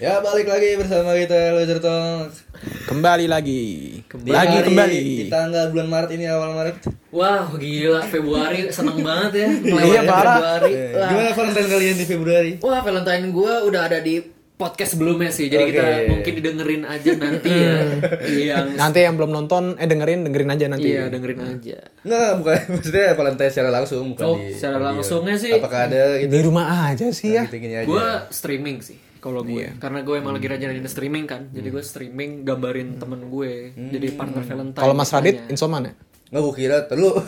Ya 0.00 0.16
balik 0.18 0.48
lagi 0.48 0.80
bersama 0.80 1.12
kita 1.12 1.52
Loser 1.52 1.76
Talk 1.76 2.32
Kembali 2.86 3.28
lagi. 3.28 3.62
Di 4.02 4.30
lagi 4.30 4.56
hari- 4.56 4.66
kembali. 4.66 4.98
Di 4.98 5.26
tanggal 5.28 5.68
bulan 5.68 5.88
Maret 5.88 6.10
ini 6.10 6.24
awal 6.26 6.50
Maret 6.52 6.76
Wah 7.10 7.44
gila 7.52 8.00
Februari 8.02 8.64
seneng 8.68 8.96
banget 9.06 9.32
ya 9.34 9.46
Iya, 9.46 9.60
melewati 9.60 10.08
parah. 10.08 10.32
Februari 10.32 10.72
Wah. 10.90 11.04
Gimana 11.06 11.30
Valentine 11.30 11.68
kalian 11.68 11.96
di 11.96 12.06
Februari? 12.06 12.50
Wah 12.58 12.80
Valentine 12.80 13.24
gue 13.28 13.52
udah 13.62 13.82
ada 13.84 13.98
di 14.00 14.14
podcast 14.60 14.92
sebelumnya 14.92 15.32
sih. 15.32 15.48
Jadi 15.48 15.64
Oke. 15.64 15.72
kita 15.72 15.84
mungkin 16.12 16.32
didengerin 16.36 16.82
aja 16.84 17.10
nanti 17.16 17.48
ya. 17.48 17.76
Yang 18.52 18.66
Nanti 18.76 18.98
yang 19.00 19.16
belum 19.16 19.32
nonton, 19.32 19.80
eh 19.80 19.88
dengerin, 19.88 20.28
dengerin 20.28 20.50
aja 20.52 20.64
nanti. 20.68 20.88
Iya 20.92 21.08
dengerin 21.08 21.40
aja. 21.40 21.78
Nggak, 22.04 22.30
bukan 22.36 22.56
maksudnya 22.76 23.06
Valentine 23.16 23.50
secara 23.50 23.70
langsung 23.72 24.04
bukan 24.12 24.26
Oh, 24.28 24.36
di 24.36 24.52
secara 24.52 24.76
langsungnya 24.78 25.36
sih 25.40 25.56
Apakah 25.56 25.88
ada 25.88 26.20
gitu? 26.20 26.28
Di 26.28 26.40
rumah 26.44 26.92
aja 26.92 27.08
sih 27.08 27.32
ya. 27.32 27.48
Gitu 27.48 27.56
gini 27.56 27.80
aja. 27.80 27.88
Gue 27.88 28.06
streaming 28.28 28.84
sih 28.84 29.00
kalau 29.16 29.40
gue. 29.40 29.72
Karena 29.80 30.04
gue 30.04 30.16
emang 30.20 30.36
lagi 30.36 30.48
rajin-rajin 30.48 30.84
streaming 30.84 31.24
kan. 31.24 31.48
Jadi 31.48 31.68
gue 31.72 31.80
streaming 31.80 32.44
gambarin 32.44 33.00
temen 33.00 33.32
gue. 33.32 33.72
Jadi 33.72 34.06
partner 34.12 34.44
Valentine 34.44 34.80
Kalau 34.84 34.92
Mas 34.92 35.08
Radit 35.08 35.48
insoman 35.48 35.88
ya? 35.88 35.92
Nggak, 36.30 36.42
gue 36.44 36.54
kira 36.54 36.76
terlalu 36.86 37.10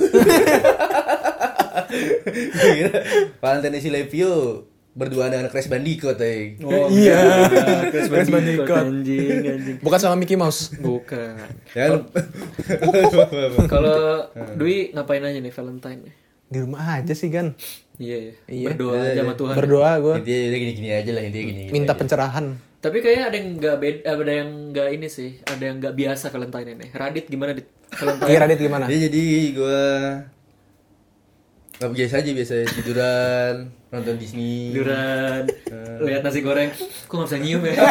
Gue 2.53 2.73
kira 2.79 2.93
Valentine 3.39 3.79
si 3.81 3.91
Levio 3.91 4.65
berdua 4.93 5.27
dengan 5.27 5.49
Crash 5.49 5.67
Bandicoot 5.67 6.21
eh. 6.21 6.61
Oh, 6.61 6.89
Iya. 6.89 7.49
Crash 7.89 8.09
Crash 8.09 8.29
Bandicoot 8.29 8.69
Bandicoot. 8.69 8.77
anjing 8.77 9.41
anjing 9.43 9.77
Bukan 9.81 9.99
sama 9.99 10.15
Mickey 10.15 10.37
Mouse. 10.37 10.69
Bukan 10.75 11.33
Ya 11.73 11.89
kan? 11.89 12.13
Kalau 13.73 14.29
Dwi 14.61 14.93
ngapain 14.93 15.23
aja 15.23 15.39
nih 15.39 15.49
Valentine? 15.51 16.13
Di 16.47 16.59
rumah 16.61 17.01
aja 17.01 17.13
sih 17.13 17.33
kan. 17.33 17.57
Iya, 17.97 18.37
Iya. 18.45 18.67
berdoa 18.69 19.01
aja 19.01 19.21
sama 19.23 19.35
Tuhan. 19.35 19.55
Berdoa 19.57 19.91
gue. 19.99 20.15
Intinya 20.21 20.41
udah 20.45 20.59
gini-gini 20.61 20.89
aja 20.91 21.11
lah 21.11 21.23
intinya 21.23 21.45
gini. 21.47 21.63
Minta 21.71 21.93
pencerahan. 21.95 22.47
Tapi 22.79 22.99
kayaknya 22.99 23.25
ada 23.25 23.37
yang 23.39 23.49
nggak 23.57 23.77
beda, 23.79 24.01
ada 24.11 24.33
yang 24.35 24.51
nggak 24.69 24.89
ini 24.91 25.07
sih, 25.07 25.39
ada 25.43 25.63
yang 25.63 25.77
nggak 25.79 25.95
biasa 25.95 26.29
Valentine 26.29 26.69
ini. 26.75 26.87
Radit 26.91 27.25
gimana 27.27 27.55
dit? 27.55 27.65
Valentine. 27.89 28.29
Iya 28.29 28.39
Radit 28.43 28.59
gimana? 28.59 28.85
Ya 28.87 28.99
jadi 29.03 29.23
gue 29.55 29.81
nggak 31.75 31.93
biasa 31.93 32.15
aja 32.17 32.31
biasa 32.31 32.53
tiduran 32.71 33.55
nonton 33.93 34.17
Disney. 34.17 34.73
Tiduran, 34.73 35.45
lihat 36.01 36.25
nasi 36.25 36.41
goreng, 36.41 36.73
kok 36.73 37.13
nggak 37.13 37.29
bisa 37.29 37.39
nyium 37.39 37.63
ya? 37.63 37.75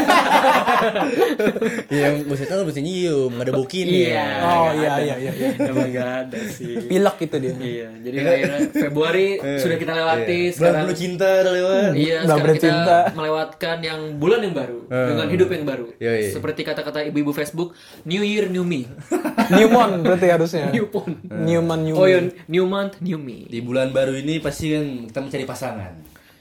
Iya, 1.91 2.23
maksudnya 2.23 2.49
kan 2.52 2.66
bisa 2.66 2.81
nyium, 2.81 3.30
nggak 3.30 3.45
ada 3.45 3.53
bokin 3.53 3.85
Iya. 3.85 4.25
Oh 4.41 4.69
iya 4.73 4.91
iya 4.97 5.16
iya. 5.19 5.31
iya. 5.31 5.49
Emang 5.61 5.88
nggak 5.88 6.09
ada 6.25 6.38
sih. 6.49 6.73
Pilek 6.81 7.17
itu 7.22 7.35
dia. 7.38 7.53
Iya, 7.53 7.88
jadi 8.02 8.16
akhirnya 8.17 8.59
Februari 8.72 9.27
sudah 9.61 9.77
kita 9.77 9.94
lewati 9.94 10.39
Bulan 10.41 10.55
sekarang. 10.55 10.81
penuh 10.81 10.97
cinta 10.97 11.29
udah 11.38 11.53
lewat. 11.53 11.91
Iya, 11.94 12.17
sekarang 12.17 12.25
kita 12.25 12.45
bercinta. 12.47 12.97
melewatkan 13.13 13.77
yang 13.81 13.99
bulan 14.17 14.39
yang 14.41 14.55
baru 14.55 14.79
Hmm. 14.83 15.07
dengan 15.07 15.27
hidup 15.29 15.47
yang 15.47 15.63
baru. 15.63 15.85
Yoi. 15.97 16.23
Seperti 16.31 16.61
kata-kata 16.63 16.99
ibu-ibu 17.05 17.31
Facebook, 17.31 17.72
New 18.03 18.19
Year, 18.22 18.49
New 18.49 18.63
Me. 18.63 18.89
Newman 19.53 20.02
berarti 20.02 20.27
harusnya. 20.27 20.67
New. 20.67 20.88
Newman 21.29 21.79
Newman. 21.81 21.95
Oh, 21.95 22.05
iya, 22.05 22.19
New 22.47 22.66
Month, 22.66 22.99
New 22.99 23.16
Me. 23.16 23.45
Di 23.45 23.61
bulan 23.61 23.91
baru 23.91 24.11
ini 24.13 24.39
pasti 24.39 24.72
kan 24.72 24.85
kita 25.07 25.19
mencari 25.22 25.45
pasangan. 25.45 25.91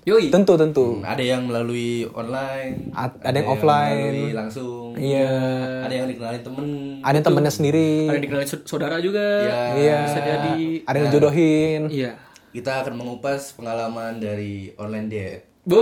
Yoi. 0.00 0.32
Tentu 0.32 0.56
tentu. 0.56 0.96
Hmm, 0.96 1.04
Ada 1.04 1.20
yang 1.20 1.44
melalui 1.44 2.08
online, 2.10 2.88
A- 2.90 3.12
ada 3.20 3.36
yang 3.36 3.48
offline. 3.48 4.00
melalui 4.00 4.32
langsung, 4.32 4.96
Iya. 4.96 5.28
ada 5.84 5.94
yang 5.94 6.08
dikenalin 6.08 6.40
temen. 6.40 6.66
Ada 7.00 7.14
yang 7.14 7.26
temennya 7.26 7.52
sendiri. 7.52 8.08
Ada 8.08 8.16
yang 8.16 8.24
dikenalin 8.24 8.48
saud- 8.48 8.64
saudara 8.64 8.96
juga. 8.98 9.20
Iya. 9.20 9.60
Iya. 9.76 9.98
Bisa 10.02 10.20
jadi. 10.20 10.52
Ada 10.82 10.96
yang 10.96 11.06
dijodohin. 11.06 11.80
Iya. 11.86 12.12
Kita 12.50 12.80
akan 12.80 12.94
mengupas 12.96 13.52
pengalaman 13.52 14.16
dari 14.16 14.72
online 14.74 15.06
date. 15.06 15.42
Bu. 15.60 15.76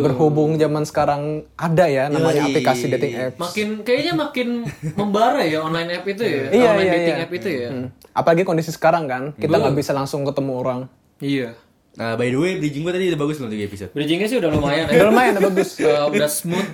Berhubung 0.00 0.56
zaman 0.56 0.82
sekarang 0.82 1.22
ada 1.54 1.84
ya 1.84 2.08
namanya 2.08 2.42
Yoi. 2.42 2.48
aplikasi 2.50 2.88
dating 2.88 3.14
apps. 3.14 3.36
Makin 3.38 3.68
kayaknya 3.84 4.16
makin 4.16 4.64
membara 4.96 5.44
ya 5.44 5.60
online 5.60 5.92
app 5.92 6.08
itu 6.08 6.24
ya. 6.24 6.48
Iya, 6.48 6.68
online 6.72 6.82
iya, 6.82 6.94
dating 6.96 7.14
iya. 7.14 7.22
app 7.22 7.32
itu 7.36 7.48
ya. 7.52 7.68
Hmm. 7.68 7.86
Apalagi 8.10 8.42
kondisi 8.42 8.72
sekarang 8.72 9.04
kan, 9.04 9.22
kita 9.36 9.52
nggak 9.54 9.76
bisa 9.76 9.92
langsung 9.92 10.24
ketemu 10.24 10.52
orang. 10.56 10.80
Iya. 11.20 11.52
Nah, 11.98 12.14
by 12.14 12.30
the 12.30 12.38
way, 12.38 12.52
bridging 12.62 12.86
gue 12.86 12.94
tadi 12.94 13.10
udah 13.10 13.18
bagus 13.18 13.42
loh 13.42 13.50
3 13.50 13.58
episode. 13.58 13.90
Bridgingnya 13.90 14.30
sih 14.30 14.38
udah 14.38 14.50
lumayan 14.54 14.86
ya. 14.86 15.02
Udah 15.02 15.06
lumayan, 15.10 15.32
udah 15.34 15.44
bagus. 15.50 15.70
Uh, 15.88 16.06
udah 16.12 16.28
smooth. 16.30 16.68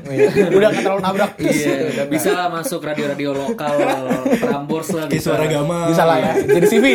udah 0.52 0.68
nggak 0.74 0.84
terlalu 0.84 1.00
nabrak. 1.00 1.32
Iya, 1.38 2.04
bisa 2.10 2.34
lah 2.34 2.50
masuk 2.50 2.82
radio-radio 2.82 3.30
lokal 3.30 3.78
Prambors 4.42 4.90
lah 4.90 5.06
Kayak 5.06 5.22
bisa. 5.22 5.28
suara 5.30 5.44
gama. 5.46 5.78
Bisa 5.88 6.02
lah 6.04 6.16
ya. 6.18 6.32
Jadi 6.42 6.66
CV. 6.66 6.86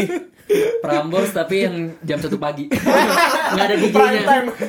Prambors 0.84 1.32
tapi 1.32 1.56
yang 1.64 1.76
jam 2.04 2.20
satu 2.20 2.38
pagi. 2.38 2.68
Nggak 3.56 3.66
ada 3.66 3.76
DJ-nya. 3.78 4.22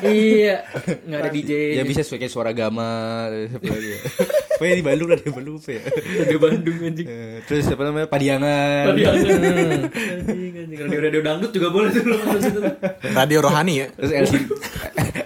Iya, 0.04 0.56
nggak 1.04 1.20
ada 1.20 1.30
DJ. 1.32 1.52
Ya 1.76 1.84
bisa 1.84 2.00
kayak 2.04 2.32
suara 2.32 2.52
gama 2.56 3.28
ya. 4.60 4.76
Pokoknya 4.76 4.76
di 4.76 4.84
Bandung 4.84 5.08
lah 5.08 5.16
di 5.16 5.32
Bandung 5.32 5.56
apa 5.56 5.70
ya. 5.72 5.80
Radio 6.20 6.38
Bandung 6.38 6.76
anjing. 6.78 7.06
Eh, 7.08 7.36
Terus 7.48 7.64
apa 7.66 7.82
namanya? 7.82 8.06
Padiangan. 8.06 8.84
Tadi 8.86 9.02
anjing 9.10 10.52
anjing 10.60 10.78
radio-radio 10.80 11.20
dangdut 11.20 11.50
juga 11.50 11.68
boleh 11.68 11.88
tuh. 11.90 12.04
Radio 13.10 13.38
Rohani 13.40 13.74
ya. 13.74 13.86
Terus 13.92 14.12
El 14.12 14.26
Sin- 14.28 14.48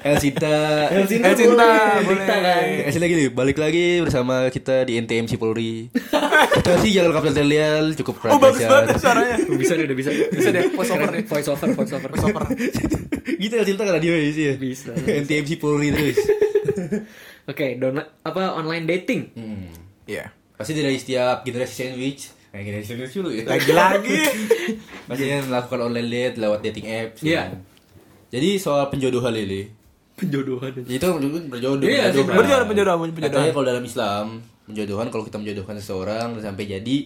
El 0.05 0.17
Sinta. 0.21 0.55
El 0.93 1.05
Sinta 1.09 1.27
El 1.27 1.35
Sinta, 1.35 1.69
boleh. 2.05 2.25
kan. 2.29 2.93
Lagi 2.95 3.15
nih, 3.17 3.29
balik 3.29 3.57
lagi 3.57 4.01
bersama 4.01 4.49
kita 4.49 4.85
di 4.85 4.97
NTMC 4.97 5.35
Polri. 5.35 5.89
Kita 6.55 6.77
sih 6.79 6.93
jalan 6.93 7.11
Kapten 7.11 7.33
Telial 7.33 7.93
cukup 7.95 8.21
keren. 8.21 8.33
Oh 8.33 8.41
bagus 8.41 8.63
banget 8.63 8.97
suaranya. 8.97 9.37
Bisa 9.51 9.73
deh, 9.75 9.85
udah 9.85 9.97
bisa. 9.97 10.11
Bisa 10.13 10.49
deh, 10.49 10.73
voice 10.73 10.93
over. 10.93 11.09
Voice 11.25 11.49
over, 11.49 11.69
voice 11.73 11.93
over. 11.93 12.11
Voice 12.13 12.27
over. 12.29 12.45
gitu 13.35 13.55
El 13.57 13.65
Sinta 13.65 13.83
kan 13.83 13.97
radio 13.97 14.13
ya 14.13 14.29
sih 14.29 14.45
ya. 14.45 14.55
Bisa. 14.57 14.93
NTMC 14.95 15.57
Polri 15.57 15.89
terus. 15.91 16.21
Oke, 17.51 17.67
dona 17.77 18.03
apa 18.23 18.55
online 18.55 18.85
dating? 18.87 19.23
Hmm. 19.35 19.69
Iya. 20.05 20.31
Pasti 20.55 20.73
dari 20.73 20.97
setiap 20.97 21.43
generasi 21.43 21.75
sandwich 21.75 22.31
kayak 22.55 22.65
generasi 22.65 22.89
sandwich 22.95 23.15
dulu 23.15 23.31
ya. 23.35 23.45
Lagi-lagi. 23.47 24.21
Pasti 25.09 25.23
yang 25.27 25.47
melakukan 25.51 25.81
online 25.83 26.09
date 26.09 26.37
lewat 26.39 26.59
dating 26.63 26.87
apps. 26.87 27.21
Iya. 27.21 27.51
kan. 27.51 27.61
Jadi 28.35 28.49
soal 28.59 28.91
penjodohan 28.91 29.31
ini, 29.35 29.71
Penjodohan. 30.15 30.71
itu 30.87 31.07
berjodoh. 31.47 31.87
Iya 31.87 32.11
berjodoh. 32.11 32.35
berjodoh, 32.35 32.67
berjodoh, 32.67 32.97
berjodoh. 32.99 33.23
Katanya 33.31 33.51
kalau 33.51 33.67
dalam 33.67 33.85
Islam 33.85 34.25
penjodohan 34.65 35.07
kalau 35.13 35.25
kita 35.29 35.37
menjodohkan 35.39 35.77
seseorang 35.77 36.29
dan 36.39 36.43
sampai 36.43 36.65
jadi 36.67 36.97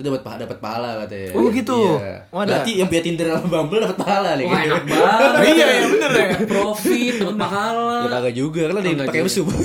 itu 0.00 0.08
dapat 0.08 0.22
pahala 0.24 0.40
dapat 0.42 0.58
pahala 0.58 0.88
katanya. 1.04 1.28
Oh, 1.36 1.46
gitu? 1.52 1.78
Iya. 2.00 2.16
Oh, 2.32 2.40
ada. 2.40 2.48
Berarti 2.56 2.72
yang 2.80 2.88
punya 2.88 3.02
Tinder 3.04 3.26
sama 3.28 3.46
Bumble 3.46 3.78
dapat 3.78 3.98
pahala 4.00 4.30
nih. 4.34 4.46
Wah 4.48 4.56
gitu. 4.56 4.68
enak 4.72 4.82
banget. 4.90 5.30
Iya, 5.44 5.66
iya, 5.68 5.84
bener 5.86 6.10
ya. 6.10 6.26
Profit, 6.48 7.14
dapat 7.20 7.36
pahala. 7.36 7.96
Ya 8.00 8.08
kagak 8.10 8.34
juga 8.34 8.60
kan 8.66 8.74
ada 8.76 8.88
yang 8.88 9.00
pakai 9.04 9.20
mesum. 9.22 9.46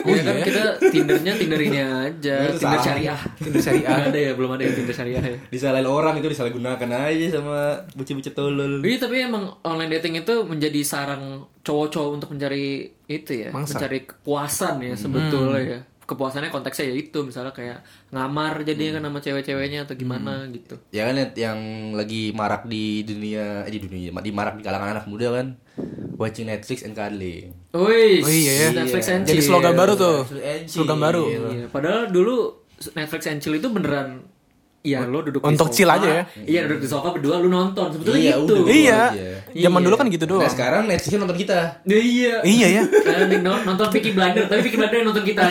Iya 0.00 0.24
kan 0.24 0.36
kita 0.40 0.62
Tindernya 0.90 1.32
Tinder 1.36 1.60
ini 1.60 1.76
aja, 1.76 2.34
Itu 2.48 2.56
Tinder 2.56 2.80
salah. 2.80 2.82
syariah. 2.82 3.20
Tinder 3.36 3.60
syariah. 3.60 3.88
Ada 4.08 4.18
ya, 4.18 4.32
belum 4.32 4.50
ada 4.56 4.62
yang 4.64 4.74
Tinder 4.74 4.96
syariah 4.96 5.22
ya. 5.22 5.36
Disalahin 5.52 5.84
orang 5.84 6.14
itu 6.16 6.26
disalahgunakan 6.26 6.88
aja 7.04 7.26
sama 7.30 7.58
bocah-bocah 7.92 8.32
tolol. 8.32 8.72
Iya 8.80 8.96
tapi 8.96 9.20
emang 9.20 9.60
online 9.60 9.92
dating 9.92 10.24
itu 10.24 10.34
menjadi 10.42 10.80
sarang 10.82 11.44
cowok-cowok 11.60 12.10
untuk 12.16 12.28
mencari 12.32 12.88
itu 13.06 13.32
ya, 13.44 13.52
Mangsa. 13.52 13.76
mencari 13.76 14.08
kepuasan 14.08 14.74
ya 14.80 14.94
sebetulnya 14.96 15.60
ya. 15.60 15.80
Kepuasannya 16.10 16.50
konteksnya 16.50 16.90
ya 16.90 16.98
itu 16.98 17.22
misalnya 17.22 17.54
kayak 17.54 17.86
ngamar 18.10 18.66
jadi 18.66 18.98
kan 18.98 19.06
sama 19.06 19.22
cewek-ceweknya 19.22 19.86
atau 19.86 19.94
gimana 19.94 20.42
gitu. 20.50 20.74
Ya 20.90 21.06
kan 21.06 21.14
yang 21.38 21.58
lagi 21.94 22.34
marak 22.34 22.66
di 22.66 23.06
dunia 23.06 23.62
eh, 23.62 23.70
di 23.70 23.78
dunia 23.78 24.10
di 24.18 24.32
marak 24.34 24.58
di 24.58 24.66
kalangan 24.66 24.98
anak 24.98 25.06
muda 25.06 25.38
kan 25.38 25.54
watching 26.18 26.50
Netflix 26.50 26.82
and 26.82 26.98
cuddling. 26.98 27.54
Oh 27.70 27.86
iya 27.86 28.52
ya. 28.66 28.68
Netflix 28.74 29.06
and 29.06 29.22
Jadi 29.22 29.38
chill. 29.38 29.54
slogan 29.54 29.78
baru 29.78 29.94
tuh. 29.94 30.18
Slogan 30.66 30.98
baru. 30.98 31.24
Iya, 31.30 31.66
padahal 31.70 32.10
dulu 32.10 32.66
Netflix 32.98 33.30
and 33.30 33.38
chill 33.38 33.54
itu 33.54 33.70
beneran 33.70 34.26
Iya, 34.80 35.04
lo 35.04 35.20
duduk 35.20 35.44
Untuk 35.44 35.68
di 35.68 35.76
chill 35.76 35.84
sofa. 35.84 36.00
aja 36.00 36.08
ya? 36.08 36.22
Iya, 36.40 36.60
duduk 36.64 36.80
di 36.80 36.88
sofa 36.88 37.12
berdua 37.12 37.36
lu 37.36 37.48
nonton. 37.48 37.92
Sebetulnya 37.92 38.16
Iya, 38.18 38.34
gitu. 38.34 38.54
udah. 38.56 38.72
Iya. 38.72 39.00
aja. 39.12 39.32
Zaman 39.60 39.76
Iya. 39.76 39.84
dulu 39.84 39.94
kan 39.94 40.06
gitu 40.08 40.24
Nah 40.24 40.30
doang. 40.32 40.48
sekarang 40.48 40.82
Netflix 40.84 41.12
nonton 41.14 41.36
kita. 41.36 41.58
Iya. 41.84 42.34
Iya 42.40 42.66
ya. 42.80 42.82
Nonton 43.60 43.86
Peaky 43.92 44.10
Blinder, 44.10 44.44
tapi 44.46 44.60
Peaky 44.62 44.76
Blinder 44.76 45.04
nonton 45.04 45.20
kita. 45.22 45.44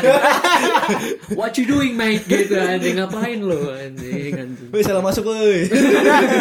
What 1.38 1.54
you 1.56 1.66
doing, 1.66 1.94
mate? 1.94 2.26
Gitu 2.26 2.58
anjing 2.58 2.98
ngapain 2.98 3.38
lo 3.40 3.70
anjing 3.72 4.34
anjing. 4.34 4.70
Woi 4.74 4.82
salah 4.82 5.06
masuk 5.06 5.22
woi. 5.24 5.70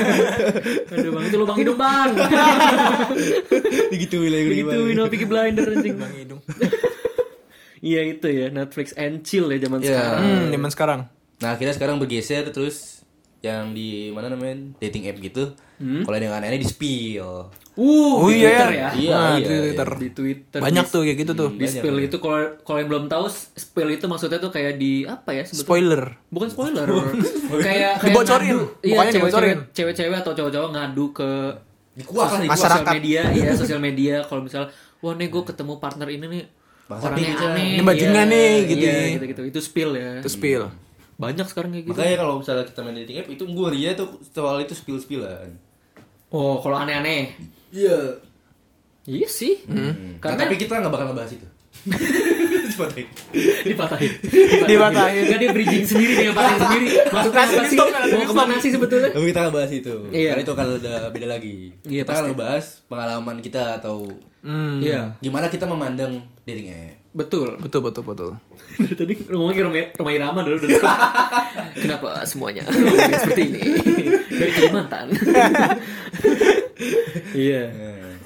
Aduh 0.91 1.11
bang 1.13 1.25
itu 1.25 1.37
lubang 1.37 1.57
hidung 1.57 1.77
bang. 1.77 2.11
Digituin 3.91 4.31
lagi 4.33 4.49
Begituin 4.49 4.95
sama 4.97 5.09
Peaky 5.09 5.27
Blinder 5.27 5.67
anjing. 5.69 5.95
Bang 5.95 6.13
hidung. 6.15 6.41
Iya 7.79 8.01
itu 8.09 8.27
ya 8.27 8.49
Netflix 8.49 8.97
and 8.97 9.23
chill 9.23 9.47
ya 9.47 9.59
zaman 9.61 9.79
Iya. 9.79 9.89
sekarang. 9.93 10.21
Hmm, 10.21 10.47
zaman 10.51 10.71
sekarang. 10.73 11.01
Nah 11.39 11.55
kita 11.55 11.71
sekarang 11.71 11.97
bergeser 11.97 12.49
terus 12.49 13.03
yang 13.39 13.71
di 13.71 14.11
mana 14.11 14.27
namanya 14.29 14.75
dating 14.79 15.07
app 15.07 15.19
gitu. 15.19 15.55
Kalau 15.79 16.11
ada 16.11 16.21
yang 16.21 16.35
aneh-aneh 16.35 16.59
di 16.59 16.67
spill. 16.67 17.55
Uh, 17.73 18.19
Oh 18.19 18.27
di 18.27 18.43
iya 18.43 18.51
Twitter 18.51 18.69
ya. 18.69 18.75
ya. 18.75 18.89
Iya, 18.93 19.15
Nah, 19.15 19.23
iya, 19.23 19.39
di 19.39 19.45
Twitter. 19.47 19.89
Di 19.95 20.09
Twitter. 20.11 20.59
Banyak 20.59 20.85
di- 20.85 20.91
tuh 20.91 21.01
kayak 21.01 21.17
gitu 21.17 21.33
tuh. 21.33 21.51
Di 21.53 21.67
spill 21.69 21.97
itu 22.01 22.17
kalau 22.19 22.39
kalau 22.61 22.79
yang 22.83 22.89
belum 22.89 23.05
tahu 23.07 23.25
spill 23.55 23.89
itu 23.89 24.05
maksudnya 24.05 24.39
tuh 24.39 24.51
kayak 24.51 24.75
di 24.75 25.07
apa 25.07 25.31
ya 25.31 25.43
sebetulnya? 25.43 25.63
Spoiler. 25.65 26.03
Bukan 26.29 26.49
spoiler. 26.51 26.87
kayak 27.63 27.93
kayak 27.95 28.03
Dibocorin. 28.03 28.51
ngadu. 28.51 28.59
Iya, 28.83 28.97
cewek-cewek 28.99 29.15
dibocorin. 29.15 29.59
cewek-cewek 29.71 30.17
atau 30.17 30.33
cowok-cowok 30.35 30.71
ngadu 30.73 31.05
ke 31.13 31.31
Dikuak 31.95 32.27
lah, 32.27 32.39
dikuak. 32.41 32.51
Masyarakat. 32.53 32.79
sosial 32.81 32.97
media, 32.97 33.21
iya 33.33 33.51
sosial 33.53 33.81
media 33.81 34.15
kalau 34.25 34.41
misal 34.41 34.63
wah 34.99 35.15
nih 35.15 35.27
gue 35.29 35.43
ketemu 35.45 35.73
partner 35.77 36.09
ini 36.09 36.27
nih 36.29 36.45
Bangsa 36.85 37.05
orangnya 37.07 37.35
aneh. 37.45 37.67
Ini 37.71 37.83
bajingan 37.85 38.15
iya, 38.17 38.23
nih, 38.29 38.51
gitu 38.65 38.81
Iya, 38.81 38.91
ya. 38.91 39.07
gitu-gitu. 39.15 39.43
Itu 39.47 39.59
spill 39.61 39.91
ya. 39.93 40.11
Itu 40.19 40.27
spill. 40.29 40.63
Banyak 41.19 41.47
sekarang 41.51 41.75
kayak 41.75 41.85
gitu. 41.91 41.99
Makanya 41.99 42.17
kalau 42.23 42.35
misalnya 42.39 42.65
kita 42.65 42.81
main 42.87 42.97
dating 43.03 43.19
app 43.19 43.29
itu 43.29 43.43
gue 43.43 43.69
ria 43.75 43.91
tuh 43.99 44.23
soal 44.23 44.63
itu 44.63 44.75
spill 44.79 45.03
spillan. 45.03 45.59
Oh, 46.31 46.63
kalau 46.63 46.79
aneh-aneh. 46.79 47.35
Iya. 47.75 48.23
Iya 49.09 49.29
sih. 49.29 49.67
Nah, 49.67 50.21
Karena 50.23 50.47
tapi 50.47 50.55
kita 50.55 50.79
nggak 50.79 50.93
bakal 50.93 51.11
ngebahas 51.11 51.33
itu. 51.35 51.49
Dipatahin. 52.69 53.09
dipatahin. 53.67 54.13
Dipatahin. 54.71 55.23
Enggak 55.27 55.39
dia 55.43 55.51
bridging 55.51 55.83
sendiri 55.83 56.13
dia 56.15 56.31
patahin 56.31 56.61
sendiri. 56.63 56.87
Maksudnya 57.11 57.39
Langsung 57.43 57.59
apa 57.59 57.65
sih? 57.67 57.79
Mau 58.15 58.23
ke 58.23 58.35
mana 58.37 58.55
sih 58.63 58.71
sebetulnya? 58.71 59.11
Tapi 59.11 59.27
kita 59.35 59.41
nggak 59.43 59.55
bahas 59.59 59.73
itu. 59.75 59.95
Iya. 60.15 60.31
Karena 60.31 60.43
itu 60.47 60.53
akan 60.55 60.67
udah 60.79 60.99
beda 61.11 61.27
lagi. 61.27 61.57
Iya, 61.83 62.03
kita 62.07 62.13
akan 62.15 62.27
ngebahas 62.31 62.65
pengalaman 62.87 63.37
kita 63.43 63.63
atau 63.83 64.07
Hmm. 64.39 64.79
Iya, 64.79 65.19
gimana 65.19 65.51
kita 65.51 65.67
memandang 65.67 66.23
dating 66.47 66.71
app. 66.71 66.98
Betul. 67.11 67.57
Betul 67.59 67.81
betul 67.83 68.03
betul. 68.05 68.31
Tadi 68.79 69.13
ngomongin 69.27 69.63
Roma, 69.65 69.81
Roma 69.93 70.11
Irama 70.11 70.41
dulu 70.41 70.57
dulu. 70.61 70.79
Kenapa 71.83 72.23
semuanya 72.23 72.63
seperti 72.67 73.43
ini? 73.47 73.61
Dari 74.31 74.51
Kalimantan. 74.53 75.07
Iya. 77.35 77.63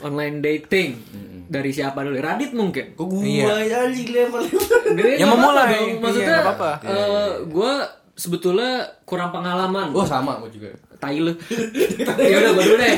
Online 0.02 0.36
dating. 0.40 0.90
Dari 1.48 1.70
siapa 1.70 2.00
dulu? 2.00 2.16
Radit 2.16 2.52
mungkin. 2.52 2.92
Kok 2.92 3.06
gue 3.06 3.24
Iya. 3.24 3.84
anjing 3.86 4.08
lempar 4.08 4.40
Dia 4.92 5.16
Yang 5.16 5.30
memulai. 5.30 5.68
dong. 5.68 5.88
Iya, 5.88 6.00
Maksudnya, 6.00 6.28
nggak 6.30 6.44
apa-apa. 6.46 6.70
eh, 6.82 7.30
gue 7.46 7.72
sebetulnya 8.14 8.70
kurang 9.04 9.30
pengalaman. 9.30 9.92
Oh 9.92 10.04
sama 10.04 10.36
gue 10.40 10.50
juga. 10.50 10.68
Tai 11.02 11.16
lu. 11.18 11.34
ya 12.22 12.36
udah 12.38 12.52
gue 12.54 12.64
dulu 12.64 12.76
deh. 12.78 12.94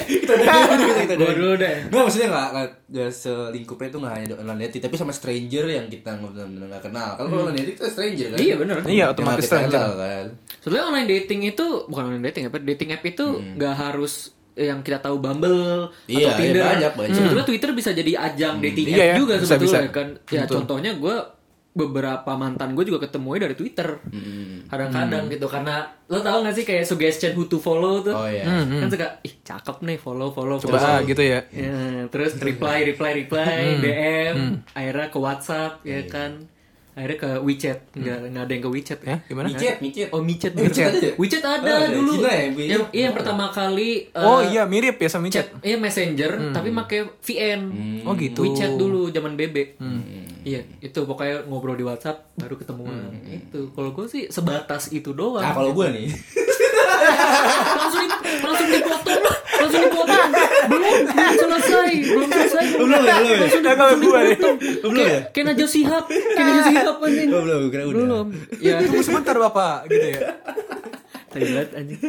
Gue 1.16 1.32
dulu 1.32 1.52
deh. 1.56 1.76
Nggak 1.88 2.02
maksudnya 2.04 2.28
nggak 2.28 2.48
nggak 2.52 2.68
nggak 2.92 3.10
selingkupnya 3.10 3.88
itu 3.88 3.98
nggak 3.98 4.12
hanya 4.12 4.26
online 4.36 4.60
dating 4.68 4.82
tapi 4.84 4.96
sama 5.00 5.12
stranger 5.12 5.64
yang 5.64 5.86
kita 5.88 6.10
nggak 6.12 6.82
kenal. 6.82 7.16
Kalau 7.16 7.28
kalau 7.30 7.40
online 7.42 7.64
dating 7.64 7.76
kita 7.76 7.88
stranger 7.88 8.28
kan. 8.28 8.38
Iya 8.38 8.54
bener. 8.60 8.76
Iya 8.84 9.04
otomatis 9.08 9.42
kita 9.42 9.56
stranger. 9.56 9.80
kan. 9.96 10.26
Sebenarnya 10.60 10.84
online 10.86 11.08
dating 11.10 11.40
itu 11.46 11.66
bukan 11.88 12.02
online 12.06 12.24
dating 12.28 12.44
apa? 12.46 12.56
Dating 12.60 12.90
app 12.92 13.04
itu 13.04 13.24
nggak 13.56 13.74
harus 13.74 14.14
yang 14.54 14.86
kita 14.86 15.02
tahu 15.02 15.18
Bumble 15.18 15.90
Iya, 16.06 16.30
atau 16.30 16.38
Tinder. 16.38 16.62
iya, 16.62 16.70
banyak, 16.70 16.92
banyak. 16.94 17.14
Sebetulnya 17.18 17.42
Twitter 17.42 17.70
bisa 17.74 17.90
jadi 17.90 18.12
ajang 18.14 18.62
dating 18.62 18.86
Iya 18.86 18.94
app 18.94 19.02
ya, 19.02 19.14
juga 19.18 19.34
bisa, 19.34 19.46
sebetulnya 19.50 19.82
bisa. 19.82 19.90
kan. 19.90 20.08
Ya 20.30 20.42
contohnya 20.46 20.90
gue 20.94 21.16
beberapa 21.74 22.30
mantan 22.32 22.72
gue 22.72 22.86
juga 22.86 23.02
ketemunya 23.02 23.44
dari 23.44 23.54
Twitter. 23.54 23.98
Kadang-kadang 24.64 25.26
gitu 25.26 25.44
karena 25.44 25.82
lo 26.06 26.20
tau 26.20 26.40
gak 26.40 26.54
sih 26.54 26.62
kayak 26.62 26.82
suggestion 26.82 27.34
who 27.34 27.44
to 27.44 27.58
follow 27.58 27.98
tuh. 27.98 28.14
Oh 28.14 28.24
iya. 28.24 28.46
Kan 28.46 28.88
suka 28.88 29.18
ih 29.20 29.34
cakep 29.40 29.82
nih 29.82 29.98
follow 29.98 30.30
follow 30.30 30.56
Coba 30.56 30.78
follow. 30.78 31.02
gitu 31.04 31.20
ya. 31.20 31.42
Ya, 31.50 31.74
terus 32.08 32.38
reply 32.38 32.86
reply 32.86 33.10
reply 33.16 33.44
DM 33.76 34.36
akhirnya 34.68 35.06
ke 35.08 35.18
WhatsApp 35.18 35.82
ya 35.82 36.00
kan 36.04 36.46
akhirnya 36.94 37.18
ke 37.18 37.30
WeChat 37.42 37.78
nggak 37.90 38.18
nggak 38.30 38.42
ada 38.46 38.52
yang 38.54 38.62
ke 38.62 38.70
WeChat 38.70 38.98
Ya, 39.02 39.16
gimana? 39.26 39.46
Micet, 39.50 39.76
micet. 39.82 40.08
Oh 40.14 40.22
micet, 40.22 40.52
Oh, 40.54 40.62
WeChat. 40.62 40.78
WeChat 40.86 40.94
ada? 40.94 41.10
WeChat 41.18 41.42
ada 41.58 41.66
Oh, 41.66 41.78
ada. 41.82 41.90
dulu. 41.90 42.12
Ya, 42.22 42.34
yang, 42.46 42.54
iya 42.88 43.02
yang 43.04 43.14
pertama 43.18 43.50
kali. 43.50 43.90
eh, 44.06 44.22
Oh 44.22 44.38
iya 44.40 44.62
mirip 44.62 44.94
ya 44.96 45.10
sama 45.10 45.26
chat, 45.26 45.50
chat. 45.50 45.58
iya 45.60 45.74
messenger, 45.74 46.54
tapi 46.54 46.70
pakai 46.72 47.18
VN. 47.18 47.60
Oh 48.06 48.14
gitu. 48.14 48.46
WeChat 48.46 48.78
dulu 48.78 49.10
zaman 49.10 49.34
BB. 49.34 49.74
Iya, 50.44 50.60
itu 50.84 50.98
pokoknya 51.08 51.48
ngobrol 51.48 51.74
di 51.74 51.84
WhatsApp 51.88 52.36
baru 52.36 52.60
ketemuan. 52.60 53.16
Itu. 53.24 53.72
Kalau 53.72 53.96
gue 53.96 54.06
sih 54.12 54.22
sebatas 54.28 54.92
itu 54.92 55.16
doang. 55.16 55.40
Nah 55.40 55.56
kalau 55.56 55.72
gue 55.72 55.86
nih, 55.88 56.06
langsung 57.80 58.04
di, 58.04 58.08
langsung 58.44 58.68
dipotong 58.68 59.24
langsung 59.64 59.82
dipotong. 59.88 60.30
Belum, 60.64 60.96
belum 61.08 61.34
selesai, 61.36 61.92
belum 62.04 62.28
selesai. 62.28 62.64
Belum 62.76 62.88
ya, 62.90 63.00
belum 63.00 63.24
ya? 63.24 63.36
Langsung, 63.40 63.62
dipotong. 64.00 64.56
Belum 64.84 64.94
ya? 65.00 65.20
Najwa 65.44 65.68
Shihab, 65.68 66.04
kayak 66.08 66.44
Najwa 66.44 66.62
Shihab 66.68 66.96
anjing. 67.00 67.28
oh, 67.34 67.40
belum, 67.44 67.60
kira 67.72 67.82
udah. 67.88 67.96
Belum. 67.96 68.26
Ya, 68.60 68.74
Tunggu 68.84 69.02
sebentar 69.04 69.36
bapak 69.36 69.78
gitu 69.88 70.06
ya. 70.18 70.20
Banget, 71.34 71.68
anjing. 71.74 72.00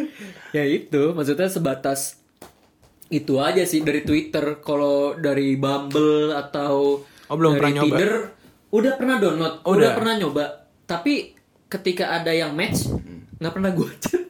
Ya 0.53 0.63
itu, 0.67 1.03
maksudnya 1.15 1.47
sebatas 1.49 2.19
itu 3.09 3.37
aja 3.39 3.63
sih 3.63 3.81
dari 3.81 4.01
Twitter. 4.03 4.59
Kalau 4.61 5.15
dari 5.15 5.55
Bumble 5.55 6.35
atau 6.35 7.03
Oh, 7.25 7.35
belum 7.35 7.51
dari 7.51 7.59
pernah 7.59 7.73
nyoba? 7.75 7.95
Tinder, 7.95 8.11
udah 8.69 8.93
pernah 8.95 9.15
download, 9.17 9.53
Oh, 9.61 9.71
udah 9.71 9.79
udah. 9.79 9.91
pernah 9.93 10.13
nyoba. 10.15 10.43
Tapi 10.85 11.13
ketika 11.65 12.05
ada 12.11 12.29
yang 12.29 12.51
match, 12.51 12.87
nggak 13.35 13.51
pernah 13.51 13.71
gue 13.71 13.89
chat. 13.97 14.21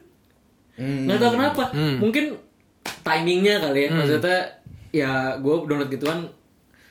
Hmm. 0.74 1.04
Nggak 1.04 1.18
tahu 1.18 1.30
kenapa. 1.34 1.64
Mungkin 1.74 2.24
timingnya 3.02 3.54
kali 3.60 3.78
Hmm. 3.78 3.86
ya. 3.86 3.90
Maksudnya 3.94 4.38
ya 4.90 5.10
gue 5.36 5.54
download 5.62 5.88
gituan 5.88 6.18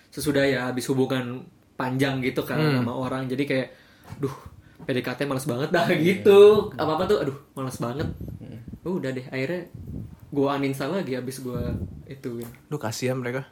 sesudah 0.09 0.41
ya 0.41 0.59
habis 0.65 0.85
hubungan 0.85 1.43
panjang 1.75 2.19
gitu 2.19 2.41
kan 2.41 2.55
Hmm. 2.55 2.79
sama 2.79 2.93
orang. 2.93 3.25
Jadi 3.25 3.43
kayak, 3.43 3.67
duh 4.17 4.31
PDKT 4.81 5.25
males 5.25 5.43
banget 5.43 5.69
dah 5.69 5.85
gitu. 5.91 6.69
Apa 6.73 6.91
apa 6.93 7.03
tuh, 7.05 7.17
aduh 7.19 7.37
males 7.51 7.75
banget. 7.75 8.07
Oh, 8.81 8.95
udah 8.95 9.09
deh. 9.09 9.25
Akhirnya 9.25 9.65
gue 10.27 10.45
uninstall 10.47 10.93
lagi 10.95 11.13
habis 11.13 11.39
gue 11.39 11.61
ituin. 12.05 12.45
Duh 12.65 12.77
kasihan 12.77 13.17
mereka. 13.17 13.49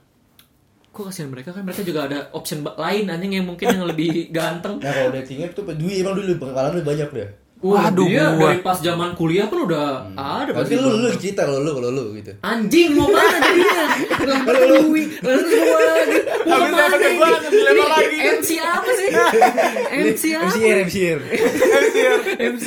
Kok 0.93 1.09
kasihan 1.09 1.33
mereka 1.33 1.49
kan 1.49 1.65
mereka 1.65 1.81
juga 1.81 2.05
ada 2.05 2.29
option 2.37 2.61
lain 2.61 3.09
anjing 3.09 3.33
yang 3.33 3.49
mungkin 3.49 3.65
yang 3.65 3.89
lebih 3.89 4.29
ganteng. 4.29 4.77
Nah 4.77 4.93
kalau 4.93 5.09
dating 5.09 5.41
app 5.41 5.57
tuh 5.57 5.65
duit 5.73 6.05
emang 6.05 6.13
dulu 6.13 6.37
pengalaman 6.37 6.77
lu 6.77 6.85
banyak 6.85 7.09
deh. 7.09 7.29
Waduh, 7.63 8.05
dia 8.11 8.35
gua. 8.35 8.51
dari 8.51 8.59
pas 8.59 8.75
zaman 8.75 9.15
kuliah 9.15 9.47
pun 9.47 9.65
udah 9.65 10.11
ada 10.13 10.51
pasti. 10.51 10.75
Tapi 10.75 10.83
lu 10.83 10.99
lu 10.99 11.07
cerita 11.15 11.47
kalau 11.47 11.65
lu 11.65 11.71
kalau 11.79 11.89
lu 11.95 12.03
gitu. 12.19 12.29
Anjing 12.45 12.93
mau 12.93 13.07
mana 13.09 13.39
jadinya? 13.39 13.83
Lempar 14.21 14.55
duit, 14.69 15.09
lalu 15.23 15.49
gua 15.63 15.81
lagi. 15.81 16.19
Mau 16.43 16.59
ini? 16.67 17.09
gua, 17.17 17.29
dilempar 17.41 17.89
lagi. 17.89 18.17
MC 18.19 18.49
apa 18.59 18.89
sih? 18.93 19.09
MC 19.95 20.23
apa? 20.35 20.45
MCR 20.45 20.77
MCR. 20.85 21.19
MC 22.37 22.65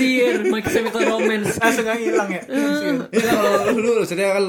My 0.50 0.60
Chemical 0.64 1.02
Romance. 1.14 1.62
Langsung 1.62 1.84
nggak 1.86 1.98
hilang 2.02 2.28
ya. 2.32 2.42
Iya 3.12 3.30
kalau 3.38 3.76
lu 3.76 3.80
lu 3.86 3.90
maksudnya 4.02 4.34
kan 4.34 4.44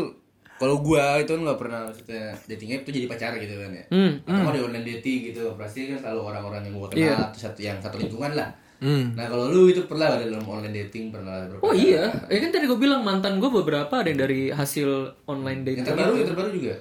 kalau 0.57 0.75
gua 0.79 1.17
itu 1.17 1.29
kan 1.29 1.41
nggak 1.43 1.59
pernah 1.59 1.79
maksudnya 1.85 2.23
dating 2.45 2.69
app 2.71 2.81
tuh 2.81 2.91
jadi 2.91 3.05
pacar 3.05 3.31
gitu 3.35 3.55
kan 3.55 3.71
ya. 3.71 3.83
Hmm. 3.87 4.11
Atau 4.21 4.41
mau 4.41 4.51
di 4.51 4.59
online 4.59 4.87
dating 4.91 5.19
gitu 5.27 5.41
pasti 5.53 5.79
kan 5.87 5.97
selalu 5.99 6.21
orang-orang 6.27 6.61
yang 6.63 6.75
gua 6.75 6.87
kenal 6.87 7.01
Iya. 7.03 7.15
atau 7.23 7.39
satu 7.39 7.59
yang 7.59 7.77
satu 7.77 7.95
lingkungan 7.95 8.33
lah. 8.33 8.49
Hmm. 8.77 9.09
Nah 9.11 9.25
kalau 9.25 9.45
lu 9.47 9.67
itu 9.67 9.81
pernah 9.83 10.05
nggak 10.07 10.27
dalam 10.27 10.43
online 10.43 10.75
dating 10.79 11.09
pernah 11.09 11.45
berapa? 11.47 11.61
Oh 11.61 11.73
iya, 11.73 12.13
ya 12.23 12.37
kan 12.37 12.49
tadi 12.51 12.65
gue 12.65 12.77
bilang 12.77 13.01
mantan 13.01 13.37
gue 13.37 13.49
beberapa 13.51 13.89
ada 13.91 14.05
yang 14.05 14.19
dari 14.19 14.49
hasil 14.49 14.85
online 15.25 15.61
Yang 15.61 15.81
dating. 15.81 15.85
terbaru 15.87 16.13
yang 16.13 16.29
terbaru 16.29 16.49
juga. 16.51 16.75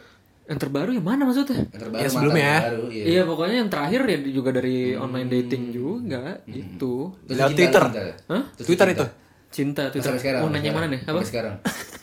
Yang 0.46 0.58
terbaru 0.61 0.90
yang 0.93 1.06
mana 1.06 1.23
maksudnya? 1.25 1.56
Yang 1.64 1.81
terbaru 1.81 1.99
Ya, 1.99 2.08
sebelumnya 2.08 2.44
ya. 2.44 2.58
terbaru, 2.61 2.84
iya. 2.87 3.05
Iya 3.08 3.23
pokoknya 3.25 3.56
yang 3.56 3.70
terakhir 3.73 4.00
ya 4.05 4.17
juga 4.31 4.50
dari 4.52 4.78
online 4.94 5.28
dating 5.32 5.64
juga 5.70 6.23
gitu. 6.44 6.94
Terus 7.25 7.32
Lewat 7.34 7.49
cinta, 7.49 7.58
Twitter. 7.58 7.82
cinta. 7.82 8.02
Hah? 8.28 8.42
Terus 8.52 8.66
Twitter 8.66 8.87
cinta. 8.87 8.95
itu. 8.95 9.06
Cinta 9.49 9.83
tuh. 9.88 9.99
Sampai 9.99 10.21
sekarang. 10.21 10.40
Mau 10.45 10.50
nanya 10.52 10.71
mana 10.71 10.87
nih? 10.87 11.00
Apa? 11.00 11.09
Sampai 11.16 11.26
sekarang. 11.26 11.54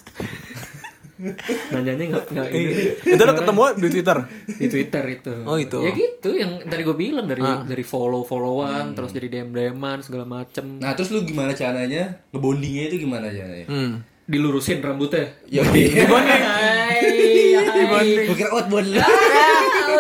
Nanyanya 1.72 2.06
nggak 2.14 2.26
nggak 2.30 2.48
ini. 2.52 2.74
Itu 3.16 3.24
udah 3.24 3.36
ketemu 3.40 3.62
di 3.80 3.88
Twitter. 3.90 4.18
di 4.48 4.68
Twitter 4.68 5.04
itu. 5.08 5.34
Oh, 5.48 5.58
itu. 5.58 5.80
Ya 5.80 5.92
gitu 5.96 6.30
yang 6.36 6.52
tadi 6.68 6.82
gue 6.84 6.98
bilang 6.98 7.26
dari 7.26 7.42
dari 7.42 7.84
follow 7.84 8.28
followan 8.28 8.92
terus 8.94 9.12
jadi 9.16 9.28
dm 9.40 9.56
dman 9.56 10.04
segala 10.04 10.28
macem. 10.28 10.80
Nah 10.84 10.92
terus 10.94 11.10
lu 11.16 11.24
gimana 11.24 11.56
caranya 11.56 12.20
ngebondingnya 12.36 12.84
itu 12.92 13.08
gimana 13.08 13.32
caranya? 13.32 13.68
Hmm. 13.68 14.04
Dilurusin 14.24 14.80
rambutnya. 14.80 15.36
Ya 15.48 15.64
iya. 15.76 16.08
Hai, 16.08 16.40
hai. 16.44 18.28
Gue 18.28 18.36
kira 18.36 18.52
outbound 18.56 18.88
lah. 18.96 19.08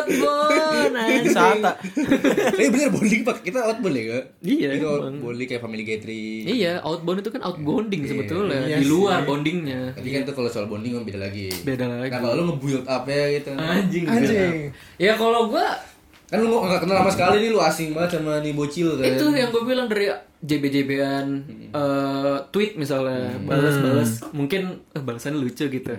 Outbound, 0.03 0.52
anjing. 0.91 1.31
Sata. 1.31 1.71
Eh 2.61 2.69
bener 2.69 2.91
bonding 2.91 3.21
pak 3.23 3.37
kita 3.41 3.59
outbound 3.63 3.95
ya 3.95 4.03
kak? 4.11 4.25
Iya, 4.43 4.67
Itu 4.75 4.87
bonding 5.23 5.47
kayak 5.47 5.61
family 5.63 5.83
gathering. 5.87 6.43
Iya, 6.43 6.73
outbound 6.83 7.23
itu 7.23 7.29
kan 7.31 7.41
outbounding 7.41 8.01
sebetulnya. 8.03 8.59
Di 8.67 8.85
luar 8.85 9.23
bondingnya. 9.23 9.95
Tapi 9.95 10.07
kan 10.11 10.21
tuh 10.27 10.35
kalau 10.35 10.49
soal 10.51 10.67
bonding 10.67 10.99
kan 10.99 11.03
beda 11.07 11.19
lagi. 11.23 11.47
Beda 11.63 11.85
lagi. 11.87 12.11
Nah 12.11 12.19
kalau 12.19 12.33
lu 12.35 12.43
nge-build 12.53 12.85
up 12.85 13.03
ya 13.07 13.23
gitu. 13.39 13.49
Anjing. 13.55 14.03
Anjing. 14.05 14.51
Ya 14.99 15.13
kalau 15.15 15.47
gua 15.47 15.67
Kan 16.33 16.41
lu 16.41 16.65
gak 16.65 16.81
kenal 16.81 16.97
sama 17.05 17.11
sekali 17.13 17.45
nih 17.45 17.49
lu 17.53 17.61
asing 17.61 17.93
banget 17.93 18.17
sama 18.17 18.41
nih 18.41 18.57
bocil 18.57 18.97
kan. 18.97 19.05
itu 19.05 19.21
yang 19.37 19.53
gue 19.53 19.63
bilang 19.69 19.85
dari 19.85 20.09
JB-JB-an 20.41 21.27
eh, 21.69 22.37
tweet 22.49 22.73
misalnya 22.73 23.37
balas-balas 23.45 24.33
mungkin 24.33 24.81
eh, 24.97 25.03
balasannya 25.05 25.37
lucu 25.37 25.69
gitu. 25.69 25.93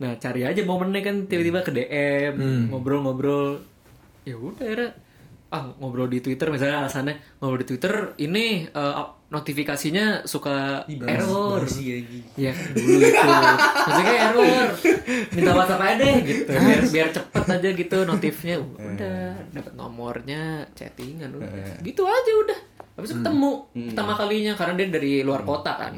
Nah, 0.00 0.16
cari 0.16 0.44
aja 0.44 0.60
momennya 0.64 1.00
kan 1.00 1.16
tiba-tiba 1.24 1.60
ke 1.60 1.72
DM, 1.72 2.34
ngobrol-ngobrol. 2.68 3.60
Ya 4.24 4.36
udah 4.36 4.64
akhirnya 4.64 4.90
ah 5.50 5.66
ngobrol 5.82 6.06
di 6.06 6.22
Twitter 6.22 6.46
misalnya 6.46 6.86
alasannya 6.86 7.18
ngobrol 7.42 7.58
di 7.58 7.68
Twitter 7.74 8.14
ini 8.22 8.70
eh, 8.70 8.94
notifikasinya 9.30 10.26
suka 10.26 10.86
error. 10.86 11.62
Iya 11.66 12.50
kan 12.50 12.70
dulu 12.74 12.98
itu. 12.98 13.28
Maksudnya 13.86 14.14
error. 14.30 14.68
Minta 15.34 15.50
WhatsApp 15.54 15.82
aja 15.86 15.94
deh 16.02 16.16
gitu. 16.26 16.50
Biar 16.50 16.82
biar 16.90 17.08
cepet 17.14 17.44
aja 17.46 17.68
gitu 17.74 17.96
notifnya. 18.06 18.56
Udah 18.58 19.22
dapat 19.54 19.72
nomornya, 19.78 20.66
chattingan 20.74 21.30
udah. 21.34 21.78
Gitu 21.82 22.02
aja 22.02 22.32
udah. 22.46 22.58
Habis 22.98 23.10
itu 23.14 23.18
ketemu 23.22 23.50
pertama 23.90 24.12
kalinya 24.18 24.52
karena 24.58 24.74
dia 24.78 24.86
dari 24.90 25.12
luar 25.22 25.42
kota 25.46 25.72
kan. 25.78 25.94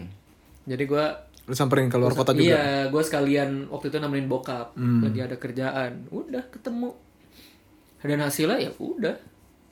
Jadi 0.69 0.85
gua 0.87 1.29
Lu 1.43 1.59
samperin 1.59 1.91
ke 1.91 1.99
luar 1.99 2.15
kota 2.15 2.31
juga. 2.31 2.55
Iya, 2.55 2.87
gua 2.89 3.03
sekalian 3.03 3.67
waktu 3.67 3.91
itu 3.91 3.99
nemenin 3.99 4.31
bokap 4.31 4.79
lagi 4.79 5.21
ada 5.25 5.37
kerjaan. 5.37 6.07
Udah 6.09 6.47
ketemu. 6.53 6.95
Dan 8.03 8.21
hasilnya 8.21 8.59
ya 8.59 8.73
udah. 8.79 9.17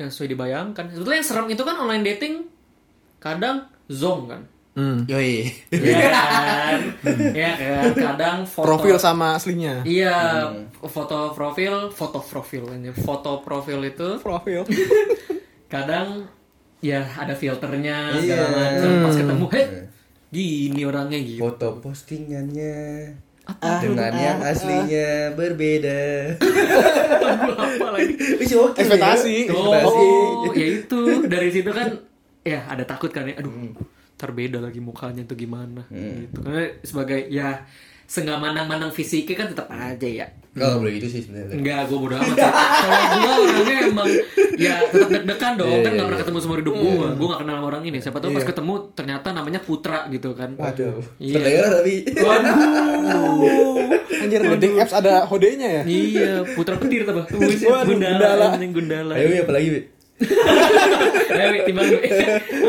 yang 0.00 0.08
sesuai 0.08 0.32
dibayangkan. 0.32 0.96
Sebetulnya 0.96 1.18
yang 1.20 1.28
serem 1.28 1.46
itu 1.52 1.60
kan 1.60 1.76
online 1.76 2.00
dating 2.00 2.48
kadang 3.20 3.68
zong 3.84 4.32
kan. 4.32 4.42
Hmm. 4.72 5.04
Yoi. 5.04 5.44
Iya 5.68 6.08
kan? 6.16 6.78
Iya 7.36 7.52
kan? 7.52 7.90
Kadang 7.92 8.36
foto 8.48 8.64
Profil 8.64 8.96
sama 8.96 9.36
aslinya. 9.36 9.84
Iya, 9.84 10.48
foto 10.80 11.36
profil, 11.36 11.92
foto 11.92 12.16
profil 12.24 12.80
ini. 12.80 12.96
Foto 12.96 13.44
profil 13.44 13.92
itu 13.92 14.16
Profil. 14.24 14.64
kadang 15.74 16.24
ya 16.80 17.04
ada 17.04 17.36
filternya 17.36 18.16
segala 18.16 18.46
macam. 18.56 18.90
Pas 19.04 19.14
ketemu, 19.20 19.46
heh, 19.52 19.68
gini 20.32 20.80
orangnya 20.88 21.18
gitu. 21.20 21.44
Foto 21.44 21.76
postingannya 21.84 22.78
dengan 23.58 24.12
yang 24.14 24.38
aslinya 24.40 25.34
berbeda. 25.34 26.00
Aduh, 26.40 27.56
apa 27.56 27.88
lagi? 27.96 28.14
Oke, 28.54 28.78
Ekspektasi. 28.82 29.36
ya. 29.48 29.54
Oh, 29.54 30.46
ya 30.52 30.66
itu 30.82 31.00
dari 31.26 31.48
situ 31.50 31.70
kan 31.72 31.98
ya 32.42 32.64
ada 32.68 32.84
takut 32.84 33.10
kan 33.10 33.26
ya. 33.26 33.38
Aduh, 33.40 33.74
terbeda 34.14 34.60
lagi 34.60 34.78
mukanya 34.78 35.24
tuh 35.24 35.34
gimana 35.34 35.88
gitu. 35.90 36.44
Karena 36.44 36.64
sebagai 36.84 37.26
ya 37.32 37.64
senggak 38.10 38.42
manang-manang 38.42 38.90
fisiknya 38.90 39.38
kan 39.38 39.46
tetap 39.54 39.70
aja 39.70 40.08
ya. 40.10 40.26
Kalau 40.50 40.82
boleh 40.82 40.98
gitu 40.98 41.06
sih 41.06 41.22
sebenarnya. 41.22 41.54
Enggak, 41.54 41.78
gue 41.86 41.94
bodo 41.94 42.14
amat. 42.18 42.34
sih. 42.34 42.42
Kalau 42.42 42.98
gue 43.06 43.32
orangnya 43.46 43.76
emang 43.86 44.08
ya 44.58 44.74
tetap 44.90 45.08
deg-degan 45.14 45.52
dong. 45.54 45.70
Iya, 45.70 45.78
kan 45.86 45.90
iya, 45.94 45.94
gak 45.94 46.06
pernah 46.10 46.18
iya. 46.18 46.24
ketemu 46.26 46.38
seumur 46.42 46.58
hidup 46.58 46.74
gue. 46.74 47.08
Gue 47.14 47.26
gak 47.30 47.40
kenal 47.46 47.54
sama 47.54 47.66
orang 47.70 47.82
ini. 47.86 47.98
Siapa 48.02 48.18
tahu 48.18 48.30
pas 48.34 48.42
ketemu 48.50 48.74
ternyata 48.98 49.28
namanya 49.30 49.60
Putra 49.62 50.10
gitu 50.10 50.34
kan. 50.34 50.50
Waduh. 50.58 50.98
Iya. 51.22 51.34
Terdengar 51.38 51.66
tapi. 51.78 51.94
Waduh. 52.18 52.54
Anjir, 54.26 54.40
dating 54.42 54.74
apps 54.82 54.94
ada 54.98 55.14
hodenya 55.30 55.68
ya? 55.70 55.82
Iya, 55.86 56.30
Putra 56.58 56.74
Petir? 56.82 57.06
Waduh, 57.06 57.86
Gundala. 57.86 58.58
Gundala. 58.58 58.58
Gundala. 58.58 59.12
Ayo, 59.14 59.46
Wi, 59.46 59.80
apa 60.60 60.72
lagi, 60.76 60.92
Wi? 60.92 61.08
Ayo, 61.32 61.48
Wi, 61.50 61.60
timbang. 61.64 61.88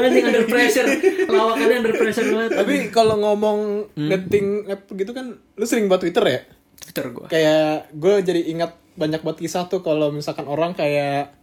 Anjing 0.01 0.25
under 0.27 0.45
pressure. 0.47 0.87
Lawakannya 1.27 1.75
under 1.83 1.95
pressure 1.95 2.27
banget. 2.31 2.51
Tapi 2.55 2.75
kalau 2.89 3.15
ngomong 3.19 3.59
dating 3.95 4.71
app 4.71 4.87
gitu 4.91 5.11
kan, 5.11 5.35
lu 5.37 5.65
sering 5.67 5.91
buat 5.91 5.99
Twitter 5.99 6.23
ya? 6.23 6.39
Twitter 6.81 7.05
gue. 7.11 7.27
Kayak 7.29 7.91
gue 7.93 8.15
jadi 8.23 8.41
ingat 8.51 8.71
banyak 8.95 9.21
banget 9.23 9.39
kisah 9.47 9.67
tuh 9.71 9.79
kalau 9.85 10.11
misalkan 10.11 10.47
orang 10.49 10.75
kayak 10.75 11.35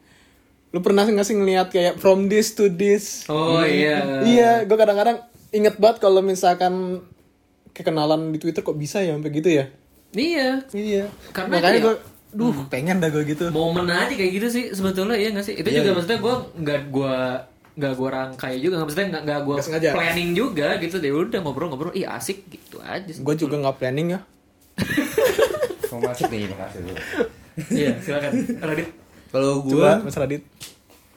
lu 0.69 0.85
pernah 0.85 1.09
nggak 1.09 1.25
sih 1.25 1.33
ngeliat 1.33 1.73
kayak 1.73 1.97
from 1.97 2.29
this 2.29 2.53
to 2.53 2.69
this? 2.69 3.25
Oh 3.33 3.65
iya. 3.65 4.25
Iya, 4.25 4.51
gue 4.69 4.77
kadang-kadang 4.77 5.25
inget 5.53 5.81
banget 5.81 6.05
kalau 6.05 6.21
misalkan 6.21 7.05
kekenalan 7.73 8.35
di 8.35 8.39
Twitter 8.43 8.61
kok 8.61 8.77
bisa 8.77 9.01
ya 9.01 9.17
sampai 9.17 9.33
gitu 9.33 9.49
ya? 9.49 9.73
Iya. 10.13 10.69
Iya. 10.73 11.05
Karena 11.33 11.57
Makanya 11.57 11.79
gue, 11.81 11.95
duh 12.29 12.53
pengen 12.69 13.01
dah 13.01 13.09
gue 13.09 13.25
gitu. 13.25 13.49
Momen 13.49 13.89
aja 13.89 14.13
kayak 14.13 14.33
gitu 14.37 14.49
sih 14.53 14.65
sebetulnya 14.77 15.17
iya 15.17 15.33
gak 15.33 15.47
sih? 15.49 15.57
Itu 15.57 15.69
juga 15.69 15.97
maksudnya 15.97 16.19
gue 16.21 16.35
nggak 16.61 16.81
gue 16.93 17.17
nggak 17.79 17.93
gue 17.95 18.09
rangkai 18.11 18.55
juga 18.59 18.75
nggak 18.83 18.87
maksudnya 18.91 19.09
nggak 19.15 19.23
nggak 19.23 19.41
gue 19.47 19.57
planning 19.95 20.31
juga 20.35 20.69
gitu 20.83 20.99
deh 20.99 21.15
udah 21.15 21.39
ngobrol-ngobrol 21.47 21.95
iya 21.95 22.19
asik 22.19 22.45
gitu 22.51 22.83
aja 22.85 23.07
sih. 23.09 23.23
Gue 23.23 23.35
juga 23.39 23.57
nggak 23.57 23.77
planning 23.79 24.19
ya. 24.19 24.21
Mau 25.95 26.05
masuk 26.05 26.29
nih, 26.29 26.51
makasih 26.53 26.81
lu. 26.85 26.93
iya 27.75 27.91
silakan 27.99 28.31
Radit 28.63 28.89
Kalau 29.35 29.65
gua 29.67 29.99
Mas 30.05 30.15
Radit. 30.15 30.45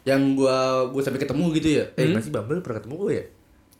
yang 0.01 0.33
gua 0.33 0.89
gua 0.89 1.01
sampai 1.05 1.21
ketemu 1.21 1.45
gitu 1.59 1.69
ya. 1.77 1.85
Eh, 1.93 2.09
masih 2.09 2.33
Bumble 2.33 2.63
pernah 2.65 2.81
ketemu 2.81 2.95
gua 2.97 3.11
ya? 3.13 3.25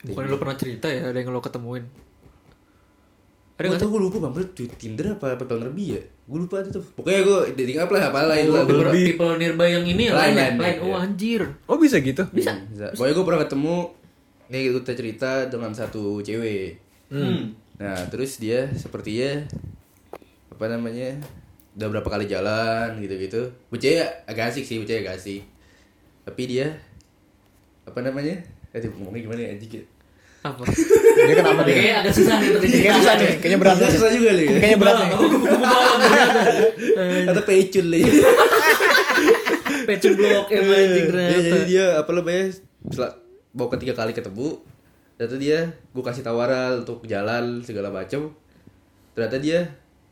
bukan 0.02 0.22
lu 0.26 0.38
pernah 0.38 0.56
cerita 0.58 0.86
ya 0.90 1.14
ada 1.14 1.18
yang 1.18 1.30
lo 1.30 1.38
ketemuin 1.38 1.86
ada 3.54 3.66
nggak 3.70 3.78
tau 3.78 3.90
gua 3.94 4.02
lupa 4.02 4.18
Bumble 4.18 4.50
tuh 4.50 4.66
Tinder 4.74 5.14
apa 5.14 5.38
apa 5.38 5.46
Bumble 5.46 5.70
lebih 5.70 5.86
ya? 5.94 6.02
Gua 6.22 6.38
lupa 6.38 6.62
tuh. 6.62 6.80
Pokoknya 6.94 7.20
gua 7.26 7.38
dating 7.50 7.78
apa 7.82 7.92
lah, 7.98 8.02
apalah 8.08 8.36
itu 8.38 8.54
lah. 8.54 8.62
people, 8.62 8.94
people 8.94 9.32
nearby 9.36 9.68
yang 9.74 9.84
ini 9.84 10.08
ya 10.08 10.12
Lain, 10.14 10.32
lain, 10.38 10.54
lain, 10.54 10.54
lain. 10.56 10.76
iya. 10.78 10.86
oh 10.86 10.94
anjir 10.94 11.42
Oh 11.66 11.76
bisa 11.76 11.98
gitu? 11.98 12.22
bisa 12.30 12.54
Bisa. 12.70 12.94
Pokoknya 12.94 13.14
gue 13.18 13.26
pernah 13.26 13.40
ketemu 13.42 13.76
kayak 14.46 14.62
gitu 14.68 14.78
kita 14.86 14.94
cerita 14.94 15.30
dengan 15.50 15.72
satu 15.74 16.22
cewek. 16.22 16.78
Hmm. 17.10 17.52
Nah, 17.80 17.98
terus 18.08 18.38
dia 18.38 18.70
sepertinya 18.78 19.42
apa 20.48 20.64
namanya? 20.70 21.18
Udah 21.74 21.88
berapa 21.88 22.06
kali 22.06 22.28
jalan 22.28 23.00
gitu-gitu. 23.00 23.48
Bocah 23.72 24.24
agak 24.28 24.52
asik 24.54 24.62
sih, 24.62 24.78
bocah 24.78 24.94
agak 25.02 25.16
asik. 25.18 25.42
Tapi 26.22 26.42
dia 26.46 26.78
apa 27.82 27.98
namanya? 27.98 28.38
Eh, 28.70 28.80
ngomongnya 28.86 29.20
gimana 29.26 29.40
ya 29.42 29.48
anjing? 29.58 29.84
Apa 30.42 30.62
Dia 30.66 31.34
kenapa 31.38 31.62
dia? 31.62 31.70
kayaknya 31.72 31.94
agak 32.02 32.14
susah 32.14 32.34
nih 32.36 32.48
Kayaknya 32.52 32.92
susah 32.96 33.14
nih, 33.14 33.28
kayaknya 33.38 33.58
berat 33.58 33.76
nih. 33.76 33.90
susah 33.90 34.10
juga 34.10 34.30
nih. 34.32 34.46
Kayaknya 34.50 34.78
berat 34.78 34.96
nih. 34.98 35.10
Atau 37.28 37.42
pecul 37.44 37.86
nih. 37.88 38.02
pecun 39.82 40.12
blok 40.14 40.46
emang 40.48 40.78
anjing 40.78 41.04
Ya, 41.04 41.10
ternyata 41.10 41.38
jadi 41.42 41.62
dia 41.64 41.84
apa 41.96 42.10
namanya? 42.12 42.44
Setelah 42.86 43.12
bawa 43.50 43.68
ketiga 43.72 43.92
kali 43.94 44.12
ketemu, 44.12 44.48
ternyata 45.14 45.36
dia 45.36 45.58
gue 45.70 46.02
kasih 46.02 46.22
tawaran 46.22 46.82
untuk 46.82 47.02
jalan 47.04 47.62
segala 47.62 47.90
macam. 47.90 48.30
Ternyata 49.12 49.36
dia 49.38 49.58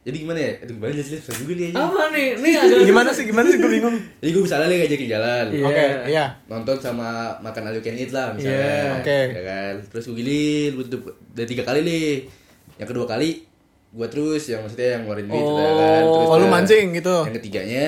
jadi 0.00 0.16
gimana 0.18 0.38
ya? 0.38 0.52
Aduh, 0.60 0.74
gimana 0.74 0.92
jelasnya? 0.92 1.18
Susah 1.18 1.36
juga 1.38 1.52
nih 1.54 1.66
aja. 1.68 1.76
apa 1.78 2.02
nih 2.08 2.26
nih 2.36 2.52
agak 2.56 2.80
Gimana 2.88 3.10
sih? 3.12 3.24
Gimana 3.24 3.46
sih? 3.46 3.56
Gue 3.56 3.70
bingung. 3.70 3.96
Jadi 4.16 4.30
gue 4.30 4.42
misalnya 4.42 4.66
nih 4.66 4.78
ngajakin 4.80 5.08
jalan 5.10 5.44
Iya. 5.50 5.64
Oke, 5.66 5.84
iya. 6.08 6.24
Nonton 6.46 6.76
sama 6.76 7.08
makan 7.38 7.62
all 7.62 7.76
you 7.76 7.82
can 7.82 7.92
eat 7.94 8.08
lah 8.08 8.32
misalnya 8.32 8.64
Iya, 8.64 8.96
oke. 8.96 9.18
Ya 9.30 9.42
kan 9.44 9.74
Terus 9.86 10.04
gue 10.06 10.16
gilin 10.16 10.72
udah, 10.74 10.98
tiga 11.44 11.62
kali 11.62 11.80
nih 11.82 12.24
Yang 12.76 12.88
kedua 12.88 13.04
kali 13.04 13.44
Gue 13.90 14.06
terus 14.06 14.42
yang 14.46 14.60
maksudnya 14.60 14.88
yang 14.94 15.02
ngeluarin 15.04 15.26
duit 15.26 15.42
Oh. 15.42 15.58
ya 15.58 15.72
kan 15.74 16.02
Terus 16.06 16.26
Oh, 16.26 16.36
lu 16.38 16.46
mancing 16.48 16.86
gitu. 16.92 17.16
Yang 17.22 17.36
ketiganya 17.36 17.86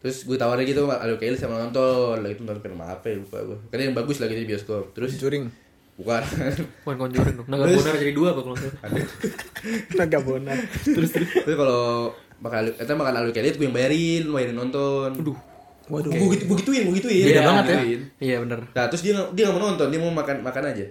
Terus 0.00 0.16
gue 0.24 0.36
tawarin 0.36 0.64
gitu 0.64 0.88
all 0.88 1.04
you 1.04 1.16
can 1.16 1.28
eat 1.28 1.36
sama 1.36 1.60
nonton 1.60 2.16
Lah 2.16 2.30
itu 2.30 2.40
nonton 2.40 2.64
film 2.64 2.80
apa 2.80 3.04
ya 3.04 3.20
lupa 3.20 3.36
gue 3.38 3.58
Kan 3.68 3.76
yang 3.78 3.92
bagus 3.92 4.16
lagi 4.18 4.32
di 4.32 4.46
bioskop 4.46 4.96
Terus 4.96 5.20
Juring. 5.20 5.52
Bukan 6.00 6.22
Bukan 6.80 6.96
Conjuring 6.98 7.34
dong. 7.36 7.46
Naga 7.46 7.64
Bonar 7.68 7.94
jadi 7.94 8.12
dua 8.12 8.28
apa 8.32 8.40
kalau 8.40 8.56
nggak. 8.56 8.72
Naga 10.00 10.18
bonar. 10.18 10.56
Terus 10.80 11.10
terus. 11.12 11.28
Terus 11.36 11.56
kalau 11.56 11.82
makan 12.40 12.72
kita 12.72 12.92
makan 12.94 13.12
all 13.14 13.26
you 13.26 13.34
can 13.34 13.44
eat 13.44 13.54
gue 13.54 13.62
yang 13.62 13.76
bayarin 13.76 14.24
Lu 14.24 14.32
bayarin 14.32 14.56
nonton 14.56 15.12
Aduh 15.12 15.36
Waduh. 15.90 16.08
Gue 16.08 16.28
gitu, 16.32 16.44
gue 16.46 16.56
gituin, 16.56 16.82
gue 16.86 16.96
gituin 17.02 17.24
Beda 17.26 17.42
banget 17.44 17.64
ya. 17.66 17.74
Gituin. 17.76 18.00
Iya 18.16 18.36
benar. 18.40 18.58
Nah 18.70 18.84
terus 18.86 19.02
dia 19.02 19.12
nggak- 19.12 19.30
dia 19.34 19.42
gak 19.44 19.54
mau 19.54 19.62
nonton, 19.66 19.86
dia 19.90 19.98
mau 19.98 20.12
makan 20.14 20.36
makan 20.40 20.62
aja. 20.66 20.86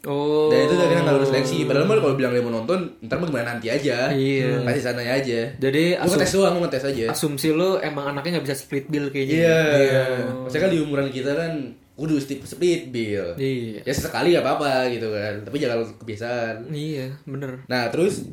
Oh. 0.00 0.48
Dan 0.48 0.64
itu 0.64 0.72
akhirnya 0.72 1.02
nggak 1.04 1.16
lulus 1.18 1.28
seleksi. 1.28 1.68
Padahal 1.68 1.84
mah 1.84 1.98
kalau 1.98 2.16
bilang 2.16 2.32
dia 2.32 2.40
mau 2.40 2.54
nonton, 2.54 2.78
ntar 3.04 3.20
mah 3.20 3.28
gimana 3.28 3.52
nanti 3.52 3.68
aja. 3.68 4.08
Iya. 4.08 4.64
Kasih 4.64 4.80
sananya 4.82 5.12
aja. 5.12 5.40
Jadi 5.52 5.92
asum- 5.92 6.16
ngetes 6.16 6.32
doang, 6.32 6.52
gue 6.56 6.62
ngetes 6.64 6.84
aja. 6.86 7.04
asumsi 7.12 7.48
lo 7.50 7.76
emang 7.78 8.08
anaknya 8.08 8.38
nggak 8.38 8.46
bisa 8.46 8.56
split 8.56 8.88
bill 8.88 9.12
kayaknya. 9.12 9.36
Iya. 9.36 10.04
Maksudnya 10.40 10.62
kan 10.62 10.70
di 10.70 10.78
umuran 10.80 11.08
kita 11.10 11.30
kan 11.34 11.52
kudu 12.00 12.16
split, 12.16 12.40
split 12.42 12.82
bill. 12.88 13.36
Iya. 13.36 13.84
Ya 13.84 13.92
sesekali 13.92 14.32
gak 14.32 14.40
apa-apa 14.40 14.88
gitu 14.88 15.06
kan. 15.06 15.44
Tapi 15.44 15.56
jangan 15.56 15.84
kebiasaan. 15.94 16.56
Iya, 16.66 17.12
bener. 17.22 17.60
Nah 17.66 17.86
terus 17.86 18.24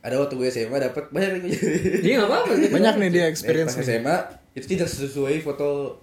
ada 0.00 0.16
waktu 0.16 0.34
gue 0.34 0.46
SMA 0.46 0.78
dapat 0.80 1.10
banyak 1.10 1.42
nih. 1.42 1.52
Iya 2.00 2.14
nggak 2.16 2.30
apa-apa. 2.30 2.50
Banyak 2.78 2.94
nih 2.96 3.08
dia 3.10 3.20
Eh, 3.20 3.24
pas 3.24 3.32
experience. 3.32 3.74
SMA 3.74 4.16
itu 4.54 4.66
tidak 4.68 4.86
sesuai 4.86 5.42
foto 5.42 5.98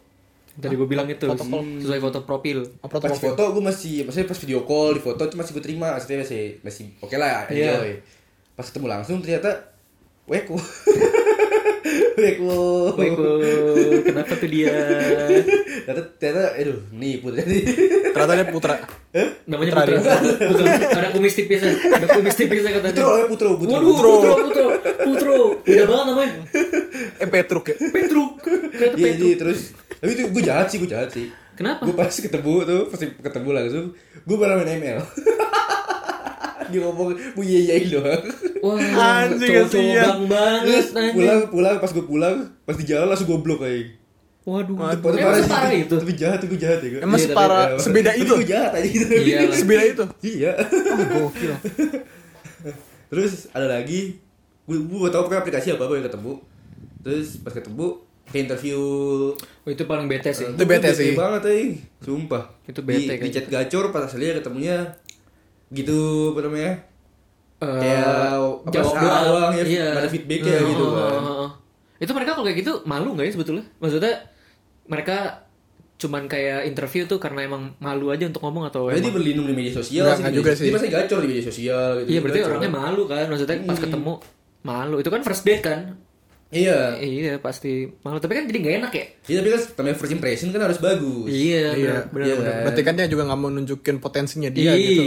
Tadi 0.53 0.75
gue 0.75 0.85
bilang 0.85 1.07
itu 1.07 1.23
sesuai 1.25 1.97
foto 1.99 2.21
profil. 2.21 2.61
Apa 2.79 2.99
pas 2.99 3.09
profil? 3.09 3.31
foto 3.31 3.43
gue 3.49 3.63
masih 3.63 4.03
maksudnya 4.03 4.27
pas 4.27 4.37
video 4.37 4.59
call 4.61 4.93
di 4.93 5.01
foto 5.01 5.23
itu 5.23 5.33
masih 5.33 5.51
gue 5.51 5.63
terima 5.63 5.87
maksudnya 5.89 6.21
masih 6.21 6.61
masih 6.61 6.85
oke 6.99 7.15
lah 7.15 7.47
Iya. 7.47 7.73
enjoy 7.73 7.91
pas 8.53 8.67
ketemu 8.69 8.85
langsung 8.85 9.17
ternyata 9.17 9.49
weko 10.29 10.53
weko 12.15 12.55
Weko, 12.95 13.27
kenapa 14.01 14.33
tuh 14.35 14.47
dia? 14.47 14.71
ternyata 15.83 16.01
ternyata 16.15 16.43
aduh 16.55 16.79
nih 16.91 17.19
putri 17.19 17.43
Ternyata 18.13 18.33
dia 18.33 18.47
putra. 18.47 18.75
Namanya 19.45 19.71
Putra 19.73 19.95
Putra. 19.99 20.15
Putra. 20.47 20.65
Ada 20.95 21.07
kumis 21.11 21.33
tipis. 21.33 21.61
Ada 21.65 22.07
kumis 22.13 22.35
tipis 22.35 22.61
ya 22.61 22.71
katanya. 22.77 22.93
putro 22.95 23.11
ya 23.17 23.25
putro 23.27 23.47
putro 23.57 23.73
Waduh, 23.73 23.89
Putro, 23.89 24.11
Putro, 24.37 24.65
Putro. 25.03 25.37
Beda 25.61 25.83
banget 25.85 26.05
namanya. 26.07 26.33
Eh 27.19 27.27
Petruk 27.27 27.65
ya. 27.67 27.75
Petruk. 27.91 28.31
Iya 28.39 28.69
Petruk. 28.93 28.97
jadi 28.97 29.29
terus 29.35 29.59
tapi 29.93 30.11
itu 30.13 30.23
gue 30.27 30.43
jahat 30.43 30.67
sih 30.67 30.77
gue 30.83 30.89
jahat 30.91 31.09
sih 31.09 31.31
Kenapa? 31.55 31.87
gue 31.87 31.95
pas 31.95 32.11
ketemu 32.11 32.53
tuh 32.67 32.81
pas 32.91 32.99
ketemu 32.99 33.49
langsung 33.55 33.85
gue 34.19 34.35
pernah 34.35 34.59
main 34.59 34.75
ML 34.75 34.99
dia 36.65 36.79
ngomong 36.81 37.07
gue 37.13 37.43
iya 37.43 37.59
iyain 37.69 37.85
doang 37.89 38.23
Wah, 38.59 38.79
Anjing, 39.19 39.51
kasihan. 39.61 40.05
bang 40.05 40.21
banget. 40.25 40.85
anjing. 40.89 41.13
pulang 41.13 41.41
pulang 41.47 41.75
pas 41.77 41.89
gue 41.89 42.05
pulang 42.05 42.35
pas 42.61 42.75
di 42.75 42.83
jalan 42.83 43.07
langsung 43.07 43.27
gue 43.27 43.39
blok 43.39 43.61
kayak 43.61 43.99
Waduh, 44.43 44.75
Itu 44.75 45.07
emang 45.07 45.15
parah 45.15 45.31
sih. 45.33 45.47
separah 45.47 45.71
itu. 45.73 45.95
Tapi 45.95 46.13
jahat, 46.13 46.35
tapi 46.37 46.55
jahat 46.59 46.79
ya. 46.81 46.99
Emang 46.99 47.15
Iya, 47.15 47.25
separa 47.25 47.59
Tapi- 47.63 47.79
sebeda 47.79 48.09
tapi 48.11 48.19
itu. 48.19 48.33
gue 48.33 48.43
jahat 48.45 48.71
aja 48.73 48.89
gitu. 48.89 49.05
Iya. 49.15 49.39
Sebeda 49.55 49.83
itu. 49.85 50.03
Iya. 50.21 50.51
Oh, 50.59 51.07
gokil. 51.23 51.51
Terus 53.07 53.47
ada 53.51 53.67
lagi, 53.69 54.19
gue 54.63 54.77
gue 54.77 55.09
tau 55.09 55.23
pakai 55.23 55.39
aplikasi 55.39 55.71
apa 55.71 55.83
apa 55.83 55.95
yang 55.95 56.03
ketemu. 56.03 56.33
Terus 56.99 57.39
pas 57.39 57.51
ketemu, 57.51 57.87
ke 58.25 58.37
interview. 58.37 58.79
Oh, 59.63 59.69
itu 59.69 59.83
paling 59.85 60.07
bete 60.07 60.31
sih. 60.31 60.43
Itu 60.45 60.63
bete 60.65 60.91
sih. 60.91 61.13
banget 61.13 61.43
eh. 61.45 61.79
Sumpah. 61.99 62.43
Itu 62.65 62.79
bete 62.81 62.99
Di, 62.99 63.07
di 63.09 63.15
kayaknya. 63.21 63.31
chat 63.33 63.47
gacor 63.47 63.91
pas 63.91 64.03
aslinya 64.03 64.39
ketemunya 64.39 64.91
gitu 65.73 65.99
apa 66.31 66.39
namanya? 66.43 66.71
Eh, 67.57 67.79
Kayak 67.79 68.03
apa 68.03 68.69
jawab 68.69 68.93
doang. 68.95 69.23
doang 69.25 69.51
ya, 69.53 69.63
Iya. 69.63 69.87
ada 69.95 70.07
feedbacknya 70.07 70.53
Oh, 70.53 70.67
gitu 70.67 70.83
oh, 70.83 70.91
kan. 70.91 71.11
oh, 71.15 71.35
oh. 71.39 71.49
Itu 71.97 72.11
mereka 72.11 72.31
kalau 72.33 72.45
kayak 72.45 72.59
gitu 72.59 72.73
malu 72.83 73.09
nggak 73.11 73.25
ya 73.25 73.33
sebetulnya? 73.33 73.65
Maksudnya 73.77 74.13
mereka 74.85 75.17
cuman 75.95 76.27
kayak 76.27 76.67
interview 76.67 77.03
tuh 77.05 77.15
karena 77.15 77.43
emang 77.43 77.79
malu 77.79 78.09
aja 78.09 78.25
untuk 78.25 78.43
ngomong 78.43 78.67
atau 78.67 78.87
Berarti 78.87 78.99
emang 79.01 79.15
berlindung 79.15 79.47
di 79.47 79.55
media 79.55 79.73
sosial 79.73 80.03
Enggak, 80.05 80.17
sih. 80.19 80.23
juga 80.33 80.43
media- 80.43 80.53
sih. 80.53 80.65
Dia 80.65 80.75
pasti 80.75 80.89
gacor 80.89 81.17
di 81.17 81.29
media 81.29 81.45
sosial 81.45 81.87
gitu. 81.97 82.09
iya 82.09 82.19
berarti 82.19 82.37
Gacor. 82.37 82.51
orangnya 82.51 82.71
malu 82.73 83.03
kan 83.05 83.25
maksudnya 83.25 83.57
pas 83.63 83.79
ketemu 83.79 84.13
malu 84.61 84.95
itu 84.99 85.09
kan 85.09 85.21
first 85.21 85.43
date 85.43 85.63
kan 85.63 85.79
Iya. 86.53 86.79
iya 86.99 87.33
pasti 87.37 87.71
malu 87.99 88.17
tapi 88.17 88.33
kan 88.33 88.45
jadi 88.45 88.59
nggak 88.59 88.75
enak 88.79 88.91
ya 88.91 89.05
Iya 89.25 89.37
tapi 89.39 89.49
kan 89.49 89.61
namanya 89.75 89.95
first 89.95 90.13
impression 90.13 90.47
kan 90.49 90.61
harus 90.61 90.77
bagus. 90.77 91.27
iya 91.27 91.73
Iya, 91.73 91.95
benar 92.07 92.23
Iya 92.23 92.35
kan? 92.37 92.61
Berarti 92.63 92.81
kan 92.81 92.93
dia 92.93 93.07
juga 93.07 93.23
nggak 93.25 93.39
mau 93.39 93.49
nunjukin 93.49 93.97
potensinya 93.97 94.49
iya 94.49 94.71
dia 94.71 94.73
gitu. 94.77 95.03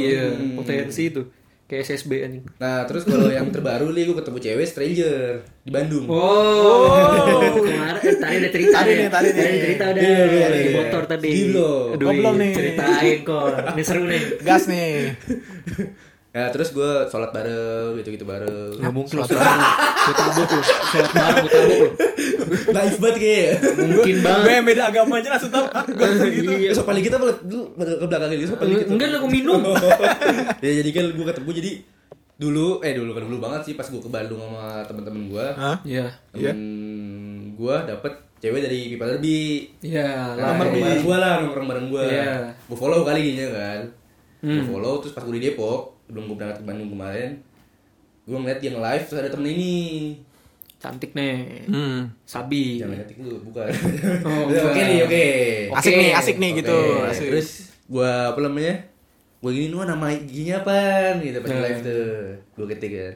potensi 0.55 1.03
itu 1.07 1.23
kayak 1.65 1.83
SSB 1.85 2.11
anjing 2.21 2.45
Nah 2.57 2.83
terus 2.85 3.03
kalau 3.03 3.27
yang 3.29 3.47
terbaru 3.49 3.91
nih 3.91 4.07
gue 4.07 4.17
ketemu 4.17 4.39
cewek 4.41 4.67
stranger 4.67 5.15
di 5.61 5.71
Bandung. 5.71 6.07
Oh, 6.07 7.59
kemarin 7.59 7.99
eh, 8.01 8.17
tadi 8.17 8.35
ada 8.37 8.49
cerita 8.49 8.77
Tadi 8.77 8.87
ya. 8.89 8.97
nih, 8.97 9.09
tadi 9.09 9.29
nih. 9.29 9.47
cerita 9.61 9.85
udah 9.89 9.99
Iya, 10.01 10.15
iya, 10.29 10.47
di 10.49 10.61
iya. 10.61 10.71
motor 10.73 11.03
tadi. 11.05 11.27
Di 11.29 11.41
belum. 11.45 11.87
Aduh, 11.93 12.07
Oh, 12.07 12.13
belum 12.13 12.35
nih. 12.37 12.53
Ceritain 12.55 13.19
kok. 13.21 13.47
Ini 13.69 13.83
seru 13.83 14.03
nih. 14.05 14.23
Gas 14.41 14.65
nih. 14.67 14.91
Nah 16.37 16.53
terus 16.53 16.69
gue 16.71 16.91
sholat 17.07 17.33
bareng 17.33 17.97
gitu-gitu 17.97 18.23
bareng. 18.23 18.77
Nggak 18.77 18.93
mungkin 18.93 19.09
sholat 19.11 19.29
bareng. 19.31 19.61
Gue 19.97 20.15
tabuk 20.15 20.47
lu. 20.47 20.61
Sholat 20.61 21.11
bareng 21.11 21.37
gue 21.39 21.51
tabuk 21.51 21.73
lu. 21.73 21.89
Naif 22.69 22.97
banget 22.99 23.17
kayak. 23.17 23.49
Mungkin 23.89 24.15
Gue 24.15 24.23
banget. 24.23 24.53
yang 24.53 24.67
beda 24.67 24.83
agama 24.87 25.13
aja 25.17 25.29
langsung 25.33 25.49
tau. 25.49 25.65
Gue 25.89 26.07
gitu. 26.29 26.51
Iya. 26.53 26.71
Terus 26.71 26.85
paling 26.85 27.03
kita 27.03 27.17
malah 27.17 27.37
dulu 27.41 27.63
ke 27.73 28.07
belakang 28.07 28.31
gitu 28.31 28.53
paling 28.55 28.75
kita. 28.77 28.91
Enggak 28.93 29.09
lah, 29.09 29.19
aku 29.19 29.29
minum. 29.29 29.61
ya 30.65 30.71
jadi 30.77 30.91
kan 30.93 31.05
gue 31.11 31.25
ketemu 31.27 31.51
jadi 31.55 31.73
dulu 32.37 32.85
eh 32.85 32.93
dulu 32.93 33.11
kan 33.11 33.23
dulu 33.25 33.39
banget 33.41 33.61
sih 33.65 33.73
pas 33.73 33.89
gue 33.89 33.97
ke 33.97 34.11
Bandung 34.11 34.37
sama 34.39 34.85
temen-temen 34.85 35.23
gue. 35.27 35.47
Hah? 35.57 35.77
Iya. 35.83 36.13
Temen 36.31 36.59
gue 37.57 37.77
dapet 37.89 38.13
cewek 38.37 38.61
dari 38.61 38.93
Pipa 38.93 39.09
Derby. 39.09 39.73
Iya, 39.81 40.37
nomor 40.37 40.69
bareng 40.69 41.01
gue 41.01 41.17
lah, 41.17 41.41
nomor 41.41 41.65
bareng 41.65 41.89
gue. 41.89 42.05
Iya. 42.05 42.53
Gue 42.69 42.77
follow 42.77 43.01
kali 43.03 43.33
ini 43.33 43.49
kan. 43.49 43.81
Gue 44.39 44.53
Hmm. 44.53 44.69
follow 44.69 45.01
terus 45.01 45.11
pas 45.11 45.25
gue 45.25 45.33
di 45.33 45.49
Depok, 45.49 45.96
sebelum 46.07 46.27
gue 46.27 46.37
berangkat 46.37 46.59
ke 46.59 46.65
Bandung 46.65 46.91
kemarin, 46.91 47.31
gue 48.23 48.37
ngeliat 48.37 48.59
dia 48.59 48.71
nge-live 48.71 49.05
terus 49.05 49.21
ada 49.21 49.31
temen 49.31 49.49
ini. 49.49 49.77
Cantik 50.77 51.13
nih. 51.13 51.67
Hmm. 51.67 52.01
Sabi. 52.23 52.79
Jangan 52.79 53.01
nanti 53.01 53.15
dulu, 53.17 53.37
bukan. 53.45 53.67
Oh. 54.23 54.45
Oke 54.69 54.81
nih, 54.83 54.99
oke. 55.03 55.27
Asik 55.73 55.91
Oke. 55.91 55.99
nih, 55.99 56.11
asik 56.13 56.37
nih 56.37 56.51
gitu. 56.61 56.77
Oke, 56.77 57.09
Asik. 57.09 57.27
Terus 57.27 57.49
gue 57.83 58.11
apa 58.29 58.39
namanya? 58.39 58.75
Gue 59.39 59.51
gini 59.53 59.67
nuh 59.69 59.83
nama 59.83 60.07
IG-nya 60.11 60.61
apa? 60.61 60.77
Gitu 61.19 61.39
pas 61.39 61.49
Hmm. 61.49 61.63
live 61.63 61.81
tuh. 61.81 62.09
Gue 62.55 62.67
ketik 62.71 62.93
kan. 62.93 63.15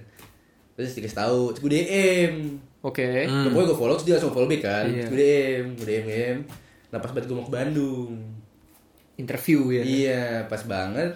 Terus 0.72 0.96
dikasih 0.96 1.18
tahu, 1.18 1.40
terus 1.52 1.60
gue 1.60 1.72
DM. 1.74 2.34
Oke. 2.80 3.28
Hmm. 3.28 3.44
Pokoknya 3.46 3.66
gue 3.66 3.78
follow 3.78 3.94
terus 3.94 4.06
dia 4.06 4.14
langsung 4.16 4.32
follow 4.32 4.48
back 4.48 4.62
kan. 4.62 4.84
Iya. 4.88 5.04
Terus 5.04 5.10
gue 5.10 5.18
DM, 5.20 5.64
gue 5.70 5.86
DM, 5.86 6.04
DM. 6.06 6.36
Nah 6.88 6.98
pas 6.98 7.10
banget 7.12 7.26
gue 7.28 7.36
mau 7.36 7.44
ke 7.44 7.52
Bandung. 7.52 8.10
Interview 9.14 9.60
ya. 9.70 9.82
Iya, 9.84 10.24
pas 10.48 10.64
banget. 10.64 11.12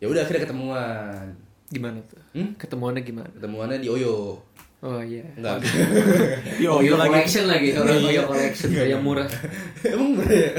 Ya 0.00 0.06
udah 0.06 0.24
akhirnya 0.24 0.42
ketemuan. 0.42 1.24
Gimana 1.68 2.00
tuh? 2.04 2.18
Hmm? 2.32 2.50
Ketemuannya 2.56 3.02
gimana? 3.02 3.28
Ketemuannya 3.30 3.78
di 3.78 3.88
Oyo. 3.88 4.40
Oh 4.80 4.96
iya. 4.98 5.20
Enggak. 5.36 5.60
Yo, 6.64 6.80
Oyo 6.80 6.92
yo 6.92 6.94
lagi. 6.96 7.12
collection 7.12 7.44
lagi. 7.46 7.68
Orang 7.74 8.00
Oyo 8.00 8.22
collection 8.24 8.70
yang 8.72 9.04
murah. 9.04 9.28
Emang 9.86 10.16
murah 10.16 10.32
ya? 10.32 10.50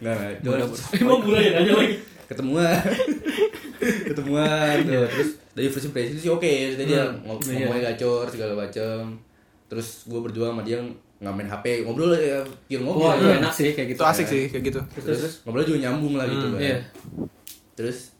Enggak. 0.00 0.16
Murah. 0.42 0.66
Emang 0.96 1.20
murah 1.20 1.40
ya 1.40 1.52
aja 1.60 1.72
lagi. 1.76 1.96
ketemuan. 2.24 2.72
ketemuan 4.08 4.74
tuh. 4.80 5.06
Terus 5.08 5.30
dari 5.52 5.68
first 5.68 5.86
impression 5.86 6.16
sih 6.16 6.30
oke. 6.30 6.48
Terus 6.48 6.76
dia 6.80 7.04
Hmm, 7.04 7.20
iya. 7.46 7.68
ngomongnya 7.68 7.92
gacor 7.92 8.26
segala 8.26 8.56
macam. 8.56 9.20
Terus 9.68 10.08
gue 10.08 10.20
berdua 10.20 10.50
sama 10.50 10.64
dia 10.64 10.80
nggak 11.20 11.34
main 11.36 11.50
HP, 11.52 11.84
ngobrol 11.84 12.16
ya, 12.16 12.40
pure 12.64 12.80
ngobrol. 12.80 13.12
Wah, 13.12 13.14
itu 13.14 13.28
enak 13.28 13.52
sih 13.52 13.68
kayak 13.70 13.92
gitu. 13.92 14.00
Itu 14.00 14.06
asik 14.08 14.24
sih 14.26 14.42
kayak 14.48 14.64
gitu. 14.72 14.80
Terus, 14.96 15.04
terus 15.20 15.34
ngobrol 15.44 15.68
juga 15.68 15.78
nyambung 15.84 16.16
lah 16.16 16.24
gitu 16.24 16.46
kan. 16.48 16.60
Iya. 16.64 16.78
Terus 17.76 18.16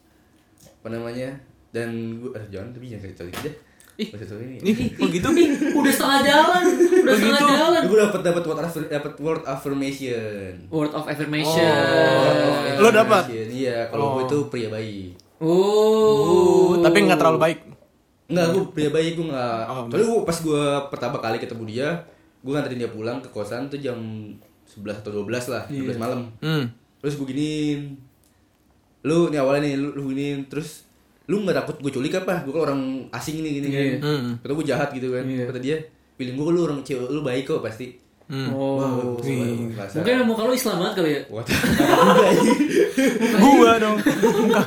apa 0.81 0.89
namanya? 0.89 1.29
Dan 1.69 1.89
gue 2.17 2.33
eh, 2.33 2.45
jangan 2.49 2.69
tapi 2.69 2.89
jangan 2.89 3.03
cerita 3.05 3.21
deh. 3.23 3.55
Ih. 3.97 4.07
Ini. 4.09 4.57
Nih, 4.65 4.73
kok 4.91 5.09
gitu? 5.09 5.29
Udah 5.77 5.93
setengah 5.93 6.21
jalan. 6.23 6.63
Udah 6.97 7.13
setengah 7.13 7.43
jalan. 7.45 7.81
Gue 7.85 7.97
dapat 8.01 8.21
dapat 8.23 8.43
word 8.43 8.59
affir- 8.59 8.89
dapat 8.89 9.13
word 9.15 9.43
affirmation. 9.45 10.51
Word 10.67 10.91
of 10.91 11.05
affirmation. 11.05 11.69
Lo 12.75 12.89
dapat? 12.89 13.29
Iya, 13.29 13.87
kalau 13.87 14.17
gue 14.17 14.23
Oh. 14.23 14.27
itu 14.27 14.37
pria 14.47 14.67
baik. 14.67 15.11
Oh. 15.37 16.77
Tapi 16.77 16.97
nggak 16.99 17.19
terlalu 17.19 17.39
baik. 17.39 17.59
Enggak, 18.25 18.47
gue 18.49 18.63
pria 18.71 18.89
baik 18.89 19.11
gue 19.13 19.25
enggak. 19.27 19.61
Oh, 19.65 19.85
Soalnya 19.85 20.07
gue 20.07 20.19
pas 20.23 20.37
gue 20.39 20.63
pertama 20.89 21.17
kali 21.19 21.37
ketemu 21.37 21.63
dia, 21.67 21.87
gue 22.39 22.51
nganterin 22.51 22.79
dia 22.79 22.89
pulang 22.89 23.19
ke 23.19 23.27
kosan 23.27 23.67
tuh 23.67 23.77
jam 23.77 23.99
11 24.65 24.97
atau 24.97 25.11
12 25.19 25.27
lah, 25.47 25.63
12 25.67 25.99
malam. 25.99 26.31
Hmm. 26.39 26.63
Terus 26.97 27.15
gue 27.15 27.27
giniin. 27.27 27.81
Lu 29.03 29.27
nih 29.27 29.37
awalnya 29.37 29.61
nih, 29.63 29.75
lu, 29.75 29.87
lu 29.91 30.03
giniin 30.07 30.45
terus 30.45 30.85
lu 31.25 31.39
nggak 31.39 31.57
takut 31.57 31.75
gue 31.79 31.91
culik 31.91 32.13
apa? 32.17 32.41
Gue 32.41 32.51
kan 32.51 32.61
orang 32.65 32.81
asing 33.09 33.39
nih 33.39 33.51
gini 33.55 33.67
Iya. 33.67 33.79
kan. 33.95 33.99
Hmm. 34.03 34.31
Kata 34.39 34.51
gue 34.53 34.65
jahat 34.65 34.89
gitu 34.91 35.07
kan. 35.09 35.23
Iya. 35.23 35.45
Kata 35.45 35.59
dia, 35.59 35.77
pilih 36.13 36.33
gue 36.33 36.47
lu 36.51 36.61
orang 36.63 36.79
cewek, 36.81 37.07
lu 37.07 37.21
baik 37.21 37.45
kok 37.45 37.59
pasti. 37.59 37.97
Hmm. 38.27 38.47
Oh. 38.49 39.19
Wih. 39.19 39.67
merasa- 39.69 39.99
Mungkin 39.99 40.23
muka 40.23 40.41
lu 40.43 40.53
Islam 40.53 40.79
banget 40.79 40.93
kali 40.97 41.09
ya. 41.11 41.21
Ini. 42.31 42.53
Gua 43.37 43.71
dong. 43.75 43.97
Muka, 43.99 44.61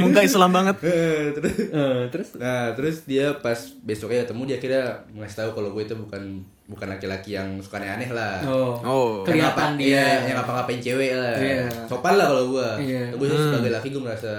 muka 0.00 0.20
Islam 0.22 0.50
banget. 0.50 0.76
Eh, 0.80 1.26
terus 1.32 1.54
Eh, 1.66 2.00
terus 2.08 2.28
Nah 2.34 2.72
terus 2.72 2.96
dia 3.04 3.36
pas 3.36 3.56
besoknya 3.82 4.24
ketemu 4.24 4.42
dia 4.46 4.58
kira 4.58 4.80
ngasih 5.12 5.36
tahu 5.38 5.50
kalau 5.52 5.70
gue 5.70 5.82
itu 5.82 5.94
bukan 5.94 6.40
bukan 6.64 6.88
laki-laki 6.88 7.36
yang 7.36 7.60
suka 7.60 7.76
aneh-aneh 7.76 8.10
lah. 8.16 8.40
Oh. 8.48 8.72
Oh. 8.80 9.10
Kelihatan 9.20 9.76
dia. 9.76 10.00
Iya, 10.24 10.32
yang 10.32 10.36
ngapa-ngapain 10.40 10.80
cewek 10.80 11.12
lah. 11.12 11.36
Iya. 11.36 11.68
Sopan 11.84 12.16
lah 12.16 12.26
kalau 12.32 12.44
gue. 12.56 12.68
Iya. 12.80 13.12
Gue 13.12 13.28
sebagai 13.28 13.72
laki 13.72 13.92
gue 13.92 14.02
merasa 14.02 14.32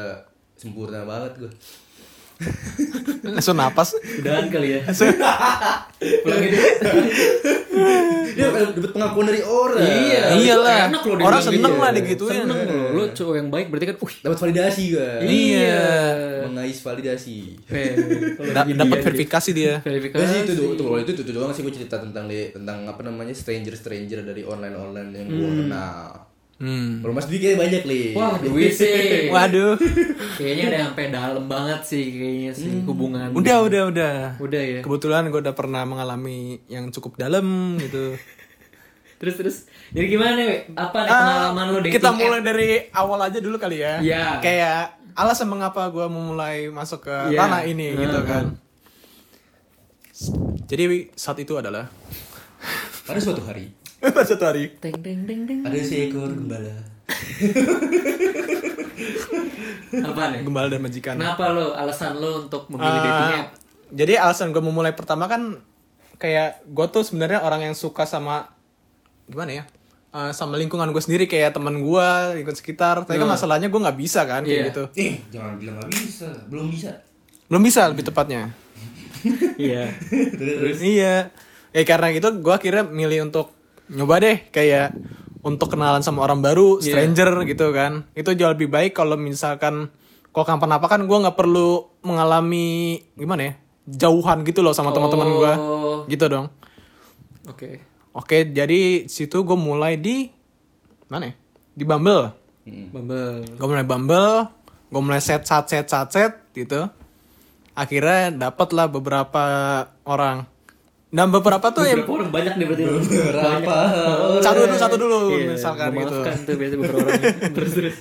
sempurna 0.57 1.05
banget 1.05 1.45
gue. 1.45 1.51
Langsung 3.35 3.57
napas. 3.57 3.95
udahan 3.95 4.47
kali 4.51 4.79
ya. 4.79 4.81
Pulang 6.23 6.39
gitu. 6.43 6.57
Dia 8.35 8.51
dapat 8.51 8.91
pengakuan 8.91 9.25
dari 9.31 9.41
orang. 9.43 9.79
Iya. 9.79 10.23
Iyalah. 10.35 10.77
Enak 10.91 11.01
loh 11.07 11.15
Orang 11.23 11.41
seneng 11.41 11.73
gitu. 11.75 11.81
lah 11.81 11.91
digituin. 11.95 12.43
Seneng 12.43 12.59
loh. 12.67 12.87
Lu 12.91 13.03
cowok 13.15 13.35
yang 13.39 13.49
baik 13.51 13.67
berarti 13.71 13.85
kan, 13.91 13.95
wih. 13.99 14.15
Dapat 14.23 14.37
validasi 14.43 14.83
gue. 14.91 15.09
Iya. 15.23 15.87
Mengais 16.47 16.79
validasi. 16.83 17.37
Dapat 18.55 18.99
verifikasi 19.03 19.49
dia. 19.55 19.73
Verifikasi. 19.79 20.23
Sih 20.27 20.39
itu 20.43 20.53
tuh, 20.55 20.67
tuh, 20.75 20.85
kalau 20.91 20.99
itu, 20.99 21.11
itu 21.15 21.31
doang 21.31 21.51
sih 21.55 21.63
gue 21.63 21.73
cerita 21.73 21.99
tentang 21.99 22.27
tentang 22.29 22.83
apa 22.87 23.01
namanya 23.03 23.31
stranger 23.31 23.73
stranger 23.75 24.21
dari 24.23 24.43
online 24.43 24.75
online 24.75 25.09
yang 25.15 25.27
gue 25.31 25.51
kenal. 25.65 26.34
Hmm. 26.55 27.03
Kalau 27.03 27.11
Mas 27.11 27.27
Dwi 27.27 27.37
kayak 27.37 27.59
banyak 27.59 27.83
nih. 27.83 28.05
Wah, 28.15 28.39
duit 28.43 28.71
sih. 28.71 29.27
Waduh. 29.27 29.75
Kayaknya 30.39 30.63
ada 30.65 30.75
yang 30.77 30.87
sampai 30.89 31.07
dalam 31.09 31.45
banget 31.45 31.81
sih 31.83 32.03
kayaknya 32.09 32.51
sih 32.51 32.69
hubungan. 32.81 33.27
Udah, 33.31 33.59
udah, 33.61 33.81
udah. 33.89 34.15
Udah 34.39 34.61
ya. 34.63 34.79
Kebetulan 34.79 35.27
gue 35.27 35.41
udah 35.41 35.51
pernah 35.51 35.83
mengalami 35.83 36.63
yang 36.65 36.87
cukup 36.89 37.17
dalam 37.17 37.75
gitu. 37.77 38.15
Terus 39.19 39.35
terus. 39.35 39.57
Jadi 39.91 40.11
gimana, 40.11 40.35
we? 40.37 40.67
Apa 40.73 40.97
nih 41.01 41.09
Ah, 41.09 41.19
pengalaman 41.49 41.65
lo 41.65 41.77
dating 41.79 41.93
kita 41.93 42.09
app? 42.09 42.19
mulai 42.19 42.41
dari 42.41 42.67
awal 42.91 43.19
aja 43.21 43.39
dulu 43.39 43.55
kali 43.55 43.79
ya. 43.79 43.93
Iya. 43.99 44.23
Kayak 44.39 44.79
alasan 45.11 45.47
mengapa 45.47 45.87
gue 45.87 46.03
memulai 46.05 46.67
masuk 46.67 47.07
ke 47.07 47.15
Iya. 47.31 47.39
tanah 47.41 47.61
ini 47.63 47.95
gitu 47.95 48.19
kan. 48.21 48.59
Jadi 50.65 50.83
saat 51.13 51.35
itu 51.37 51.53
adalah 51.53 51.87
Pada 53.03 53.19
suatu 53.19 53.43
hari 53.43 53.71
suatu 54.27 54.45
hari 54.45 54.69
Teng 54.77 54.95
teng 54.97 55.23
teng 55.23 55.41
teng. 55.43 55.59
ada 55.63 55.79
seekor 55.79 56.29
gembala. 56.29 56.75
Apa 59.95 60.21
nih? 60.31 60.41
gembala 60.43 60.67
dan 60.67 60.81
majikan. 60.81 61.15
Kenapa 61.15 61.49
lo 61.49 61.71
alasan 61.73 62.15
lo 62.15 62.45
untuk 62.45 62.67
memilih 62.67 62.89
Ah, 62.89 63.01
dating 63.01 63.31
app? 63.37 63.49
Jadi 63.87 64.13
alasan 64.15 64.49
gue 64.49 64.59
memulai 64.59 64.91
pertama 64.91 65.25
kan 65.25 65.59
kayak 66.15 66.63
gue 66.65 66.85
tuh 66.89 67.03
sebenarnya 67.03 67.41
orang 67.41 67.61
yang 67.63 67.75
suka 67.75 68.03
sama 68.03 68.49
gimana 69.25 69.51
ya? 69.53 69.63
Eh, 70.11 70.31
sama 70.31 70.55
lingkungan 70.55 70.89
gue 70.89 70.99
sendiri 70.99 71.25
kayak 71.25 71.53
teman 71.53 71.75
gue, 71.77 72.09
lingkungan 72.33 72.55
sekitar. 72.55 73.03
Tapi 73.03 73.15
kan 73.15 73.29
masalahnya 73.29 73.67
gue 73.67 73.77
nggak 73.77 73.97
bisa 73.97 74.23
kan 74.23 74.41
kayak 74.41 74.51
Iya. 74.51 74.67
gitu. 74.69 74.83
Eh, 74.95 75.13
jangan 75.29 75.53
bilang 75.55 75.75
nggak 75.77 75.91
bisa, 75.91 76.27
belum 76.47 76.67
bisa. 76.67 76.91
Belum 77.45 77.61
bisa 77.61 77.81
lebih 77.87 78.03
tepatnya. 78.03 78.43
Iya. 79.57 79.89
Terus 80.37 80.77
Iya. 80.79 81.33
Ya 81.71 81.83
karena 81.83 82.07
gitu 82.11 82.29
gue 82.35 82.53
akhirnya 82.53 82.85
milih 82.85 83.25
untuk 83.25 83.51
nyoba 83.89 84.15
deh 84.19 84.37
kayak 84.49 84.93
untuk 85.45 85.69
kenalan 85.69 86.01
sama 86.01 86.25
orang 86.25 86.41
baru, 86.41 86.81
Iya. 86.81 86.89
stranger 86.97 87.45
gitu 87.45 87.69
kan. 87.69 88.09
Itu 88.17 88.33
jauh 88.33 88.53
lebih 88.53 88.69
baik 88.69 88.97
kalau 88.97 89.13
misalkan 89.13 89.93
kalau 90.33 90.57
kenapa 90.59 90.89
kan 90.89 91.05
gue 91.05 91.17
nggak 91.17 91.37
perlu 91.37 91.85
mengalami 92.01 92.99
gimana 93.13 93.41
ya 93.41 93.53
jauhan 93.85 94.41
gitu 94.41 94.65
loh 94.65 94.73
sama 94.73 94.89
teman-teman 94.89 95.29
gue, 95.29 95.53
Oh. 95.61 95.99
gitu 96.09 96.25
dong. 96.25 96.49
Oke. 97.45 97.79
Oke, 98.11 98.47
jadi 98.49 99.05
situ 99.05 99.45
gue 99.45 99.53
mulai 99.53 99.99
di 99.99 100.31
mana 101.05 101.29
ya? 101.29 101.33
Di 101.75 101.83
Bumble. 101.85 102.33
Bumble. 102.65 103.45
Gue 103.45 103.67
mulai 103.69 103.85
Bumble, 103.85 104.49
gue 104.89 105.01
mulai 105.03 105.21
set 105.21 105.45
set 105.45 105.69
set 105.69 105.85
set 105.85 106.09
set 106.09 106.33
gitu. 106.57 106.89
Akhirnya 107.75 108.31
dapet 108.49 108.71
lah 108.73 108.87
beberapa 108.89 109.43
orang. 110.07 110.47
Dan 111.13 111.31
beberapa 111.31 111.63
tuh 111.71 111.85
yang 111.85 112.03
Beberapa 112.03 112.17
orang 112.17 112.31
banyak 112.33 112.53
nih 112.59 112.65
berarti. 112.65 112.83
Berapa? 113.31 113.75
satu 114.41 114.59
dulu 114.67 114.75
satu 114.75 114.95
dulu 114.99 115.19
Iya, 115.31 115.45
misalkan 115.53 115.89
gitu. 115.95 116.17
tuh 116.25 116.55
biasa 116.57 116.73
beberapa 116.75 116.97
orang. 117.07 117.21
terus 117.55 117.71
terus. 117.71 117.95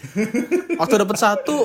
Waktu 0.74 0.94
dapet 0.98 1.16
satu, 1.20 1.56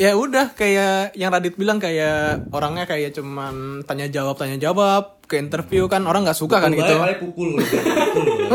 ya 0.00 0.18
udah 0.18 0.56
kayak 0.56 1.14
yang 1.14 1.30
Radit 1.30 1.54
bilang 1.54 1.78
kayak 1.78 2.50
orangnya 2.50 2.88
kayak 2.90 3.14
cuman 3.14 3.86
tanya 3.86 4.10
jawab 4.10 4.34
tanya 4.34 4.58
jawab 4.58 5.20
ke 5.26 5.38
interview 5.38 5.86
kan 5.86 6.02
orang 6.06 6.26
nggak 6.26 6.38
suka 6.38 6.58
kan 6.58 6.74
gitu. 6.74 6.86
Kali 6.86 7.14
pukul. 7.22 7.54
pukul. 7.60 8.50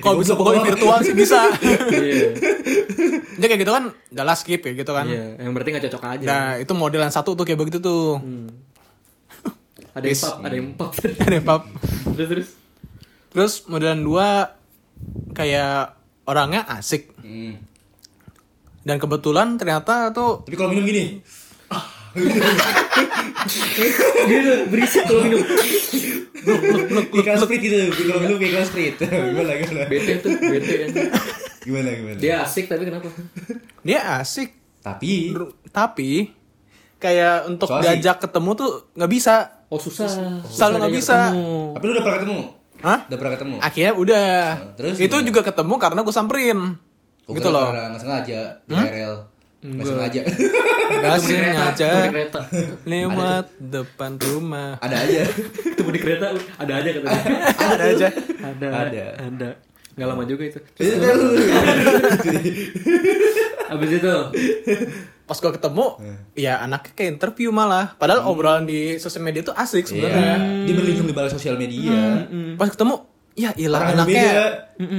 Kalau 0.00 0.16
bisa 0.16 0.32
pokoknya 0.38 0.62
virtual 0.64 0.98
sih 1.04 1.12
bisa. 1.12 1.44
Iya. 1.90 2.32
Dia 3.40 3.46
kayak 3.48 3.60
gitu 3.64 3.72
kan, 3.72 3.84
udah 3.92 4.24
lah 4.24 4.36
skip 4.36 4.60
ya 4.60 4.72
gitu 4.76 4.92
kan. 4.92 5.08
Iya, 5.08 5.40
yang 5.40 5.52
berarti 5.56 5.68
nggak 5.72 5.84
cocok 5.88 6.02
aja. 6.16 6.26
Nah 6.28 6.46
itu 6.60 6.72
model 6.76 7.00
yang 7.04 7.12
satu 7.12 7.32
tuh 7.32 7.44
kayak 7.44 7.58
begitu 7.60 7.80
tuh. 7.80 8.20
ada 9.96 10.04
yang 10.04 10.16
pop, 10.16 10.34
ada 10.40 10.54
yang 10.54 10.70
pop. 10.72 10.90
Ada 10.96 11.38
pap. 11.40 11.62
terus 12.12 12.28
terus. 12.28 12.48
Terus 13.28 13.52
modelan 13.64 14.00
dua 14.00 14.28
kayak 15.32 15.94
orangnya 16.24 16.66
asik 16.68 17.14
Hmm. 17.16 17.56
dan 18.80 18.96
kebetulan 18.96 19.54
ternyata 19.54 20.10
tuh 20.10 20.42
Tapi 20.42 20.56
kalau 20.56 20.70
minum 20.70 20.84
gini, 20.84 21.22
Dia 24.26 24.40
berisik 24.66 25.04
kalau 25.04 25.22
minum. 25.22 25.40
ikan 27.14 27.36
sprit 27.38 27.60
gitu. 27.60 27.76
Kalau 28.02 28.20
minum 28.20 28.36
kayak 28.36 28.52
ikan 28.52 28.64
sprit. 28.66 28.94
Gimana 28.98 29.52
gimana? 29.56 29.86
Bete 29.86 30.12
tuh, 30.18 30.30
bete. 30.34 30.74
Gimana 31.60 31.88
gimana? 31.92 32.18
Dia 32.18 32.34
asik 32.42 32.66
tapi 32.66 32.82
kenapa? 32.84 33.08
dia 33.80 34.00
asik 34.18 34.50
Tapi 34.80 35.36
tapi 35.70 36.32
kayak 36.96 37.46
untuk 37.46 37.68
So 37.68 37.76
asik. 37.76 37.84
diajak 37.86 38.16
ketemu 38.18 38.50
tuh 38.54 38.70
nggak 38.92 39.10
bisa. 39.10 39.34
Oh 39.70 39.78
susah. 39.78 40.10
Selalu 40.50 40.74
nggak 40.82 40.94
bisa. 40.98 41.30
tapi 41.72 41.84
lu 41.86 41.92
udah 41.94 42.04
pernah 42.04 42.18
ketemu? 42.18 42.40
Hah? 42.80 42.98
Udah 43.06 43.18
pernah 43.22 43.32
ketemu? 43.38 43.56
Akhirnya 43.62 43.92
udah. 43.94 44.30
terus 44.74 44.96
itu 44.98 45.06
gimana? 45.06 45.26
juga 45.30 45.40
ketemu 45.46 45.74
karena 45.78 46.00
gue 46.02 46.14
samperin. 46.14 46.58
Gua 47.22 47.34
gitu 47.38 47.48
kira 47.48 47.54
loh. 47.54 47.66
karena 47.70 47.86
Nggak 47.94 48.00
sengaja 48.02 48.40
di. 48.66 49.14
Nggak 49.60 49.86
sengaja. 49.86 50.20
Gak 50.90 51.12
Ketemu 51.14 51.22
di 51.22 51.34
kereta, 51.38 51.54
sengaja 51.54 51.86
di 51.86 52.10
kereta. 52.10 52.40
lewat 52.82 53.46
depan 53.60 54.10
rumah. 54.18 54.70
Ada 54.82 54.96
aja. 55.06 55.22
Ketemu 55.70 55.90
di 55.94 56.00
kereta, 56.02 56.26
ada 56.58 56.72
aja 56.74 56.88
katanya. 56.90 57.22
Ada 57.54 57.84
aja. 57.94 58.08
ada, 58.42 58.66
Ada. 58.66 59.04
ada. 59.22 59.50
Nggak 59.94 60.08
lama 60.08 60.24
juga 60.26 60.42
itu. 60.48 60.58
Itu 60.80 60.96
kan. 60.98 61.16
Abis 63.70 63.90
itu, 64.02 64.14
Pas 65.30 65.38
gue 65.38 65.52
ketemu, 65.54 65.86
ya 66.34 66.58
anaknya 66.58 66.90
kayak 66.92 67.10
interview 67.14 67.48
malah. 67.50 67.94
Padahal 67.94 68.26
obrolan 68.26 68.66
di 68.66 68.98
sosial 68.98 69.22
media 69.22 69.40
tuh 69.40 69.54
asik 69.54 69.86
sebenarnya. 69.86 70.34
Iya. 70.34 70.66
Dia 70.66 70.74
berlindung 70.74 71.06
di 71.06 71.14
balik 71.14 71.30
sosial 71.30 71.54
media. 71.54 72.26
Pas 72.54 72.66
ketemu, 72.66 73.06
ya 73.32 73.54
ilah 73.54 73.78
Orang 73.78 73.88
yang 73.88 73.98
anaknya. 74.02 74.24
beda. 74.26 74.46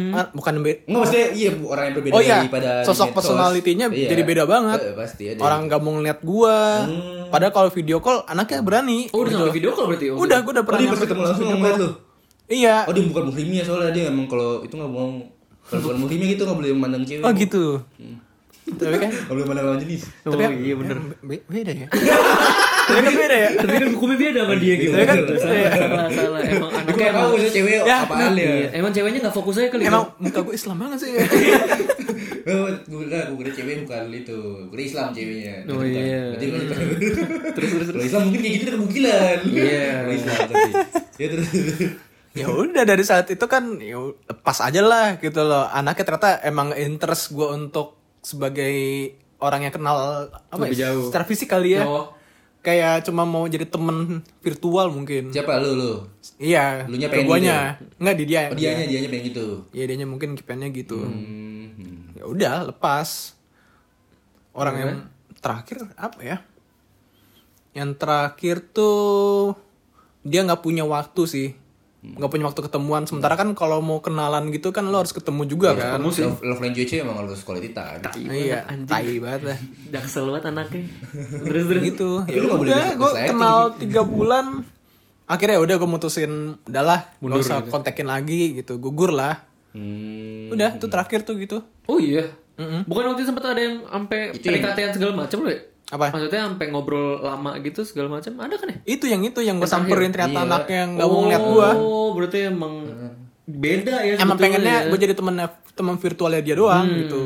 Ah, 0.09 0.25
bukan 0.31 0.53
beda. 0.61 0.77
Enggak 0.81 0.99
maksudnya 1.01 1.27
iya 1.33 1.49
bu, 1.51 1.63
orang 1.67 1.83
yang 1.83 1.95
berbeda 1.97 2.13
Oh 2.13 2.21
iya, 2.21 2.37
daripada 2.39 2.71
sosok 2.81 3.11
personalitinya 3.11 3.91
Iya. 3.91 4.07
jadi 4.07 4.23
beda 4.23 4.43
banget. 4.45 4.79
Eh, 4.81 4.95
pasti 4.95 5.23
ada. 5.27 5.39
Orang 5.41 5.67
gak 5.67 5.81
mau 5.81 5.91
ngeliat 5.93 6.19
gua. 6.21 6.57
Hmm. 6.81 7.27
Padahal 7.27 7.51
kalau 7.51 7.69
video 7.69 7.99
call 7.99 8.23
anaknya 8.23 8.59
berani. 8.61 9.11
oh 9.11 9.19
udah 9.19 9.31
gitu. 9.33 9.45
video 9.51 9.69
call 9.73 9.85
berarti? 9.85 10.05
Oh, 10.09 10.17
Udah, 10.17 10.37
gue 10.39 10.51
udah 10.53 10.63
Oh, 10.63 10.65
pernah 10.65 10.79
dia 10.79 10.87
pas 10.87 10.95
nyampe 10.95 11.05
ketemu 11.05 11.21
langsung 11.27 11.47
ngeliat 11.49 11.75
lu. 11.75 11.89
Iya. 12.47 12.75
Oh 12.87 12.93
dia 12.93 13.03
bukan 13.05 13.23
muhrimnya 13.27 13.61
soalnya 13.61 13.91
dia 13.91 14.03
emang 14.07 14.25
kalau 14.25 14.63
itu 14.63 14.71
nggak 14.71 14.87
bohong. 14.89 15.27
Kalau 15.61 15.81
bukan 15.83 15.97
muhrimnya 15.99 16.27
gitu 16.29 16.41
nggak 16.43 16.55
boleh 16.55 16.69
memandang 16.71 17.03
cewek. 17.03 17.23
Oh 17.23 17.31
gitu. 17.31 17.65
Tapi 18.61 18.97
kan 18.97 19.11
boleh 19.25 19.41
memandang 19.41 19.65
lawan 19.67 19.79
jenis. 19.79 20.03
Oh 20.23 20.31
tapi 20.31 20.53
iya 20.61 20.75
bener. 20.77 20.97
be- 21.19 21.45
beda 21.45 21.71
ya. 21.75 21.87
Tapi 22.81 22.99
kan 22.99 23.13
beda 23.15 23.35
ya. 23.35 23.49
Tapi 23.57 23.73
kan 23.73 23.87
hukumnya 23.91 24.17
beda 24.17 24.39
sama 24.41 24.55
dia 24.57 24.73
gitu. 24.75 24.91
Tapi 24.91 25.05
kan 25.05 25.17
salah, 25.37 26.07
salah. 26.09 26.39
Emang 26.41 26.69
Gue 26.71 26.79
anaknya 26.79 26.93
tahu 26.93 27.09
emang, 27.09 27.29
maksudnya 27.31 27.53
cewek 27.53 27.73
Ya, 27.81 27.97
apaan 28.05 28.31
ya. 28.33 28.43
Iya, 28.45 28.67
emang 28.75 28.91
ceweknya 28.91 29.19
nggak 29.21 29.35
fokus 29.35 29.55
aja 29.57 29.69
kali. 29.69 29.83
Emang 29.85 30.05
muka 30.17 30.39
gue 30.41 30.53
Islam 30.53 30.75
banget 30.77 30.97
sih. 30.99 31.11
Gue 32.41 33.01
kira 33.05 33.19
gue 33.29 33.37
kira 33.37 33.51
cewek 33.53 33.75
bukan 33.85 34.03
itu. 34.11 34.39
Gue 34.65 34.71
kira 34.71 34.83
Islam 34.83 35.05
ceweknya. 35.11 35.55
Oh, 35.67 35.83
iya. 35.83 36.21
Terus 37.55 37.69
terus 37.69 37.87
Kalau 37.91 38.05
Islam 38.05 38.21
mungkin 38.29 38.39
kayak 38.41 38.53
gitu 38.57 38.69
kebukilan. 38.71 39.37
Iya. 39.47 39.85
Kalau 40.01 40.13
Islam 40.15 40.37
tapi. 40.47 40.71
Ya 41.17 41.27
terus. 41.29 41.47
ya 42.31 42.47
udah 42.47 42.83
dari 42.87 43.03
saat 43.03 43.27
itu 43.27 43.43
kan 43.43 43.75
ya 43.77 43.99
lepas 43.99 44.57
aja 44.59 44.81
lah 44.81 45.07
gitu 45.17 45.41
loh. 45.43 45.67
Anaknya 45.67 46.03
ternyata 46.07 46.29
emang 46.41 46.71
interest 46.73 47.31
gue 47.31 47.45
untuk 47.45 48.00
sebagai 48.21 48.75
orang 49.41 49.67
yang 49.67 49.73
kenal 49.73 50.29
apa 50.29 50.63
Lebih 50.69 50.77
ya, 50.77 50.81
jauh. 50.93 51.09
secara 51.09 51.25
fisik 51.25 51.49
kali 51.49 51.75
ya. 51.75 51.83
Oh. 51.83 52.13
Kayak 52.61 53.09
cuma 53.09 53.25
mau 53.25 53.49
jadi 53.49 53.65
temen 53.65 54.21
virtual 54.45 54.93
mungkin. 54.93 55.33
Siapa 55.33 55.57
lu 55.57 55.73
lu? 55.73 55.93
Iya. 56.37 56.85
Lunya 56.85 57.09
ke 57.09 57.17
pengen 57.17 57.27
guanya. 57.27 57.57
Enggak 57.97 58.15
di 58.21 58.25
dia. 58.29 58.53
Oh 58.53 58.57
dianya 58.57 58.85
dianya 58.85 59.09
pengen 59.09 59.25
gitu. 59.33 59.45
Iya 59.73 59.83
dianya 59.89 60.05
mungkin 60.05 60.37
kipennya 60.37 60.69
gitu. 60.69 61.01
Hmm. 61.01 62.13
Ya 62.13 62.29
udah 62.29 62.69
lepas. 62.69 63.33
Orang 64.53 64.77
Oke. 64.77 64.81
yang 64.85 64.93
terakhir 65.41 65.77
apa 65.97 66.19
ya? 66.21 66.37
Yang 67.73 67.91
terakhir 67.97 68.55
tuh 68.69 69.57
dia 70.21 70.45
nggak 70.45 70.61
punya 70.61 70.85
waktu 70.85 71.21
sih. 71.25 71.49
Nggak 72.01 72.29
punya 72.33 72.45
waktu 72.49 72.61
ketemuan. 72.65 73.05
Sementara 73.05 73.37
kan 73.37 73.53
kalau 73.53 73.77
mau 73.77 74.01
kenalan 74.01 74.49
gitu 74.49 74.73
kan 74.73 74.89
lo 74.89 75.05
harus 75.05 75.13
ketemu 75.13 75.45
juga 75.45 75.77
kan. 75.77 76.01
Ketemu 76.01 76.09
sih. 76.09 76.23
Love, 76.25 76.41
love 76.41 76.61
language 76.65 76.91
emang 76.97 77.17
harus 77.21 77.45
quality 77.45 77.69
time. 77.77 78.01
Iya, 78.25 78.65
Anjing. 78.65 78.89
tai 78.89 79.15
banget 79.21 79.41
lah. 79.53 79.57
Jaksel 79.93 80.25
banget 80.25 80.43
anaknya. 80.49 80.81
Terus 81.45 81.65
terus. 81.69 81.83
gitu. 81.85 82.09
Ya 82.25 82.37
lu 82.41 82.45
nggak 82.49 82.59
boleh 82.59 82.71
udah, 82.73 82.85
gue 82.97 83.11
kenal 83.29 83.57
tiga 83.77 84.01
bulan. 84.01 84.45
Akhirnya 85.29 85.63
udah 85.63 85.75
gue 85.79 85.87
mutusin, 85.87 86.59
udahlah, 86.67 87.07
gak 87.15 87.39
usah 87.39 87.63
gitu. 87.63 87.71
kontekin 87.71 88.03
lagi 88.03 88.51
gitu, 88.51 88.75
gugur 88.83 89.15
lah. 89.15 89.47
Hmm. 89.71 90.51
Udah, 90.51 90.75
itu 90.75 90.91
terakhir 90.91 91.23
tuh 91.23 91.39
gitu. 91.39 91.63
Oh 91.87 92.03
iya. 92.03 92.27
Mm-mm. 92.59 92.83
Bukan 92.83 93.03
waktu 93.07 93.23
itu 93.23 93.31
sempat 93.31 93.55
ada 93.55 93.61
yang 93.63 93.79
sampai 93.87 94.35
PDKT 94.35 94.99
segala 94.99 95.23
macam 95.23 95.47
loh. 95.47 95.55
Ya? 95.91 95.93
Apa? 95.93 96.05
Maksudnya 96.09 96.41
sampai 96.47 96.65
ngobrol 96.67 97.19
lama 97.19 97.59
gitu 97.59 97.83
segala 97.83 98.07
macam. 98.09 98.31
Ada 98.33 98.55
kan 98.55 98.67
ya? 98.69 98.77
Itu 98.85 99.05
yang 99.05 99.21
itu 99.21 99.39
yang 99.39 99.59
gue 99.59 99.67
samperin 99.67 100.09
ternyata 100.09 100.31
Iya. 100.33 100.47
anaknya 100.47 100.77
yang 100.79 100.91
gak 100.95 101.05
mau 101.05 101.19
ngeliat 101.21 101.43
gue. 101.45 101.69
Oh, 101.77 102.07
berarti 102.13 102.37
emang 102.47 102.73
beda 103.43 103.95
ya 104.01 104.13
Emang 104.15 104.37
pengennya 104.37 104.75
ya. 104.77 104.87
gue 104.87 104.97
jadi 104.97 105.11
temen 105.11 105.35
teman 105.71 105.95
virtualnya 105.97 106.39
dia 106.39 106.55
doang 106.55 106.85
Hmm. 106.85 106.99
gitu. 107.01 107.23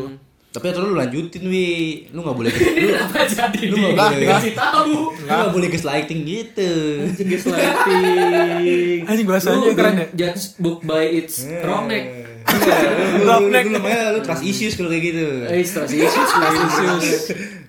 Tapi 0.49 0.71
atau 0.71 0.82
lu 0.82 0.95
lanjutin 0.95 1.43
wi, 1.43 1.67
lu 2.10 2.23
nggak 2.23 2.32
boleh 2.34 2.47
lu, 2.47 2.95
apa 3.04 3.28
jadi 3.28 3.60
Lu 3.67 3.75
nggak 3.75 3.91
boleh. 3.91 4.28
Kasih 4.32 4.54
tahu. 4.56 4.91
lu 5.12 5.28
nggak 5.28 5.51
boleh 5.51 5.67
gaslighting 5.67 6.19
gitu. 6.23 6.71
Gaslighting. 7.12 8.99
Anjing 9.04 9.28
bahasanya 9.28 9.71
keren 9.73 9.95
ya. 9.95 10.08
Judge 10.15 10.56
book 10.58 10.80
by 10.82 11.04
its 11.04 11.43
wrong 11.62 11.86
neck. 11.86 12.25
Lu, 12.46 12.58
lu, 13.22 13.26
Roughneck. 13.26 13.66
lu 13.66 13.72
namanya 13.82 14.14
lu 14.14 14.20
trust 14.22 14.44
issues 14.46 14.74
kalau 14.78 14.90
kayak 14.94 15.04
gitu. 15.12 15.28
Eh, 15.50 15.66
stress 15.66 15.92
issues, 15.92 16.28
stress 16.30 16.56
issues. 16.56 17.06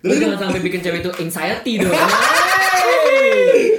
Lu 0.04 0.12
jangan 0.14 0.36
sampai 0.48 0.60
bikin 0.60 0.80
cewek 0.84 1.00
itu 1.00 1.10
anxiety 1.16 1.72
dong. 1.80 1.92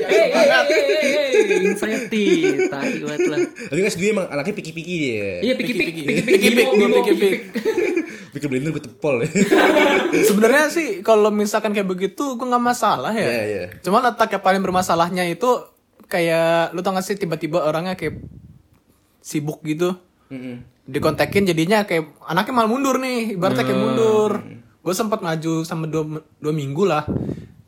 Hey, 0.08 0.32
hey, 0.32 0.48
hey, 0.48 0.84
hey, 0.88 1.24
hey, 1.32 1.68
anxiety. 1.68 2.26
Tai 2.72 2.92
banget 3.04 3.20
lah. 3.28 3.40
Tapi 3.68 3.80
kan 3.80 3.92
emang 4.00 4.28
anaknya 4.32 4.54
piki-piki 4.56 4.96
dia. 5.00 5.32
Iya, 5.44 5.54
piki 5.60 5.72
pik, 5.76 5.88
Piki-piki. 5.92 6.04
piki 6.04 6.22
pik, 6.24 6.26
Piki-pik, 6.32 6.68
bimo, 6.72 6.72
bimo, 6.76 6.96
piki-pik. 7.04 7.40
piki-pik. 7.52 7.88
Pikir 8.36 8.48
blender 8.52 8.72
gue 8.76 8.84
tepol. 8.84 9.16
Sebenarnya 10.30 10.70
sih 10.70 10.88
kalau 11.02 11.34
misalkan 11.34 11.74
kayak 11.74 11.88
begitu 11.88 12.36
gue 12.36 12.48
nggak 12.48 12.64
masalah 12.64 13.12
ya. 13.16 13.26
Iya, 13.28 13.44
iya. 13.48 13.64
Cuma 13.82 14.04
letak 14.04 14.30
yang 14.32 14.44
paling 14.44 14.62
bermasalahnya 14.64 15.24
itu 15.28 15.50
kayak 16.08 16.72
lu 16.72 16.80
tau 16.80 16.96
gak 16.96 17.04
sih 17.04 17.20
tiba-tiba 17.20 17.64
orangnya 17.66 17.98
kayak 18.00 18.22
sibuk 19.20 19.60
gitu. 19.66 19.96
Dikontekin 20.88 21.43
jadinya 21.43 21.84
kayak 21.84 22.15
anaknya 22.23 22.54
malah 22.56 22.71
mundur 22.71 22.95
nih, 22.97 23.36
ibaratnya 23.36 23.67
kayak 23.67 23.82
mundur. 23.84 24.32
Gue 24.80 24.93
sempat 24.95 25.19
maju 25.19 25.67
sama 25.67 25.84
dua, 25.91 26.23
dua 26.39 26.54
minggu 26.56 26.88
lah. 26.88 27.04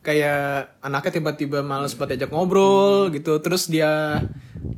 Kayak 0.00 0.80
anaknya 0.80 1.20
tiba-tiba 1.20 1.60
males 1.60 1.92
buat 1.92 2.08
ajak 2.08 2.32
ngobrol 2.32 3.12
gitu. 3.12 3.36
Terus 3.44 3.68
dia 3.68 4.24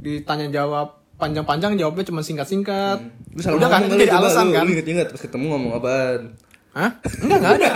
ditanya 0.03 0.51
jawab 0.51 0.99
panjang-panjang 1.23 1.79
jawabnya 1.79 2.03
cuma 2.03 2.27
singkat-singkat. 2.27 2.99
Salah 3.39 3.57
Udah 3.63 3.69
kan 3.71 3.87
jadi 3.87 4.11
alasan 4.11 4.51
kan? 4.51 4.67
Inget-inget 4.67 5.15
pas 5.15 5.23
ketemu 5.23 5.55
ngomong 5.55 5.73
apaan? 5.79 6.35
Hah? 6.73 6.91
Enggak, 7.21 7.39
enggak 7.39 7.53
ada. 7.55 7.69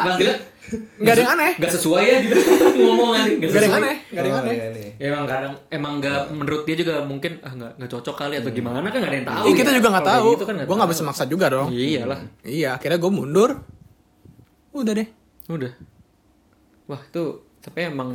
Pas 0.00 0.14
dilihat, 0.16 0.38
Enggak 0.96 1.12
ada 1.12 1.20
yang 1.20 1.32
aneh. 1.34 1.52
Gak 1.56 1.72
sesuai 1.72 2.02
ya 2.02 2.16
gitu 2.22 2.34
ngomongan 2.80 3.26
Gak 3.26 3.36
Enggak 3.42 3.50
ada 3.50 3.58
yang 3.58 3.74
sesuai. 3.74 3.80
aneh, 3.82 3.96
enggak 4.06 4.20
ada 4.20 4.28
yang 4.28 4.32
Oh, 4.32 4.40
aneh. 4.40 4.54
iya 4.54 4.66
nih. 4.70 4.88
Ya 4.96 5.06
emang 5.08 5.24
kadang 5.26 5.54
emang 5.68 5.92
nggak 5.98 6.20
menurut 6.30 6.62
dia 6.62 6.76
juga 6.76 6.94
mungkin 7.02 7.32
ah 7.40 7.52
nggak 7.52 7.72
nggak 7.74 7.90
cocok 7.90 8.14
kali 8.16 8.34
atau 8.36 8.50
gimana 8.50 8.76
kan 8.84 8.90
nggak 8.94 9.10
ada 9.10 9.18
yang 9.18 9.28
tahu. 9.28 9.44
Iya 9.44 9.54
kita 9.56 9.70
ya. 9.70 9.76
juga 9.76 9.88
nggak 9.90 10.04
Kalau 10.04 10.16
tahu. 10.16 10.28
gitu 10.30 10.44
kan 10.46 10.54
gue 10.60 10.76
nggak 10.78 10.90
bisa 10.90 11.02
maksa 11.02 11.24
juga 11.26 11.46
dong. 11.48 11.68
Iyalah. 11.70 12.18
Iya, 12.42 12.68
akhirnya 12.74 12.98
gue 12.98 13.10
mundur. 13.10 13.50
Udah 14.70 14.92
deh. 14.94 15.08
Udah. 15.48 15.72
Wah 16.86 17.00
itu 17.02 17.22
tapi 17.58 17.78
emang 17.84 18.10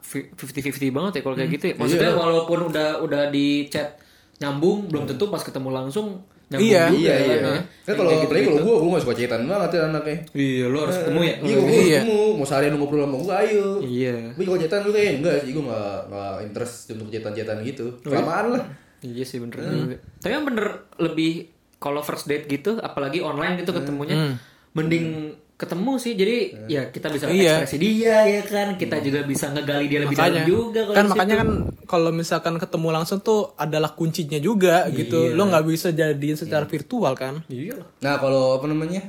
fifty 0.00 0.60
fifty 0.60 0.88
banget 0.88 1.18
ya 1.18 1.22
kalau 1.22 1.34
kayak 1.34 1.50
gitu. 1.52 1.64
Ya. 1.66 1.74
Maksudnya 1.76 2.10
Iya. 2.10 2.16
walaupun 2.16 2.58
udah 2.64 2.88
udah 2.98 3.22
di 3.28 3.46
chat 3.66 3.98
nyambung 4.36 4.86
belum 4.86 5.04
tentu 5.06 5.26
pas 5.26 5.40
ketemu 5.40 5.68
langsung 5.70 6.24
nyambung 6.46 6.62
Iya. 6.62 6.82
juga 6.86 6.96
iya 6.96 7.10
kan, 7.10 7.18
iya 7.18 7.34
ya. 7.34 7.40
kan 7.42 7.94
kalau 7.96 8.06
apalagi 8.06 8.22
gitu-gitu. 8.22 8.46
kalau 8.46 8.62
gue 8.62 8.76
gue 8.76 8.90
gak 8.90 9.02
suka 9.02 9.14
cetan 9.16 9.42
banget 9.44 9.70
ya 9.70 9.80
anaknya. 9.84 10.16
Iya 10.30 10.64
lo 10.66 10.78
harus 10.80 10.96
ketemu 10.96 11.20
ya 11.20 11.34
iya 11.36 11.54
gue 11.56 11.66
Iya. 11.66 12.00
ketemu. 12.00 12.20
Mau 12.32 12.46
seharian 12.46 12.70
lu 12.70 12.78
ngobrol 12.78 13.02
sama 13.02 13.16
gue 13.18 13.34
ayo. 13.42 13.66
Iya. 13.80 14.14
Tapi 14.30 14.44
kalau 14.44 14.58
cetan 14.58 14.80
gue 14.82 14.92
kayak 14.92 15.12
enggak 15.16 15.34
sih 15.40 15.50
gue 15.50 15.64
gak, 15.64 15.98
gak 16.06 16.34
interest 16.42 16.76
untuk 16.92 17.08
cetan-cetan 17.08 17.58
gitu. 17.62 17.86
Kelamaan 18.00 18.46
lah. 18.52 18.62
Iya 19.00 19.24
sih 19.24 19.38
bener 19.38 19.58
juga. 19.58 19.96
Tapi 20.18 20.32
yang 20.32 20.44
bener 20.44 20.66
lebih 20.96 21.32
kalau 21.76 22.00
first 22.00 22.24
date 22.24 22.46
gitu, 22.46 22.78
apalagi 22.78 23.20
online 23.20 23.60
gitu 23.60 23.70
ketemunya, 23.70 24.40
mending 24.72 25.36
ketemu 25.56 25.92
sih. 25.96 26.12
Jadi 26.12 26.36
ya 26.66 26.82
kita 26.86 27.08
bisa 27.08 27.24
Iya. 27.26 27.64
ekspresi 27.64 27.76
dia 27.78 28.16
ya 28.22 28.42
kan, 28.42 28.68
kita 28.74 29.00
juga 29.00 29.20
bisa 29.22 29.48
ngegali 29.48 29.86
dia 29.86 30.00
lebih 30.00 30.12
dalam 30.12 30.28
makanya 30.28 30.44
juga. 30.44 30.80
kalau 30.82 30.94
kan 30.94 31.06
makanya 31.08 31.34
situ. 31.34 31.40
kan 31.40 31.50
kalau 31.86 32.10
misalkan 32.10 32.54
ketemu 32.56 32.88
langsung 32.92 33.18
tuh 33.20 33.40
adalah 33.56 33.90
kuncinya 33.90 34.36
juga 34.38 34.84
gitu 34.90 35.32
lo 35.32 35.42
nggak 35.46 35.64
bisa 35.64 35.88
jadiin 35.90 36.36
secara 36.36 36.64
virtual 36.64 37.12
kan 37.14 37.40
Iya 37.46 37.72
lah. 37.74 37.88
nah 37.98 38.14
kalau 38.16 38.54
apa 38.54 38.66
namanya 38.66 39.00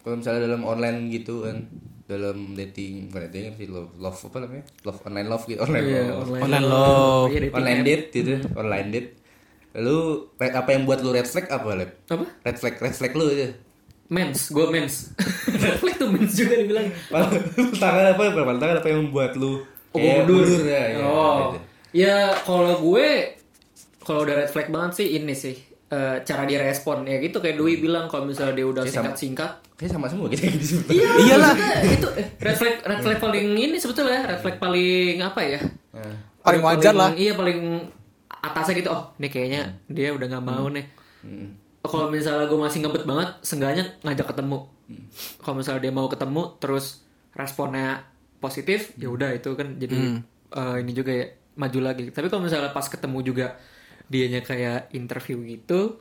kalau 0.00 0.18
misalnya 0.18 0.44
dalam 0.44 0.62
online 0.62 0.98
gitu 1.08 1.42
kan 1.42 1.62
dalam 2.04 2.52
dating 2.52 3.08
bukan 3.08 3.22
dating 3.26 3.54
sih 3.54 3.66
love, 3.66 3.88
love 3.96 4.18
apa 4.18 4.36
namanya 4.38 4.64
love 4.82 4.98
online 5.00 5.24
love 5.26 5.44
gitu 5.44 5.60
online 5.62 5.84
Iya, 5.84 6.00
love 6.04 6.20
online. 6.26 6.42
Online 6.42 6.64
love. 6.66 7.28
Iya, 7.30 7.40
online 7.50 7.80
date 7.82 8.04
gitu 8.12 8.32
online 8.52 8.88
date 8.90 9.08
lu 9.74 9.98
apa 10.38 10.70
yang 10.70 10.82
buat 10.84 11.00
lu 11.00 11.10
red 11.10 11.24
flag 11.24 11.46
apa 11.48 11.66
lep 11.72 11.90
Apa? 12.06 12.24
red 12.42 12.56
flag 12.56 12.74
red 12.78 12.92
flag 12.92 13.12
lu 13.12 13.26
aja 13.26 13.48
Mens, 14.06 14.48
gue 14.48 14.66
mens. 14.68 15.16
Refleks 15.48 15.96
tuh 16.02 16.08
mens 16.08 16.32
juga 16.32 16.54
dibilang. 16.54 16.86
tangan 17.74 18.12
apa 18.12 18.22
tangan 18.54 18.76
apa 18.78 18.86
yang 18.86 19.00
membuat 19.04 19.34
lu 19.34 19.64
Oh, 19.90 19.96
kayak 19.96 20.26
mundur. 20.26 20.42
mundur 20.42 20.62
ya, 20.66 20.82
ya, 20.90 20.98
oh. 21.00 21.34
gitu. 21.54 21.58
Ya 21.94 22.16
kalau 22.42 22.74
gue 22.76 23.06
kalau 24.00 24.20
udah 24.22 24.36
red 24.36 24.50
flag 24.50 24.68
banget 24.68 24.92
sih 24.98 25.08
ini 25.14 25.30
sih 25.30 25.54
eh, 25.86 26.16
cara 26.20 26.42
dia 26.42 26.58
respon 26.58 27.06
ya 27.06 27.16
gitu 27.16 27.38
kayak 27.38 27.54
Dwi 27.54 27.78
bilang 27.78 28.04
kalau 28.04 28.26
misalnya 28.26 28.52
dia 28.52 28.66
udah 28.66 28.82
singkat-singkat 28.82 29.50
kayak 29.74 29.90
sama 29.90 30.04
semua 30.04 30.26
gitu 30.28 30.50
gitu 30.50 30.64
sih 30.66 30.78
Iya, 30.90 31.08
Iyalah. 31.24 31.54
itu 31.86 32.08
red 32.36 32.56
flag 32.58 32.82
red 32.82 33.00
flag 33.00 33.18
paling 33.18 33.46
ini 33.54 33.76
sebetulnya 33.78 34.26
red 34.26 34.40
flag 34.40 34.58
paling 34.58 35.16
apa 35.20 35.40
ya? 35.40 35.60
Nah, 35.94 36.14
Paling 36.42 36.60
wajar 36.60 36.92
lah. 36.92 37.10
Iya 37.14 37.32
paling 37.32 37.88
atasnya 38.28 38.74
gitu. 38.76 38.90
Oh, 38.90 39.14
ini 39.16 39.28
kayaknya 39.30 39.62
dia 39.86 40.10
udah 40.10 40.26
nggak 40.26 40.44
mau 40.44 40.66
nih. 40.68 40.84
Kalau 41.84 42.08
misalnya 42.08 42.48
gue 42.48 42.56
masih 42.56 42.80
ngebet 42.80 43.04
banget, 43.04 43.28
seenggaknya 43.44 43.84
ngajak 44.00 44.32
ketemu. 44.32 44.58
Kalau 45.44 45.54
misalnya 45.60 45.80
dia 45.84 45.92
mau 45.92 46.08
ketemu, 46.08 46.42
terus 46.56 47.04
responnya 47.36 48.08
positif, 48.40 48.96
ya 48.96 49.12
udah 49.12 49.36
itu 49.36 49.52
kan 49.52 49.76
jadi 49.76 50.24
eh, 50.50 50.76
ini 50.80 50.92
juga 50.96 51.12
ya 51.12 51.26
maju 51.54 51.78
lagi. 51.84 52.08
Tapi 52.08 52.26
kalau 52.32 52.42
misalnya 52.42 52.72
pas 52.72 52.88
ketemu 52.88 53.18
juga 53.20 53.46
dianya 54.08 54.40
kayak 54.40 54.92
interview 54.92 55.44
gitu, 55.44 56.00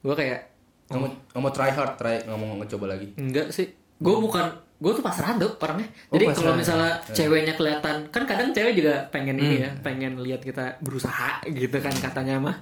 gue 0.00 0.14
kayak 0.14 0.52
nggak 0.92 1.00
mau 1.00 1.08
nggak 1.08 1.40
mau 1.40 1.52
try 1.54 1.70
hard 1.72 1.94
try 1.96 2.20
nggak 2.20 2.36
mau 2.36 2.52
ngecoba 2.60 2.84
lagi 2.92 3.16
Enggak 3.16 3.48
sih. 3.48 3.72
Gue 3.96 4.18
bukan 4.20 4.44
gue 4.82 4.92
tuh 4.98 5.04
pasrah 5.04 5.38
dok 5.38 5.62
orangnya. 5.62 5.86
Oh, 6.10 6.18
Jadi 6.18 6.24
kalau 6.34 6.58
misalnya 6.58 6.98
ceweknya 7.06 7.54
kelihatan, 7.54 8.10
kan 8.10 8.22
kadang 8.26 8.50
cewek 8.50 8.74
juga 8.74 9.06
pengen 9.14 9.38
ini 9.38 9.62
ya, 9.62 9.70
pengen 9.78 10.18
lihat 10.18 10.42
kita 10.42 10.82
berusaha 10.82 11.38
gitu 11.46 11.78
kan 11.78 11.94
katanya 12.02 12.42
mah. 12.42 12.56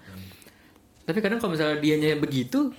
Tapi 1.10 1.18
kadang 1.18 1.38
kalau 1.38 1.52
misalnya 1.52 1.76
dianya 1.76 2.14
begitu, 2.14 2.70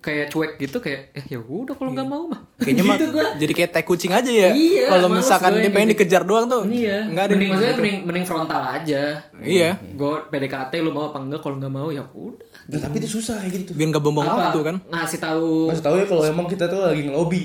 kayak 0.00 0.32
cuek 0.32 0.56
gitu 0.56 0.80
kayak 0.80 1.12
eh 1.12 1.24
ya 1.28 1.36
udah 1.36 1.76
kalau 1.76 1.92
nggak 1.92 2.08
mau 2.08 2.24
mah. 2.24 2.40
kayaknya 2.56 2.82
mah 2.82 2.96
gitu 2.96 3.20
jadi 3.36 3.52
kayak 3.52 3.70
tai 3.70 3.84
kucing 3.84 4.08
aja 4.10 4.32
ya 4.32 4.50
Iya, 4.50 4.88
kalau 4.88 5.12
misalkan 5.12 5.60
dia 5.60 5.68
pengen 5.68 5.92
gitu. 5.92 6.00
dikejar 6.00 6.24
doang 6.24 6.48
tuh 6.48 6.64
Iya. 6.64 7.04
nggak 7.04 7.20
ada 7.20 7.28
mending 7.28 7.44
yang 7.44 7.52
maksudnya 7.52 7.68
gitu. 7.68 7.82
mending 7.84 7.98
mending 8.08 8.24
frontal 8.24 8.62
aja. 8.64 9.02
iya 9.44 9.76
Gue 9.92 10.24
PDKT 10.24 10.72
lu 10.80 10.88
mau 10.88 11.12
apa 11.12 11.20
enggak? 11.20 11.36
Kalau 11.38 11.60
nggak 11.60 11.68
mau 11.70 11.92
ya 11.92 12.00
udah. 12.02 12.48
Nah, 12.64 12.80
tapi 12.80 12.96
itu 12.96 13.08
susah 13.12 13.36
kayak 13.38 13.52
gitu 13.60 13.70
biar 13.76 13.92
nggak 13.92 14.00
Apa? 14.00 14.40
waktu 14.48 14.60
kan 14.64 14.76
Ngasih 14.88 15.20
tahu 15.20 15.68
Masih 15.68 15.84
tahu 15.84 15.94
ya 16.00 16.06
kalau 16.08 16.22
emang 16.24 16.46
kita 16.48 16.64
tuh 16.64 16.80
lagi 16.80 17.02
ngelobi 17.04 17.42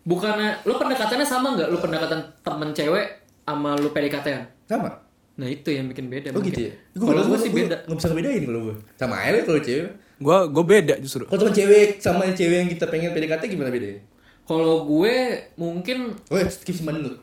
bukannya 0.00 0.64
lu 0.64 0.74
pendekatannya 0.74 1.24
sama 1.24 1.52
nggak? 1.52 1.68
Lu 1.68 1.76
pendekatan 1.76 2.20
temen 2.40 2.72
cewek 2.72 3.06
sama 3.42 3.76
lu 3.76 3.92
PDKT-an? 3.92 4.48
sama 4.64 4.88
Nah 5.34 5.50
itu 5.50 5.68
yang 5.74 5.90
bikin 5.90 6.06
beda. 6.06 6.28
oh 6.30 6.38
mungkin. 6.38 6.54
gitu 6.54 6.60
ya 6.70 6.72
Kalau 6.94 7.22
gue 7.26 7.38
sih 7.42 7.50
beda. 7.50 7.76
nggak 7.90 7.96
bisa 7.98 8.06
ngebedain 8.10 8.42
kalau 8.46 8.60
gue 8.70 8.76
sama 8.94 9.14
aja 9.18 9.40
kalau 9.42 9.60
cewek. 9.60 9.86
Gue 10.14 10.36
gue 10.46 10.64
beda 10.64 10.94
justru. 11.02 11.24
Kalau 11.26 11.38
teman 11.42 11.54
cewek 11.54 11.88
sama 11.98 12.22
cewek 12.30 12.56
yang 12.62 12.70
kita 12.70 12.84
pengen 12.86 13.10
PDKT 13.10 13.42
gimana 13.50 13.70
bedanya? 13.74 14.00
Kalau 14.44 14.86
gue 14.86 15.14
mungkin 15.58 16.14
oh 16.30 16.36
ya 16.38 16.46
skip 16.46 16.76
simpan 16.76 17.02
dulu 17.02 17.18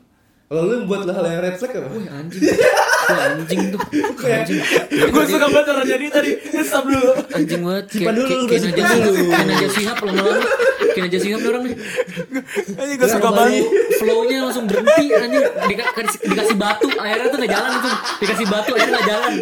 kalau 0.52 0.68
lu 0.68 0.84
buat 0.84 1.08
hal 1.08 1.24
yang 1.24 1.40
red 1.40 1.56
flag 1.56 1.80
apa? 1.80 1.88
Wih 1.96 2.12
anjing. 2.12 2.44
Wih, 2.44 3.20
anjing 3.24 3.60
tuh. 3.72 3.80
Anjing. 4.36 4.60
gue 4.92 5.24
suka 5.24 5.46
banget 5.48 5.64
cara 5.64 5.80
jadi 5.80 6.06
tadi. 6.12 6.30
Stop 6.68 6.92
dulu. 6.92 7.08
Anjing 7.32 7.62
banget 7.64 7.84
Simpan 7.88 8.12
dulu, 8.20 8.36
Kayak 8.44 8.60
Najwa 8.68 8.96
dulu. 9.00 9.24
Kayak 9.32 9.72
Sihab 9.72 9.96
lama-lama 10.04 10.71
Sihab 10.94 11.40
nih 11.40 11.50
orang 11.50 11.62
nih. 11.66 11.76
Ini 12.72 12.92
gue 12.98 13.08
suka 13.08 13.28
banget. 13.32 13.64
Flow-nya 13.98 14.36
langsung 14.48 14.64
berhenti 14.68 15.06
anjing. 15.12 15.44
Dika- 15.68 15.92
dikasih, 16.22 16.56
batu 16.56 16.88
Akhirnya 16.92 17.28
tuh 17.28 17.38
gak 17.40 17.50
jalan 17.52 17.68
langsung. 17.72 17.96
Dikasih 18.20 18.46
batu 18.48 18.70
akhirnya 18.76 18.98
gak 19.00 19.06
jalan 19.08 19.32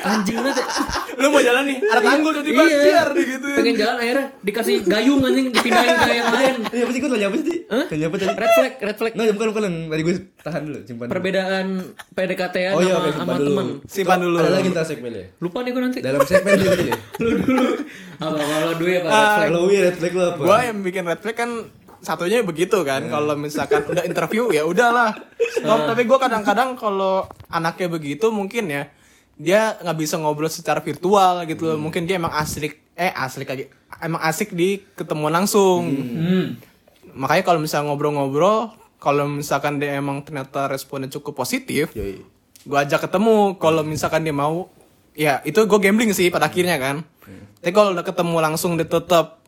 Anjing 0.00 0.36
banget 0.36 0.56
ya. 0.56 0.66
lu 1.14 1.26
mau 1.28 1.40
jalan 1.40 1.62
nih 1.64 1.76
ada 1.82 2.00
tanggul 2.00 2.32
tiba-tiba 2.36 2.62
Iya. 2.64 2.78
biar 2.80 3.08
gitu 3.12 3.46
Pengen 3.52 3.74
jalan 3.74 3.96
akhirnya 3.96 4.26
Dikasih 4.40 4.76
gayung 4.82 5.20
anjing 5.20 5.46
Dipindahin 5.48 5.96
ke 5.96 6.12
yang 6.12 6.30
lain 6.30 6.54
Iya 6.68 6.82
apa 6.82 6.90
sih 6.90 7.00
gue 7.00 7.10
tanya 7.10 7.26
apa 7.26 7.36
sih? 7.40 7.58
Hah? 7.66 7.84
Tanya 7.86 8.04
apa 8.04 8.16
tadi? 8.16 8.28
Red 8.32 8.50
flag 8.52 8.72
Red 8.78 8.96
flag 8.96 9.12
Nggak, 9.12 9.26
bukan 9.32 9.48
bukan 9.50 9.62
tadi 9.88 10.02
gue 10.02 10.14
tahan 10.38 10.60
dulu, 10.62 10.78
simpan. 10.80 11.04
dulu. 11.04 11.12
Perbedaan 11.12 11.66
PDKT-an 12.12 12.72
Oh 12.72 12.80
iya, 12.80 12.94
sama, 12.94 13.02
sama 13.02 13.12
simpan 13.12 13.36
dulu. 13.36 13.46
teman 13.48 13.66
simpan 13.84 14.18
dulu 14.20 14.36
Ada 14.36 14.50
lagi 14.52 14.68
ntar 14.68 14.84
segmennya. 14.84 15.24
Lupa 15.38 15.58
nih 15.58 15.70
gue 15.70 15.82
nanti 15.82 15.98
Dalam 16.00 16.20
segmen 16.22 16.56
ya. 16.56 16.72
lu 17.22 17.30
dulu 17.36 17.64
apa 18.18 18.36
kalau 18.36 18.72
dua 18.74 18.90
apa 18.92 19.08
red 19.08 19.26
flag 19.28 19.48
Kalau 19.48 19.60
gue 19.64 19.78
red 19.80 19.96
flag 19.96 20.12
lu 20.12 20.24
apa? 20.24 20.40
gue 20.40 20.58
yang 20.64 20.78
bikin 20.80 21.02
red 21.04 21.20
flag 21.20 21.36
kan 21.36 21.50
satunya 21.98 22.38
begitu 22.40 22.78
kan 22.80 23.02
kalau 23.04 23.34
misalkan 23.34 23.82
udah 23.84 24.02
interview 24.02 24.46
ya 24.48 24.62
udahlah 24.62 25.18
stop 25.50 25.82
tapi 25.84 26.06
gue 26.06 26.14
kadang-kadang 26.16 26.74
kalau 26.74 27.26
anaknya 27.48 27.88
begitu 27.88 28.30
mungkin 28.30 28.70
ya 28.70 28.86
dia 29.38 29.78
nggak 29.78 29.96
bisa 29.96 30.18
ngobrol 30.18 30.50
secara 30.50 30.82
virtual 30.82 31.46
gitu 31.46 31.70
loh. 31.70 31.78
mungkin 31.78 32.04
dia 32.04 32.18
emang 32.18 32.34
asik 32.34 32.74
eh 32.92 33.14
asik 33.14 33.46
lagi. 33.46 33.70
Emang 34.02 34.18
asik 34.20 34.50
di 34.52 34.82
ketemu 34.94 35.30
langsung. 35.30 35.82
Hmm. 35.88 36.46
makanya 37.14 37.42
kalau 37.42 37.58
misalnya 37.58 37.90
ngobrol-ngobrol 37.90 38.70
kalau 38.98 39.26
misalkan 39.26 39.78
dia 39.78 39.94
emang 39.96 40.22
ternyata 40.22 40.66
responnya 40.66 41.06
cukup 41.08 41.38
positif 41.38 41.90
Yoi. 41.94 42.18
gue 42.62 42.78
ajak 42.78 43.06
ketemu. 43.06 43.54
Kalau 43.56 43.86
misalkan 43.86 44.26
dia 44.26 44.34
mau 44.34 44.66
ya 45.14 45.38
itu 45.42 45.62
gue 45.62 45.78
gambling 45.78 46.10
sih 46.10 46.28
pada 46.28 46.50
akhirnya 46.50 46.74
kan. 46.78 47.06
Tapi 47.58 47.70
kalau 47.70 47.94
udah 47.94 48.02
ketemu 48.02 48.36
langsung 48.42 48.74
dia 48.74 48.86
tetap 48.86 49.38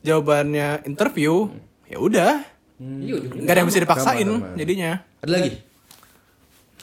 jawabannya 0.00 0.84
interview 0.84 1.48
ya 1.88 1.96
udah. 1.98 2.32
Iya 2.76 3.12
ujungnya 3.16 3.40
nggak 3.40 3.52
ada 3.56 3.60
yang 3.64 3.68
bisa 3.72 3.80
dipaksain 3.80 4.28
Sama, 4.28 4.44
sama. 4.44 4.56
jadinya. 4.60 4.90
Ada 5.24 5.32
lagi? 5.32 5.50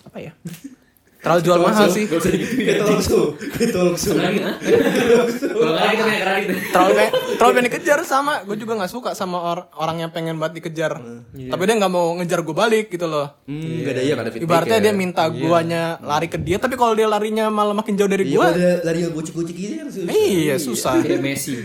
apa 0.03 0.17
ya 0.19 0.31
terlalu 1.23 1.41
jual 1.41 1.57
mahal 1.57 1.87
sih 1.87 2.03
Kita 2.03 2.83
langsung. 2.85 3.39
Kita 3.39 3.79
langsung. 3.81 4.15
lagi 4.15 4.43
kalau 4.43 5.71
nggak 5.71 5.87
kita 5.89 6.03
punya 6.03 6.19
kredit 6.21 6.57
terlalu 6.67 6.91
pengen, 6.93 7.11
terlalu 7.33 7.51
pengen 7.53 7.67
dikejar 7.69 7.99
sama 8.03 8.33
gue 8.43 8.55
juga 8.55 8.73
nggak 8.75 8.91
suka 8.91 9.09
sama 9.13 9.37
or- 9.41 9.67
orang 9.73 9.97
yang 9.97 10.11
pengen 10.11 10.35
banget 10.35 10.59
dikejar 10.59 10.99
tapi 11.31 11.61
dia 11.63 11.75
nggak 11.75 11.89
mau 11.89 12.11
ngejar 12.13 12.39
gue 12.41 12.51
balik 12.53 12.85
gitu 12.89 13.05
loh 13.05 13.39
Hmm, 13.43 13.59
nggak 13.81 13.93
ada 13.93 14.01
iya, 14.01 14.13
nggak 14.13 14.21
ada 14.21 14.31
feedback. 14.31 14.49
ibaratnya 14.49 14.77
ya. 14.77 14.83
dia 14.83 14.93
minta 14.93 15.23
guanya 15.25 15.83
lari 16.01 16.27
ke 16.27 16.37
dia 16.37 16.57
tapi 16.57 16.75
kalau 16.75 16.91
dia 16.91 17.05
larinya 17.05 17.47
malah 17.47 17.71
makin 17.73 17.93
jauh 17.93 18.07
dari 18.07 18.23
Iya, 18.25 18.47
dia 18.49 18.71
lari 18.81 18.99
yang 19.01 19.11
gocik-gocik 19.11 19.53
gitu 19.53 19.73
kan 19.77 19.87
susah. 19.89 20.11
iya 20.11 20.55
susah 20.57 20.93
kayak 20.99 21.19
Messi 21.19 21.55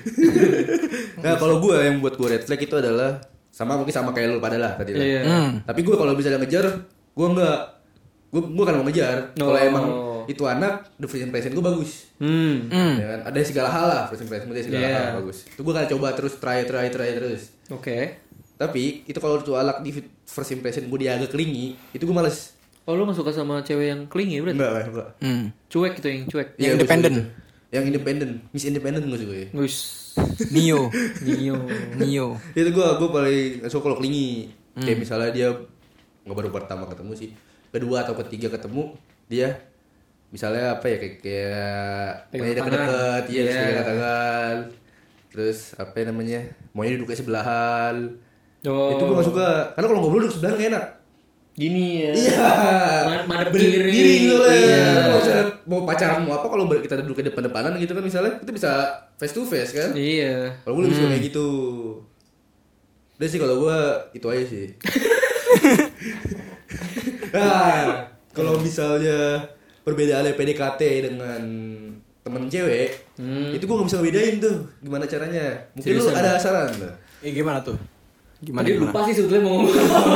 Nah, 1.18 1.34
kalau 1.34 1.58
gue 1.58 1.74
yang 1.76 1.98
buat 1.98 2.14
gue 2.14 2.28
red 2.28 2.42
flag 2.42 2.60
itu 2.60 2.74
adalah 2.74 3.18
sama 3.48 3.74
mungkin 3.74 3.90
sama 3.90 4.10
kayak 4.12 4.28
lu 4.28 4.38
pada 4.38 4.54
lah 4.54 4.72
tadi 4.72 4.92
lah. 4.92 5.02
Iya. 5.02 5.20
Hmm. 5.20 5.50
Tapi 5.64 5.80
gue 5.82 5.90
kalau 5.92 6.14
misalnya 6.14 6.38
ngejar, 6.38 6.86
gue 6.86 7.26
enggak. 7.26 7.77
Gue 8.28 8.42
gue 8.42 8.64
kan 8.64 8.74
mau 8.74 8.84
ngejar. 8.84 9.32
Kalau 9.32 9.50
Oh. 9.50 9.62
emang 9.62 9.86
itu 10.24 10.44
anak, 10.44 10.92
the 10.94 11.04
first 11.04 11.22
impression 11.22 11.50
gue 11.50 11.64
bagus. 11.64 12.12
hmm 12.18 12.68
Hmm. 12.68 12.94
Ya 12.94 13.06
kan? 13.08 13.20
Ada 13.26 13.38
segala 13.42 13.68
hal 13.68 13.86
lah, 13.86 14.02
first 14.06 14.20
impression 14.20 14.48
dia 14.48 14.60
segala 14.60 14.82
Iya. 14.82 14.92
hal 14.94 15.16
bagus. 15.18 15.46
Itu 15.46 15.60
gue 15.60 15.72
akan 15.72 15.88
coba 15.88 16.08
terus 16.12 16.36
try 16.36 16.62
try 16.62 16.86
try 16.86 17.10
terus. 17.10 17.52
oke 17.66 17.96
Tapi 18.54 19.06
itu 19.06 19.16
kalau 19.16 19.38
itu 19.38 19.52
alak 19.52 19.80
di 19.80 19.94
first 20.24 20.50
impression 20.50 20.84
gue 20.84 20.98
dia 20.98 21.14
agak 21.14 21.30
kelingi, 21.30 21.78
itu 21.88 22.02
gue 22.02 22.12
males. 22.12 22.52
oh 22.82 22.92
lu 22.92 23.04
nggak 23.04 23.16
suka 23.16 23.30
sama 23.30 23.60
cewek 23.60 23.86
yang 23.86 24.00
clingy 24.06 24.40
berarti 24.40 24.56
Enggak 24.56 24.72
lah, 24.72 24.82
enggak. 24.82 25.08
Hmm. 25.18 25.44
cuek 25.66 25.92
gitu 25.94 26.08
yang 26.08 26.24
cuek 26.24 26.48
Yang 26.50 26.56
Iya, 26.58 26.66
gua 26.66 26.76
independen. 26.78 27.14
Yang 27.68 27.84
independen, 27.86 28.30
Miss 28.50 28.64
Independent 28.64 29.04
gue 29.04 29.18
suka 29.18 29.34
ya. 29.34 29.46
Wis 29.54 29.76
Nio 30.50 30.88
Nio 31.22 31.56
Nio 31.94 32.26
itu 32.50 32.68
gue 32.68 32.86
gue 32.90 33.08
paling 33.08 33.40
suka 33.62 33.82
kalau 33.82 33.96
kelingi 33.96 34.48
kayak 34.74 34.98
misalnya 34.98 35.30
dia 35.30 35.48
nggak 36.24 36.32
baru 36.34 36.48
pertama 36.50 36.84
ketemu 36.84 37.12
sih 37.14 37.30
kedua 37.70 38.02
atau 38.02 38.14
ketiga 38.16 38.48
ketemu 38.50 38.96
dia 39.26 39.48
misalnya 40.28 40.74
apa 40.74 40.84
ya 40.84 40.96
kayak 40.96 41.14
kayak 41.18 42.10
Pegang 42.28 42.46
tangan. 42.46 42.56
deket-deket 42.58 43.22
iya 43.26 43.40
terus 43.40 43.54
Iya. 43.54 43.64
pegang 43.64 43.86
tangan 43.86 44.56
terus 45.28 45.58
apa 45.74 45.94
ya 45.94 46.04
namanya 46.06 46.40
maunya 46.70 46.92
duduk 46.94 47.06
kayak 47.08 47.20
sebelahan 47.20 47.94
oh 48.64 48.90
itu 48.90 49.02
gue 49.02 49.14
gak 49.14 49.28
suka 49.28 49.48
karena 49.72 49.86
kalau 49.86 50.00
ngobrol 50.00 50.20
duduk 50.22 50.34
sebelahan 50.34 50.56
gak 50.56 50.70
enak 50.70 50.86
Gini 51.58 52.06
ya. 52.06 52.12
Iya. 52.14 52.50
Ma- 53.02 53.26
madep 53.26 53.50
Berdiri 53.50 53.90
kiri. 53.90 54.12
gitu 54.22 54.38
lah. 54.38 54.46
Iya. 54.46 54.78
Kalau 55.02 55.18
misalnya 55.18 55.46
mau 55.66 55.80
pacaran 55.82 56.20
mau 56.22 56.38
apa 56.38 56.46
kalau 56.46 56.70
kita 56.70 57.02
duduk 57.02 57.18
ke 57.18 57.24
depan-depanan 57.26 57.74
gitu 57.76 57.92
kan 57.92 58.04
misalnya 58.06 58.38
kita 58.38 58.54
bisa 58.54 58.70
face 59.18 59.34
to 59.34 59.42
face 59.42 59.74
kan. 59.74 59.90
Iya. 59.90 60.54
Kalau 60.62 60.78
gue 60.78 60.86
lebih 60.86 60.94
suka 60.94 61.10
kayak 61.10 61.24
gitu. 61.26 61.48
Udah 63.18 63.26
sih 63.26 63.38
kalau 63.42 63.58
gue 63.58 63.78
itu 64.14 64.26
aja 64.28 64.44
sih. 64.46 64.66
nah, 67.34 68.06
kalau 68.32 68.60
misalnya 68.60 69.42
perbedaannya 69.82 70.36
PDKT 70.36 70.82
dengan 71.10 71.42
temen 72.22 72.44
cewek, 72.52 72.88
itu 73.56 73.64
gue 73.64 73.76
gak 73.80 73.88
bisa 73.88 73.98
ngebedain 73.98 74.36
tuh 74.36 74.56
gimana 74.84 75.04
caranya. 75.08 75.46
Mungkin 75.72 75.90
lu 75.96 76.04
ada 76.12 76.36
saran 76.36 76.68
tuh. 76.76 76.92
Eh 77.24 77.32
gimana 77.32 77.64
tuh? 77.64 77.78
Gimana 78.38 78.62
Tadi 78.62 78.72
gimana? 78.78 78.90
lupa 78.92 79.00
sih 79.08 79.14
sebetulnya 79.18 79.42
mau 79.42 79.52
ngomong 79.58 79.74
apa. 79.74 80.10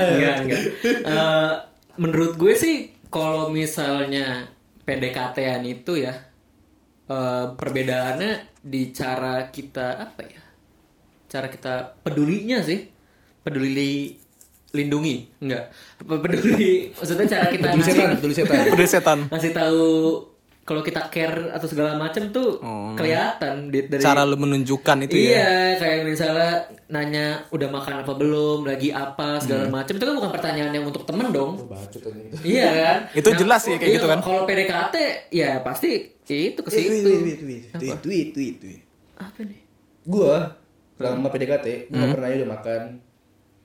enggak, 0.16 0.34
enggak. 0.46 0.62
Eh, 0.86 1.52
menurut 2.00 2.32
gue 2.40 2.54
sih 2.56 2.76
kalau 3.12 3.52
misalnya 3.52 4.48
PDKT-an 4.88 5.66
itu 5.68 6.00
ya 6.00 6.14
eh, 7.10 7.44
perbedaannya 7.52 8.62
di 8.64 8.82
cara 8.94 9.52
kita 9.52 10.00
apa 10.00 10.22
ya? 10.24 10.42
Cara 11.28 11.52
kita 11.52 12.00
pedulinya 12.00 12.64
sih. 12.64 12.88
Peduli 13.44 14.16
lindungi, 14.70 15.16
enggak. 15.38 15.72
Peduli 15.98 16.92
maksudnya 16.92 17.26
cara 17.26 17.46
kita 17.48 17.66
setan, 17.70 17.78
ngasih, 17.78 18.04
betul 18.14 18.32
setan. 18.32 18.58
Udah 18.68 18.86
setan. 18.86 19.18
ngasih 19.28 19.52
tahu 19.52 19.84
kalau 20.62 20.84
kita 20.84 21.08
care 21.08 21.48
atau 21.48 21.64
segala 21.64 21.96
macam 21.96 22.28
tuh 22.28 22.60
kelihatan 22.92 23.72
di- 23.72 23.88
dari 23.88 23.98
Cara 23.98 24.20
lu 24.22 24.36
menunjukkan 24.36 24.96
itu 25.02 25.16
ya. 25.16 25.24
iya, 25.24 25.48
kayak 25.74 26.04
misalnya 26.04 26.52
nanya 26.86 27.26
udah 27.48 27.68
makan 27.70 28.04
apa 28.04 28.12
belum, 28.12 28.66
lagi 28.66 28.90
apa 28.90 29.40
segala 29.40 29.64
Hmm. 29.64 29.72
macam 29.74 29.94
itu 29.94 30.04
kan 30.04 30.14
bukan 30.14 30.28
pertanyaan 30.30 30.68
yang 30.70 30.84
untuk 30.84 31.04
temen 31.04 31.32
dong. 31.32 31.56
Iya 32.44 32.68
kan? 32.68 32.98
Itu 33.18 33.32
jelas 33.34 33.60
sih 33.62 33.74
kayak 33.74 33.88
iya, 33.88 33.96
gitu 33.96 34.06
kan. 34.06 34.20
Kalau 34.20 34.44
PDKT 34.44 34.96
ya 35.30 35.50
pasti 35.60 35.92
itu 36.22 36.60
ke 36.60 36.68
Tweet, 36.68 36.84
situ. 36.84 37.00
tweet, 37.00 37.16
tweet, 37.16 37.38
tweet, 37.40 37.62
tweet, 37.72 37.98
tweet, 37.98 38.28
tweet, 38.30 38.54
tweet. 38.58 38.80
Apa 39.16 39.40
nih? 39.40 39.60
Gue 40.04 40.36
selama 40.94 41.28
PDKT, 41.30 41.66
gue 41.88 41.96
Hmm. 41.96 42.12
pernah 42.12 42.28
nanya 42.28 42.36
udah 42.38 42.50
makan 42.52 42.80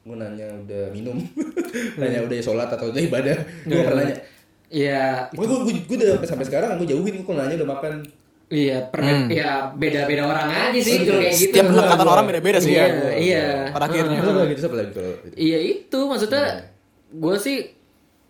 Gue 0.04 0.16
nanya 0.20 0.48
udah 0.52 0.84
minum 0.92 1.16
Nanya 2.00 2.20
udah 2.28 2.38
sholat 2.44 2.68
atau 2.68 2.92
udah 2.92 3.02
ibadah 3.02 3.38
Gue 3.64 3.82
pernah 3.84 4.04
nanya 4.04 4.18
Iya, 4.74 5.30
Gue 5.38 5.46
gue 5.46 5.86
gue 5.86 5.98
udah 6.02 6.26
sampai 6.26 6.50
sekarang 6.50 6.82
gue 6.82 6.90
jauhin 6.90 7.22
gue 7.22 7.36
nanya 7.38 7.56
udah 7.62 7.70
makan. 7.78 7.94
iya, 8.54 8.86
per, 8.86 9.02
ya 9.34 9.70
beda-beda 9.74 10.30
orang 10.30 10.50
aja 10.50 10.78
sih 10.78 11.06
kalau 11.06 11.22
kayak 11.26 11.34
gitu. 11.34 11.46
Hmm. 11.46 11.54
Setiap 11.54 11.66
pendekatan 11.74 12.08
orang 12.10 12.26
beda-beda 12.30 12.58
sih 12.62 12.74
ya. 12.74 12.86
Iya, 12.86 13.10
iya. 13.18 13.46
Pada 13.70 13.86
akhirnya. 13.90 14.18
Siapa 14.22 14.40
lagi? 14.46 14.54
Siapa 14.58 14.76
lagi 14.78 14.92
kalau 14.94 15.10
itu? 15.14 15.36
Iya 15.38 15.60
itu 15.62 16.00
maksudnya 16.06 16.46
gue 17.14 17.36
sih 17.38 17.58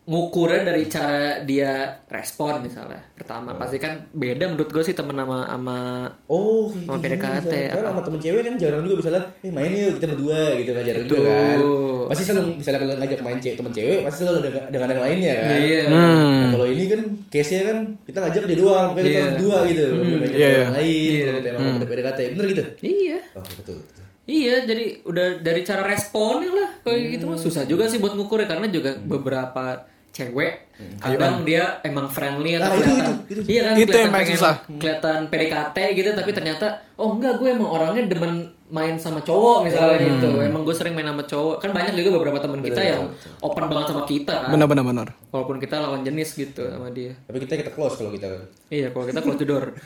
ngukurnya 0.03 0.61
dari 0.65 0.83
cara 0.85 1.39
dia 1.41 1.71
respon 2.05 2.59
misalnya. 2.59 2.99
Pertama 3.13 3.55
pasti 3.55 3.77
kan 3.77 4.11
beda 4.11 4.47
menurut 4.47 4.67
gue 4.67 4.83
sih 4.83 4.91
temen 4.91 5.15
sama 5.15 5.47
sama 5.47 5.77
Oh, 6.25 6.67
Sama 6.69 6.99
gitu. 6.99 7.15
PDKT, 7.15 7.53
Kan 7.71 7.83
sama 7.85 8.01
temen 8.01 8.19
cewek 8.19 8.41
kan 8.41 8.55
jarang 8.57 8.83
juga 8.83 8.95
misalnya, 8.99 9.23
eh 9.39 9.47
main 9.49 9.71
yuk 9.71 9.95
kita 9.95 10.07
berdua 10.11 10.39
gitu 10.57 10.71
kan 10.71 10.83
jarang 10.83 11.03
juga 11.03 11.15
Betul. 11.15 11.27
kan. 11.31 11.59
Pasti 12.03 12.23
selalu 12.25 12.43
misalnya 12.59 12.79
kalau 12.79 12.93
ngajak 12.99 13.19
main 13.21 13.39
cewek 13.39 13.55
temen 13.55 13.71
cewek 13.71 13.99
pasti 14.03 14.17
selalu 14.19 14.37
ada 14.37 14.49
dengan 14.67 14.87
yang 14.89 15.01
lainnya 15.01 15.33
kan. 15.33 15.49
Iya. 15.55 15.81
Nah, 15.87 16.43
kalau 16.51 16.65
ini 16.67 16.83
kan 16.85 17.01
case-nya 17.29 17.61
kan 17.63 17.77
kita 18.03 18.17
ngajak 18.19 18.41
dia 18.43 18.57
doang, 18.59 18.87
pokoknya 18.91 19.03
kita 19.05 19.15
Iya. 19.15 19.27
berdua 19.31 19.57
gitu. 19.65 19.83
Belum 19.89 20.17
ngajak 20.19 20.35
Iya, 20.35 20.47
orang 20.49 20.59
iya. 20.59 20.75
lain, 20.75 20.99
Iya. 20.99 21.23
kalau 21.25 21.49
emang 21.49 21.77
udah 21.79 21.87
PDKT. 21.87 22.19
Bener 22.35 22.45
gitu? 22.51 22.63
Iya. 22.81 23.17
Oh, 23.33 23.45
betul. 23.55 23.77
betul. 23.79 24.01
Iya, 24.23 24.55
jadi 24.63 24.85
udah 25.03 25.27
dari 25.39 25.61
cara 25.61 25.83
responnya 25.83 26.47
lah 26.49 26.69
kayak 26.79 26.99
gitu 27.11 27.23
mah 27.25 27.35
susah 27.35 27.63
juga 27.63 27.91
sih 27.91 27.99
buat 27.99 28.15
ngukurnya 28.15 28.47
karena 28.47 28.67
juga 28.67 28.95
beberapa 28.97 29.83
cewek 30.13 30.53
kadang 30.99 31.41
dia 31.41 31.81
emang 31.81 32.05
friendly 32.05 32.53
atau 32.55 32.69
Ah, 32.69 32.75
itu, 32.75 32.83
kelihatan 32.83 33.13
itu, 33.23 33.31
itu. 33.33 33.41
iya 33.47 33.61
kan 33.63 33.73
Itu 33.73 33.79
yang 33.79 33.81
kelihatan 33.81 34.03
paling 34.05 34.13
pengen- 34.23 34.37
susah. 34.37 34.55
kelihatan 34.73 35.19
PDKT 35.27 35.77
gitu 35.95 36.09
tapi 36.13 36.31
ternyata 36.31 36.65
oh 36.93 37.09
enggak 37.11 37.33
gue 37.35 37.49
emang 37.49 37.69
orangnya 37.71 38.03
demen 38.05 38.33
main 38.67 38.97
sama 38.97 39.21
cowok 39.21 39.57
misalnya 39.63 40.01
gitu. 40.01 40.33
Emang 40.39 40.61
gue 40.61 40.73
sering 40.73 40.91
main 40.91 41.05
sama 41.05 41.21
cowok. 41.21 41.61
Kan 41.61 41.69
banyak 41.71 41.93
juga 41.93 42.09
beberapa 42.11 42.37
teman 42.37 42.57
kita 42.59 42.81
yang 42.81 43.05
open 43.39 43.65
banget 43.67 43.85
sama 43.87 44.01
kita 44.03 44.33
kan. 44.35 44.49
Benar 44.49 44.65
benar 44.65 44.81
benar. 44.83 45.07
walaupun 45.29 45.57
kita 45.57 45.77
lawan 45.77 46.01
jenis 46.01 46.33
gitu 46.33 46.65
sama 46.67 46.89
dia. 46.89 47.13
Tapi 47.23 47.37
kita 47.39 47.53
kita 47.55 47.69
close 47.69 47.95
kalau 47.95 48.09
kita. 48.09 48.49
Iya 48.67 48.89
kalau 48.89 49.05
kita 49.05 49.19
close 49.19 49.37
the 49.37 49.45
door. 49.45 49.65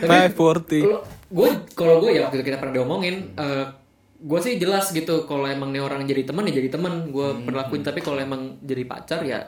Five 0.00 0.32
forty. 0.32 0.80
Kalau 0.80 1.00
gue 1.28 1.48
kalau 1.74 1.94
gue 2.00 2.10
ya 2.12 2.20
waktu 2.22 2.38
itu 2.38 2.44
kita 2.44 2.56
pernah 2.56 2.74
diomongin 2.74 3.34
eh 3.34 3.66
gue 4.18 4.40
sih 4.42 4.58
jelas 4.58 4.90
gitu 4.90 5.30
kalau 5.30 5.46
emang 5.46 5.70
nih 5.70 5.78
orang 5.78 6.02
jadi 6.02 6.26
teman 6.26 6.42
ya 6.50 6.58
jadi 6.58 6.74
teman 6.74 7.14
gue 7.14 7.28
perlakuin 7.46 7.86
tapi 7.86 8.02
kalau 8.02 8.18
emang 8.18 8.58
jadi 8.66 8.82
pacar 8.82 9.22
ya 9.22 9.38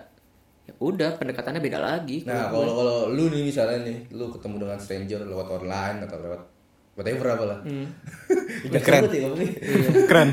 ya 0.63 0.73
udah 0.79 1.19
pendekatannya 1.19 1.59
beda 1.59 1.83
lagi 1.83 2.23
Nah, 2.23 2.55
kalau 2.55 2.71
kalau 2.79 2.97
lu 3.11 3.27
nih 3.35 3.43
misalnya 3.43 3.83
nih, 3.83 4.07
lu 4.15 4.31
ketemu 4.31 4.63
dengan 4.63 4.79
stranger 4.79 5.21
lewat 5.27 5.49
online 5.51 5.99
atau 6.07 6.23
lewat 6.23 6.41
whatever 6.95 7.27
apa 7.35 7.45
lah. 7.51 7.59
Hmm. 7.67 7.87
Udah 8.71 8.81
Keren. 8.85 9.03
ya 9.11 9.21
ngomongnya. 9.27 9.53
Keren. 10.07 10.29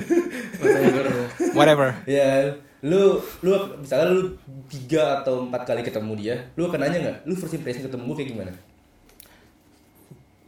Whatever. 1.57 1.87
Ya, 2.05 2.53
lu 2.85 3.17
lu 3.41 3.51
misalnya 3.81 4.13
lu 4.13 4.37
tiga 4.69 5.23
atau 5.23 5.49
empat 5.49 5.65
kali 5.65 5.81
ketemu 5.81 6.13
dia, 6.13 6.35
lu 6.53 6.69
akan 6.69 6.79
nanya 6.85 6.97
nggak? 7.01 7.17
Lu 7.25 7.33
first 7.33 7.57
impression 7.57 7.89
ketemu 7.89 8.03
gue 8.13 8.15
kayak 8.21 8.29
gimana? 8.37 8.51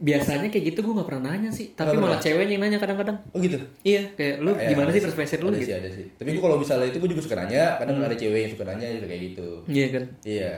Biasanya 0.00 0.48
kayak 0.48 0.64
gitu 0.66 0.80
gue 0.80 0.92
nggak 0.92 1.04
pernah 1.06 1.22
nanya 1.28 1.50
sih 1.50 1.70
tapi 1.70 1.92
malah 1.92 2.16
pernah? 2.16 2.24
ceweknya 2.24 2.52
yang 2.52 2.62
nanya 2.62 2.78
kadang-kadang 2.78 3.16
Oh 3.30 3.38
gitu. 3.38 3.60
iya 3.82 4.02
kayak 4.10 4.34
lu 4.38 4.50
Ya, 4.52 4.68
gimana 4.68 4.88
sih 4.88 5.02
perspektif 5.02 5.38
lu 5.38 5.48
ada 5.48 5.54
gitu 5.54 5.66
sih, 5.66 5.76
ada 5.76 5.88
sih. 5.90 6.06
Tapi 6.10 6.28
gue 6.30 6.40
kalau 6.40 6.56
misalnya 6.56 6.86
itu 6.86 6.96
gue 6.96 7.10
juga 7.10 7.22
suka 7.22 7.36
nanya, 7.36 7.76
kadang 7.76 8.00
ada 8.00 8.14
cewek 8.14 8.40
yang 8.40 8.50
suka 8.50 8.64
nanya 8.64 8.86
juga 8.90 9.06
kayak 9.06 9.22
gitu. 9.26 9.48
iya 9.68 9.86
kan 9.88 10.04
Iya. 10.22 10.54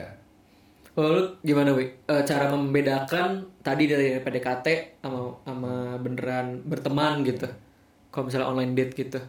kalau 0.89 1.09
lu 1.11 1.21
gimana 1.41 1.69
wi 1.71 1.85
Eh, 2.05 2.23
cara 2.23 2.45
membedakan 2.47 3.29
tadi 3.59 3.83
dari 3.85 4.07
PDKT 4.17 4.67
sama 4.97 5.19
sama 5.41 5.73
beneran 5.97 6.61
berteman 6.61 7.21
gitu 7.23 7.49
kalau 8.09 8.23
misalnya 8.25 8.47
online 8.47 8.73
date 8.73 8.93
gitu 8.95 9.19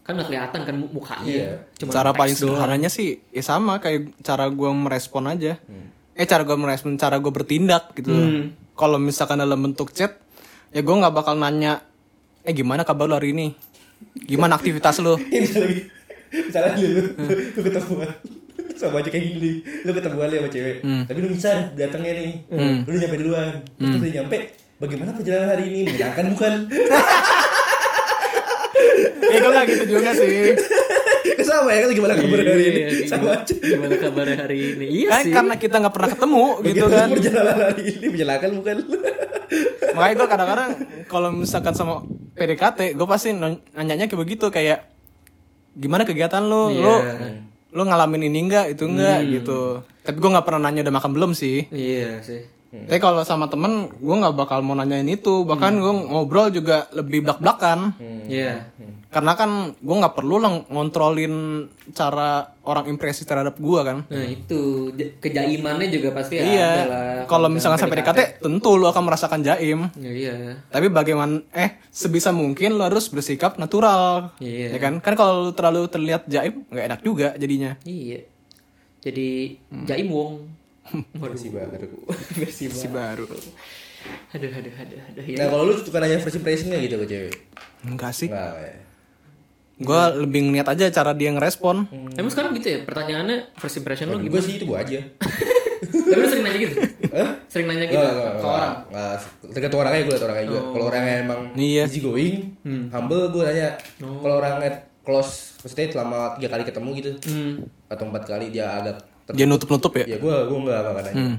kan 0.00 0.16
nggak 0.16 0.26
kelihatan 0.26 0.60
kan 0.62 0.74
mukanya 0.88 1.28
Iya. 1.28 1.50
cuma 1.76 1.90
cara 1.92 2.10
paling 2.10 2.32
doang. 2.32 2.56
sederhananya 2.56 2.88
sih 2.88 3.20
ya 3.28 3.42
sama 3.42 3.76
kayak 3.76 4.16
cara 4.20 4.48
gue 4.48 4.70
merespon 4.70 5.26
aja. 5.26 5.60
Eh 6.10 6.26
cara 6.26 6.42
gue 6.42 6.52
merespon, 6.54 6.94
cara 6.94 7.16
gue 7.16 7.28
bertindak 7.28 7.92
gitu. 7.92 8.10
Hmm. 8.10 8.52
Kalau 8.80 8.96
misalkan 8.96 9.36
dalam 9.36 9.60
bentuk 9.60 9.92
chat, 9.92 10.16
ya 10.72 10.80
gue 10.80 10.94
nggak 10.96 11.12
bakal 11.12 11.36
nanya, 11.36 11.84
eh 12.48 12.56
gimana 12.56 12.80
kabar 12.80 13.04
lu 13.04 13.12
hari 13.12 13.36
ini? 13.36 13.52
Gimana 14.24 14.56
aktivitas 14.56 15.04
lu? 15.04 15.20
Misalnya 16.30 16.72
lagi, 16.72 16.84
lu, 16.88 17.02
lu, 17.12 17.34
lu 17.58 17.60
ketemuan 17.60 18.08
sama 18.78 19.02
aja 19.02 19.10
kayak 19.12 19.34
gini, 19.34 19.60
lu 19.82 19.90
ketemuan 19.92 20.30
nih 20.30 20.38
sama 20.40 20.48
cewek, 20.48 20.76
tapi 21.04 21.18
lu 21.20 21.28
bisa 21.28 21.50
datangnya 21.74 22.12
nih, 22.16 22.30
lu 22.48 22.88
udah 22.88 23.00
nyampe 23.02 23.18
duluan, 23.18 23.50
terus 23.76 23.98
udah 24.00 24.12
nyampe, 24.16 24.36
bagaimana 24.78 25.10
perjalanan 25.12 25.48
hari 25.52 25.64
ini? 25.68 25.80
Menyenangkan 25.90 26.26
bukan? 26.32 26.52
Eh 29.30 29.38
gue 29.38 29.46
nggak 29.46 29.66
gitu 29.68 29.84
juga 29.94 30.10
sih. 30.10 30.58
Sama 31.50 31.68
ya 31.70 31.80
kan 31.82 31.90
gimana 31.90 32.14
kabar 32.14 32.38
hari 32.40 32.62
ini? 32.62 32.80
Iya, 32.80 32.88
Sama 33.04 33.20
gimana, 33.20 33.40
aja. 33.42 33.54
gimana 33.58 33.94
kabarnya 33.96 34.36
hari 34.38 34.58
ini 34.70 34.86
iya 34.86 35.08
Kan 35.10 35.22
sih 35.22 35.32
karena 35.32 35.54
kita 35.56 35.76
nggak 35.78 35.94
pernah 35.94 36.10
ketemu 36.10 36.44
gitu 36.62 36.86
kan. 36.86 37.06
perjalanan 37.10 37.56
hari 37.66 37.82
ini 37.90 38.06
menyenangkan 38.08 38.50
bukan? 38.54 38.76
Makanya 39.96 40.14
gue 40.14 40.28
kadang-kadang 40.28 40.70
kalau 41.04 41.28
misalkan 41.30 41.74
sama 41.74 41.94
PDKT, 42.32 42.94
gue 42.94 43.06
pasti 43.06 43.34
nanyanya 43.34 44.06
kayak 44.06 44.20
begitu 44.20 44.46
kayak 44.48 44.86
gimana 45.74 46.06
kegiatan 46.06 46.40
lu? 46.40 46.70
Iya. 46.70 46.78
Lu 46.80 46.94
lu 47.70 47.82
ngalamin 47.84 48.26
ini 48.26 48.38
enggak, 48.42 48.66
itu 48.70 48.86
enggak 48.86 49.18
gitu. 49.26 49.82
Tapi 50.02 50.16
gue 50.16 50.30
nggak 50.30 50.42
pernah 50.42 50.70
nanya 50.70 50.82
udah 50.82 50.94
makan 50.94 51.10
belum 51.12 51.30
sih. 51.32 51.66
iya 51.70 52.22
sih 52.22 52.59
Tapi 52.70 53.02
kalau 53.02 53.26
sama 53.26 53.50
temen, 53.50 53.90
gue 53.98 54.14
nggak 54.14 54.38
bakal 54.38 54.62
mau 54.62 54.78
nanyain 54.78 55.06
itu. 55.10 55.42
Bahkan 55.42 55.72
gue 55.82 55.92
ngobrol 56.06 56.54
juga 56.54 56.86
lebih 56.94 57.26
belak-belakan. 57.26 57.98
iya 58.30 58.70
Karena 59.10 59.34
kan 59.34 59.74
gue 59.74 59.96
nggak 59.98 60.14
perlu 60.14 60.38
lah 60.38 60.54
ngontrolin 60.70 61.66
cara 61.90 62.54
orang 62.62 62.86
impresi 62.86 63.26
terhadap 63.26 63.58
gue 63.58 63.80
kan. 63.82 64.06
nah 64.06 64.22
itu 64.22 64.94
kejaimannya 65.18 65.90
juga 65.90 66.14
pasti 66.14 66.38
ada 66.38 66.46
lah 66.46 66.54
iya. 66.54 67.26
Kalau 67.26 67.50
misalkan 67.50 67.82
sampai 67.82 68.06
PDKT, 68.06 68.38
tentu 68.38 68.78
lu 68.78 68.86
akan 68.86 69.02
merasakan 69.02 69.42
jaim. 69.42 69.90
Ya, 69.98 70.10
iya 70.14 70.34
Tapi 70.70 70.86
bagaimana 70.94 71.42
eh 71.50 71.82
sebisa 71.90 72.30
mungkin 72.30 72.78
lo 72.78 72.86
harus 72.86 73.10
bersikap 73.10 73.58
natural. 73.58 74.30
Iya. 74.38 74.74
Ya 74.74 74.78
kan? 74.78 75.02
Kan 75.02 75.18
kalau 75.18 75.50
lu 75.50 75.52
terlalu 75.58 75.90
terlihat 75.90 76.30
jaim 76.30 76.62
nggak 76.70 76.86
enak 76.86 77.00
juga 77.02 77.34
jadinya. 77.34 77.74
iya 77.82 78.22
jadi 79.00 79.56
jaim 79.88 80.12
wong 80.12 80.59
Masih 81.14 81.50
baru. 81.50 81.88
versi 82.34 82.64
Si 82.66 82.86
baru 82.86 83.24
baru. 83.24 83.50
aduh 84.32 84.48
aduh 84.50 84.72
aduh 84.74 85.00
aduh 85.02 85.22
Nah 85.28 85.36
ya 85.36 85.46
kalau 85.46 85.62
lu 85.62 85.76
suka 85.76 85.98
nanya 85.98 86.16
first 86.18 86.34
impressionnya 86.34 86.80
gitu 86.80 86.96
ke 86.96 87.06
cewek? 87.06 87.34
Enggak 87.84 88.12
sih. 88.12 88.26
Enggak 88.26 88.56
ya. 88.56 88.74
Gue 89.76 90.00
lebih 90.20 90.40
ngeliat 90.44 90.68
aja 90.68 90.84
cara 90.88 91.12
dia 91.12 91.30
ngerespon. 91.30 91.88
emang 92.14 92.28
sekarang 92.28 92.52
gitu 92.54 92.68
ya 92.70 92.78
pertanyaannya 92.82 93.52
first 93.54 93.76
impression 93.76 94.08
lo 94.08 94.16
Gue 94.18 94.28
gimana 94.30 94.42
sih 94.42 94.54
itu 94.56 94.64
gue 94.64 94.78
aja. 94.78 95.00
tapi 95.80 96.12
lu 96.14 96.28
sering 96.28 96.44
nanya 96.44 96.58
gitu 96.60 96.74
sering 97.48 97.66
nanya 97.66 97.84
gitu 97.86 98.04
ke 98.04 98.46
orang. 98.46 98.74
Tergantung 99.48 99.80
orangnya 99.80 100.00
gue 100.02 100.12
liat 100.12 100.24
orangnya 100.24 100.44
juga. 100.46 100.60
Kalau 100.70 100.84
orangnya 100.86 101.14
emang 101.20 101.40
Iya. 101.54 101.84
easy 101.84 102.00
going, 102.00 102.36
humble 102.88 103.28
gue 103.30 103.42
nanya. 103.42 103.68
Kalau 103.96 104.34
orangnya 104.38 104.70
close 105.00 105.56
maksudnya 105.58 105.86
selama 105.90 106.36
tiga 106.36 106.48
kali 106.50 106.62
ketemu 106.62 106.88
gitu 106.94 107.10
Hmm. 107.26 107.54
atau 107.86 108.04
empat 108.06 108.22
kali 108.26 108.48
dia 108.48 108.68
agak 108.70 109.00
ter- 109.30 109.36
Dia 109.36 109.46
nutup-nutup 109.46 109.92
ya? 109.94 110.04
ya 110.06 110.16
gue 110.16 110.34
gue 110.42 110.58
nggak 110.60 110.80
nanya 110.96 111.12
Hmm. 111.12 111.36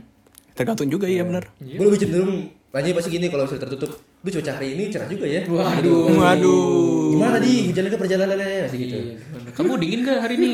Tergantung 0.52 0.88
juga 0.88 1.06
iya 1.06 1.22
bener. 1.22 1.48
gue 1.58 1.80
lebih 1.82 2.00
cenderung 2.00 2.34
nanya 2.72 2.92
pasti 2.94 3.10
gini 3.10 3.28
kalau 3.28 3.44
misalnya 3.44 3.64
tertutup 3.66 3.92
lu 4.22 4.30
cuaca 4.30 4.52
hari 4.54 4.68
ini 4.72 4.84
cerah 4.88 5.04
juga 5.06 5.26
ya 5.26 5.42
Waduh. 5.44 6.08
Waduh. 6.14 7.12
gimana 7.12 7.38
di 7.38 7.68
hujan 7.68 7.84
ke 7.86 7.98
perjalanannya 7.98 8.64
masih 8.64 8.80
gitu 8.80 8.96
Iya? 8.96 9.16
Kamu 9.52 9.76
dingin 9.76 10.00
gak 10.02 10.20
hari 10.22 10.36
ini? 10.36 10.52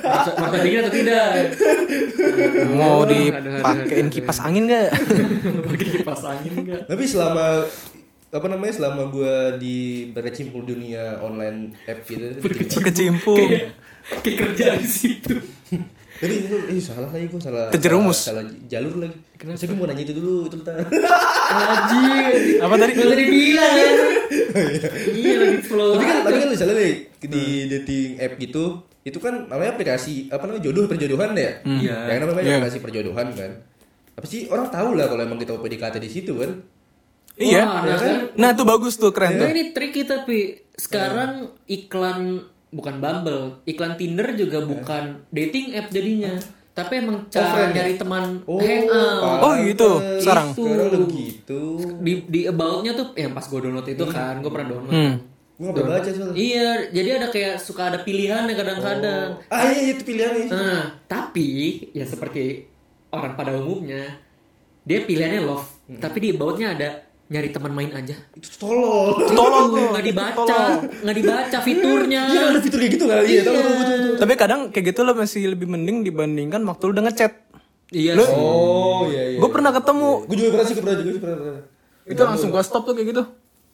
Masa- 0.00 0.32
Masa 0.34 0.56
dingin 0.58 0.80
atau 0.80 0.92
tidak? 0.94 1.28
Mau 2.70 3.04
dipakein 3.04 4.08
kipas 4.08 4.38
angin 4.40 4.64
gak? 4.66 4.88
Pakai 5.66 5.86
kipas 5.92 6.22
angin 6.24 6.52
enggak? 6.56 6.80
tapi 6.86 7.04
selama 7.04 7.68
apa 8.30 8.46
namanya 8.46 8.72
selama 8.74 9.02
gue 9.08 9.34
di 9.58 9.76
berkecimpung 10.10 10.64
dunia 10.64 11.20
online 11.20 11.76
app 11.84 12.02
gitu 12.02 12.40
Kecimpung. 12.80 13.38
Kayak 14.16 14.36
kerja 14.38 14.64
di 14.74 14.86
situ. 14.86 15.34
Jadi 16.24 16.34
itu 16.40 16.56
eh, 16.70 16.80
salah 16.80 17.08
lagi 17.08 17.26
gue 17.26 17.36
salah 17.38 17.68
Kejerumus. 17.68 18.18
salah, 18.18 18.40
salah 18.40 18.64
jalur 18.64 18.94
lagi 18.98 19.16
kenapa 19.34 19.60
gue 19.60 19.76
mau 19.76 19.84
nanya 19.84 20.02
itu 20.02 20.14
dulu 20.14 20.34
itu 20.44 20.56
bentar 20.56 20.74
Anjir. 21.44 22.34
Apa 22.58 22.74
tadi? 22.76 22.92
Gak 22.94 23.08
tadi 23.08 23.24
bilang 23.26 23.72
ya. 23.72 23.90
Iya 25.12 25.34
lagi 25.36 25.58
flow. 25.62 25.90
tapi 25.94 26.04
kan 26.04 26.16
tapi 26.22 26.36
kan 26.36 26.48
misalnya 26.48 26.74
nih 26.74 26.92
di 27.20 27.44
dating 27.68 28.10
app 28.18 28.32
gitu 28.36 28.64
itu 29.00 29.18
kan 29.18 29.34
namanya 29.44 29.70
aplikasi 29.70 30.28
apa 30.28 30.42
namanya 30.42 30.64
jodoh 30.64 30.84
perjodohan 30.86 31.36
ya 31.36 31.60
Iya. 31.62 31.96
yang 32.08 32.20
namanya 32.24 32.40
Iya. 32.40 32.52
aplikasi 32.56 32.78
perjodohan 32.80 33.28
kan 33.30 33.50
apa 34.14 34.24
sih 34.24 34.48
orang 34.48 34.68
tahu 34.68 34.94
lah 34.94 35.06
kalau 35.06 35.22
emang 35.22 35.36
kita 35.36 35.52
mau 35.52 35.60
PDKT 35.60 35.94
di 35.98 36.08
situ 36.08 36.32
kan 36.34 36.50
Iya. 37.34 37.62
Wah, 37.62 37.82
nah, 37.82 37.98
kan? 37.98 38.16
Nah 38.32 38.50
tuh 38.54 38.62
bagus 38.62 38.94
tuh 38.94 39.10
keren 39.10 39.34
Nah, 39.34 39.44
tuh. 39.44 39.48
ini 39.50 39.62
tricky 39.70 40.06
tapi 40.06 40.38
sekarang 40.72 41.50
iklan 41.66 42.46
bukan 42.74 42.98
Bumble, 42.98 43.62
iklan 43.64 43.94
Tinder 43.94 44.34
juga 44.34 44.58
bukan 44.60 45.22
dating 45.30 45.72
app 45.72 45.88
jadinya. 45.88 46.34
Tapi 46.74 46.92
emang 46.98 47.30
cara 47.30 47.54
friend 47.54 47.70
ya? 47.70 47.74
nyari 47.76 47.94
teman 47.94 48.24
oh 48.44 48.58
hangout. 48.58 49.38
Oh, 49.40 49.54
gitu. 49.56 49.90
Sekarang. 50.18 50.50
sekarang 50.50 51.06
begitu 51.06 51.60
Di 52.02 52.12
di 52.26 52.40
about-nya 52.44 52.92
tuh 52.92 53.14
yang 53.14 53.30
pas 53.30 53.46
gue 53.46 53.60
download 53.60 53.86
itu 53.86 54.04
kan, 54.04 54.42
gue 54.42 54.50
pernah 54.50 54.68
download. 54.68 54.90
Hmm. 54.90 55.14
gue 55.54 55.70
pernah 55.70 55.94
baca 55.94 56.10
soalnya 56.10 56.34
Iya, 56.34 56.68
jadi 56.90 57.08
ada 57.14 57.28
kayak 57.30 57.62
suka 57.62 57.86
ada 57.86 58.02
pilihan 58.02 58.42
ya 58.44 58.54
kadang-kadang. 58.54 59.38
ah 59.46 59.62
iya 59.64 59.80
iya, 59.80 59.92
itu 59.94 60.02
pilihan 60.02 60.30
nih 60.34 60.46
Nah, 60.50 60.82
tapi 61.06 61.48
ya 61.94 62.02
seperti 62.02 62.66
orang 63.08 63.38
pada 63.38 63.54
umumnya, 63.54 64.18
dia 64.82 64.98
pilihannya 65.00 65.40
love, 65.40 65.70
Hmm. 65.84 66.02
tapi 66.02 66.18
di 66.18 66.28
about-nya 66.32 66.74
ada 66.74 66.90
nyari 67.24 67.48
teman 67.48 67.72
main 67.72 67.90
aja. 67.90 68.12
itu 68.32 68.48
tolol 68.54 69.16
Tolong 69.26 69.68
tuh. 69.74 69.86
nggak 69.90 70.04
dibaca, 70.04 70.58
nggak 71.00 71.16
dibaca 71.16 71.58
fiturnya. 71.60 72.22
Iya 72.26 72.40
ada 72.52 72.60
fitur 72.60 72.78
kayak 72.78 72.92
gitu 72.92 73.04
nggak? 73.04 73.20
Iya, 73.24 73.40
tahu 73.42 73.54
tahu 73.54 73.74
betul 73.74 73.96
betul. 73.96 74.14
Tapi 74.20 74.32
kadang 74.36 74.60
kayak 74.68 74.84
gitu 74.90 75.00
lo 75.02 75.12
masih 75.12 75.42
lebih 75.48 75.66
mending 75.66 76.02
dibandingkan 76.02 76.60
waktu 76.64 76.82
lu 76.84 76.92
udah 76.92 77.04
ngechat. 77.08 77.32
Iya. 77.90 78.12
Sih. 78.14 78.28
Oh 78.30 79.08
iya 79.08 79.22
iya. 79.30 79.38
Gue 79.38 79.48
pernah 79.48 79.70
ketemu. 79.70 80.10
Gue 80.26 80.36
juga 80.36 80.50
pernah 80.52 80.66
sih, 80.66 80.74
pernah 80.76 80.94
juga 80.98 81.18
pernah 81.18 81.38
pernah. 81.38 81.60
Itu 82.04 82.22
langsung 82.22 82.48
gue 82.50 82.62
stop 82.62 82.82
tuh 82.84 82.92
kayak 82.92 83.08
gitu. 83.10 83.22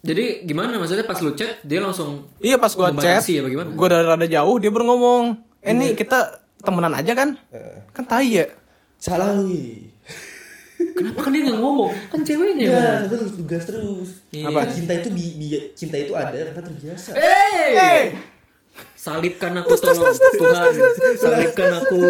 Jadi 0.00 0.24
gimana 0.44 0.78
maksudnya 0.78 1.04
pas 1.04 1.18
lu 1.18 1.34
chat 1.34 1.60
dia 1.60 1.76
langsung 1.76 2.30
Iya 2.38 2.56
pas 2.56 2.72
gue 2.72 2.86
chat, 2.96 3.20
ya, 3.20 3.44
bagaimana? 3.44 3.68
gue 3.68 3.84
udah 3.84 4.00
rada 4.06 4.24
jauh, 4.24 4.56
dia 4.56 4.72
baru 4.72 4.88
ngomong, 4.88 5.24
eh 5.60 5.76
nih 5.76 5.92
kita 5.92 6.40
temenan 6.56 6.94
aja 6.94 7.12
kan? 7.12 7.36
Kan 7.92 8.04
tai 8.06 8.32
ya. 8.32 8.46
Salah 8.96 9.34
lu. 9.34 9.89
Kenapa 10.80 11.20
kan 11.20 11.30
dia 11.30 11.42
nggak 11.44 11.58
ngomong? 11.58 11.90
Kan 12.08 12.20
ceweknya 12.22 12.54
Iya, 12.66 12.88
terus 13.06 13.32
tugas 13.34 13.62
terus. 13.64 14.08
Iya. 14.30 14.48
Apa? 14.48 14.60
Cinta 14.68 14.92
itu 14.94 15.08
bi, 15.10 15.24
bi- 15.36 15.68
cinta 15.72 15.96
itu 15.96 16.12
ada 16.12 16.32
karena 16.32 16.62
terbiasa. 16.62 17.10
Eh, 17.14 18.04
salibkan 18.94 19.52
aku 19.56 19.72
tolong 19.76 20.12
Tuhan. 20.12 20.72
salibkan 21.16 21.70
aku. 21.80 22.00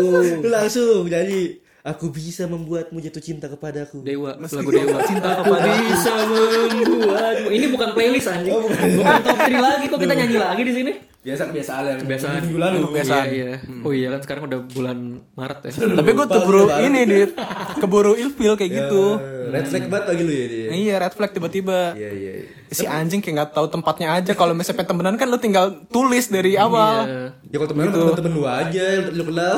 Langsung 0.45 1.07
jadi 1.07 1.41
aku 1.81 2.13
bisa 2.13 2.45
membuatmu 2.45 3.01
jatuh 3.01 3.23
cinta 3.23 3.47
kepadaku. 3.47 4.03
Dewa 4.03 4.37
lagu 4.37 4.71
Dewa. 4.71 4.99
Cinta 5.11 5.41
aku 5.41 5.55
bisa 5.55 6.13
membuatmu. 6.27 7.49
Ini 7.49 7.67
bukan 7.71 7.89
playlist 7.95 8.29
anjing. 8.29 8.53
Bukan. 8.53 9.19
Top 9.23 9.39
3 9.39 9.51
lagi 9.57 9.85
kok 9.89 9.99
kita 9.99 10.15
nyanyi 10.15 10.37
lagi 10.37 10.63
di 10.63 10.75
sini 10.75 10.93
Biasa 11.21 11.43
kebiasaan 11.47 11.83
yang 11.85 11.99
kebiasaan 12.01 12.33
minggu 12.43 12.57
lalu. 12.57 12.77
Kebiasaan. 12.89 13.25
iya, 13.29 13.49
iya. 13.53 13.85
oh 13.85 13.93
iya 13.93 14.09
kan 14.09 14.21
sekarang 14.25 14.43
udah 14.49 14.61
bulan 14.65 14.99
Maret 15.31 15.59
ya 15.63 15.71
Tapi 15.93 16.11
gue 16.11 16.27
keburu 16.27 16.65
ini 16.81 17.01
dit, 17.05 17.31
keburu 17.77 18.13
ilfil 18.17 18.57
kayak 18.57 18.73
gitu. 18.73 19.21
Eh, 19.21 19.53
Red 19.53 19.67
flag 19.67 19.85
banget 19.87 20.07
lagi 20.09 20.23
lu 20.23 20.33
ya 20.33 20.47
dia. 20.47 20.69
Iya 20.71 20.95
red 20.97 21.13
flag 21.13 21.31
tiba-tiba. 21.31 21.93
Iya 21.93 22.09
iya. 22.09 22.33
iya. 22.41 22.71
Si 22.71 22.87
anjing 22.87 23.21
kayak 23.21 23.35
nggak 23.37 23.51
tahu 23.53 23.67
tempatnya 23.69 24.15
aja. 24.15 24.33
Kalau 24.33 24.55
misalnya 24.55 24.79
pengen 24.79 24.91
temenan 24.97 25.15
kan 25.15 25.27
lu 25.27 25.37
tinggal 25.37 25.67
tulis 25.87 26.25
dari 26.27 26.57
awal. 26.57 27.05
Iya. 27.05 27.23
Ya 27.45 27.57
kalau 27.59 27.69
temen 27.69 27.83
Gitu. 27.85 27.99
temen-temen 28.01 28.33
lu 28.33 28.45
aja 28.47 28.85
lu 29.11 29.23
kenal. 29.27 29.55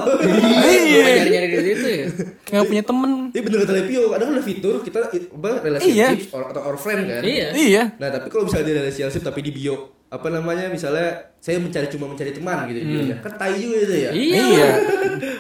Iya. 0.67 1.05
nyari-nyari 1.15 1.47
di 1.47 1.63
situ 1.69 1.87
ya 1.87 2.07
Nggak 2.51 2.65
punya 2.67 2.83
temen. 2.83 3.11
Ini 3.31 3.41
bener 3.41 3.59
kata 3.63 3.73
Lepio, 3.75 4.03
ada 4.11 4.23
kan 4.25 4.33
ada 4.35 4.43
fitur 4.43 4.75
kita 4.83 4.99
apa 5.07 5.51
relationship 5.63 6.33
or, 6.33 6.43
atau 6.51 6.63
or 6.65 6.75
friend 6.75 7.07
kan. 7.07 7.23
iya 7.23 7.55
Iya. 7.55 7.83
Nah 7.97 8.09
tapi 8.11 8.27
kalau 8.27 8.51
misalnya 8.51 8.67
dia 8.67 8.77
relationship 8.81 9.23
tapi 9.23 9.41
di 9.41 9.55
bio 9.55 10.02
apa 10.13 10.29
namanya 10.29 10.69
misalnya 10.69 11.09
saya 11.41 11.57
mencari 11.57 11.89
cuma 11.89 12.05
mencari 12.05 12.37
teman 12.37 12.69
gitu 12.69 12.85
hmm. 12.85 13.25
kan 13.25 13.33
tai 13.41 13.57
juga 13.57 13.77
itu 13.81 13.95
ya. 13.97 14.11
Iya. 14.13 14.37
Iya. 14.45 14.69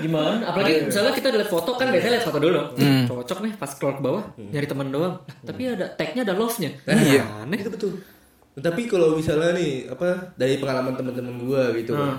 Gimana? 0.00 0.48
Apalagi 0.48 0.88
misalnya 0.88 1.12
kita 1.12 1.28
lihat 1.28 1.50
foto 1.52 1.76
kan 1.76 1.92
biasanya 1.92 2.12
lihat 2.16 2.24
foto 2.24 2.38
dulu. 2.40 2.60
Cocok 3.04 3.38
nih 3.44 3.52
pas 3.60 3.68
scroll 3.68 4.00
ke 4.00 4.02
bawah 4.02 4.24
nyari 4.40 4.64
teman 4.64 4.88
doang. 4.88 5.20
Lah, 5.20 5.44
Tapi 5.44 5.62
ada 5.68 5.86
tagnya 5.92 6.24
ada 6.24 6.32
love-nya. 6.32 6.72
Iya. 6.88 7.22
Aneh. 7.44 7.60
Itu 7.60 7.68
betul. 7.68 8.00
Tapi 8.52 8.88
kalau 8.88 9.12
misalnya 9.12 9.52
nih 9.52 9.92
apa 9.92 10.32
dari 10.40 10.56
pengalaman 10.56 10.96
teman-teman 10.96 11.36
gua 11.44 11.68
gitu 11.76 11.92
Hmm. 11.92 12.00
kan. 12.00 12.12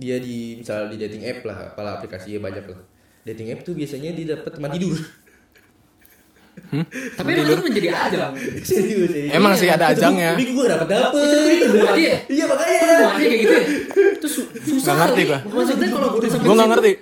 Dia 0.00 0.16
di 0.18 0.58
misalnya 0.58 0.90
di 0.90 0.98
dating 0.98 1.22
app 1.22 1.46
lah, 1.46 1.70
apalah 1.70 2.00
aplikasinya 2.00 2.48
banyak 2.48 2.64
lah. 2.66 2.80
Dating 3.28 3.52
app 3.52 3.60
tuh 3.62 3.76
biasanya 3.76 4.10
dia 4.16 4.34
dapat 4.34 4.56
teman 4.56 4.72
tidur. 4.72 4.96
Tapi 7.14 7.28
emang 7.30 7.46
itu 7.48 7.62
menjadi 7.62 7.88
ajang. 7.92 8.32
Serius. 8.60 9.10
Emang 9.30 9.52
sih 9.54 9.66
ada 9.66 9.90
ajangnya. 9.90 10.34
Tapi 10.34 10.44
gua 10.50 10.66
dapat 10.68 10.88
dapet. 10.88 11.22
Itu 11.52 11.64
nemu 11.68 11.86
aja 11.86 12.00
ya? 12.00 12.16
Iya 12.26 12.44
makanya. 12.44 12.78
Nemu 12.80 13.06
aja 13.06 13.14
kayak 13.20 13.38
gitu 13.38 13.52
ya? 13.52 13.64
Itu 14.14 14.26
su- 14.28 14.48
susah 14.52 14.82
Nggak 14.84 14.96
ngerti 15.00 15.20
gua. 15.24 15.38
Maksudnya 15.44 15.88
kalau 15.88 16.08
udah 16.12 16.28
sampai 16.28 16.42
Gue 16.42 16.52
nggak 16.52 16.66
situ- 16.66 16.74
ngerti. 16.74 16.92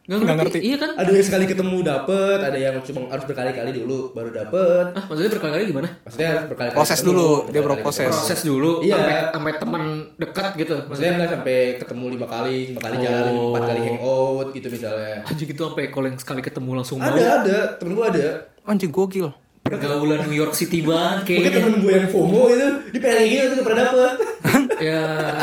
Nggak 0.00 0.18
Nggak 0.18 0.38
ngerti. 0.42 0.58
ngerti. 0.58 0.66
Iya 0.66 0.76
kan? 0.76 0.90
Ada 0.98 1.10
yang 1.12 1.22
sekali 1.22 1.44
ketemu 1.46 1.76
dapet, 1.80 2.38
ada 2.42 2.58
yang 2.58 2.74
cuma 2.82 3.00
harus 3.06 3.24
berkali-kali 3.24 3.70
dulu 3.72 3.98
baru 4.10 4.30
dapet. 4.34 4.84
Ah, 4.90 5.04
maksudnya 5.06 5.30
berkali-kali 5.30 5.64
gimana? 5.64 5.88
Maksudnya 6.02 6.28
harus 6.28 6.44
berkali-kali. 6.50 6.74
Proses 6.74 7.00
dulu, 7.00 7.28
dia 7.46 7.62
berproses. 7.62 8.10
Proses 8.10 8.40
dulu 8.42 8.82
Iya. 8.82 8.96
sampai 8.96 9.14
sampai 9.30 9.52
teman 9.56 9.82
dekat 10.16 10.50
gitu. 10.56 10.76
Maksudnya 10.82 11.12
nggak 11.14 11.30
sampai 11.30 11.56
ketemu 11.78 12.04
lima 12.10 12.26
kali, 12.26 12.56
lima 12.74 12.80
kali 12.82 12.96
jalan, 12.98 13.22
Oh. 13.30 13.54
empat 13.54 13.62
kali 13.70 13.80
hangout 13.86 14.48
gitu 14.50 14.66
misalnya. 14.68 15.16
Anjing 15.22 15.46
gitu 15.46 15.62
sampai 15.64 15.84
kalau 15.88 16.06
yang 16.08 16.18
sekali 16.18 16.40
ketemu 16.42 16.70
langsung 16.74 16.98
mau. 16.98 17.06
Ada 17.06 17.24
ada, 17.38 17.58
temen 17.78 17.92
gua 17.94 18.06
ada. 18.10 18.26
Anjing 18.64 18.90
gokil. 18.90 19.30
Pergaulan 19.60 20.24
New 20.24 20.34
York 20.34 20.56
City 20.56 20.80
banget 20.80 21.22
Mungkin 21.22 21.36
kayaknya. 21.36 21.60
temen 21.60 21.74
gue 21.78 21.92
yang 21.92 22.08
FOMO 22.08 22.42
itu, 22.48 22.68
dia 22.90 22.98
pengen 22.98 23.16
kayak 23.18 23.28
gitu 23.28 23.44
tuh 23.44 23.54
nggak 23.54 23.66
pernah 23.68 23.82
dapet. 23.84 24.14
ya 24.88 25.02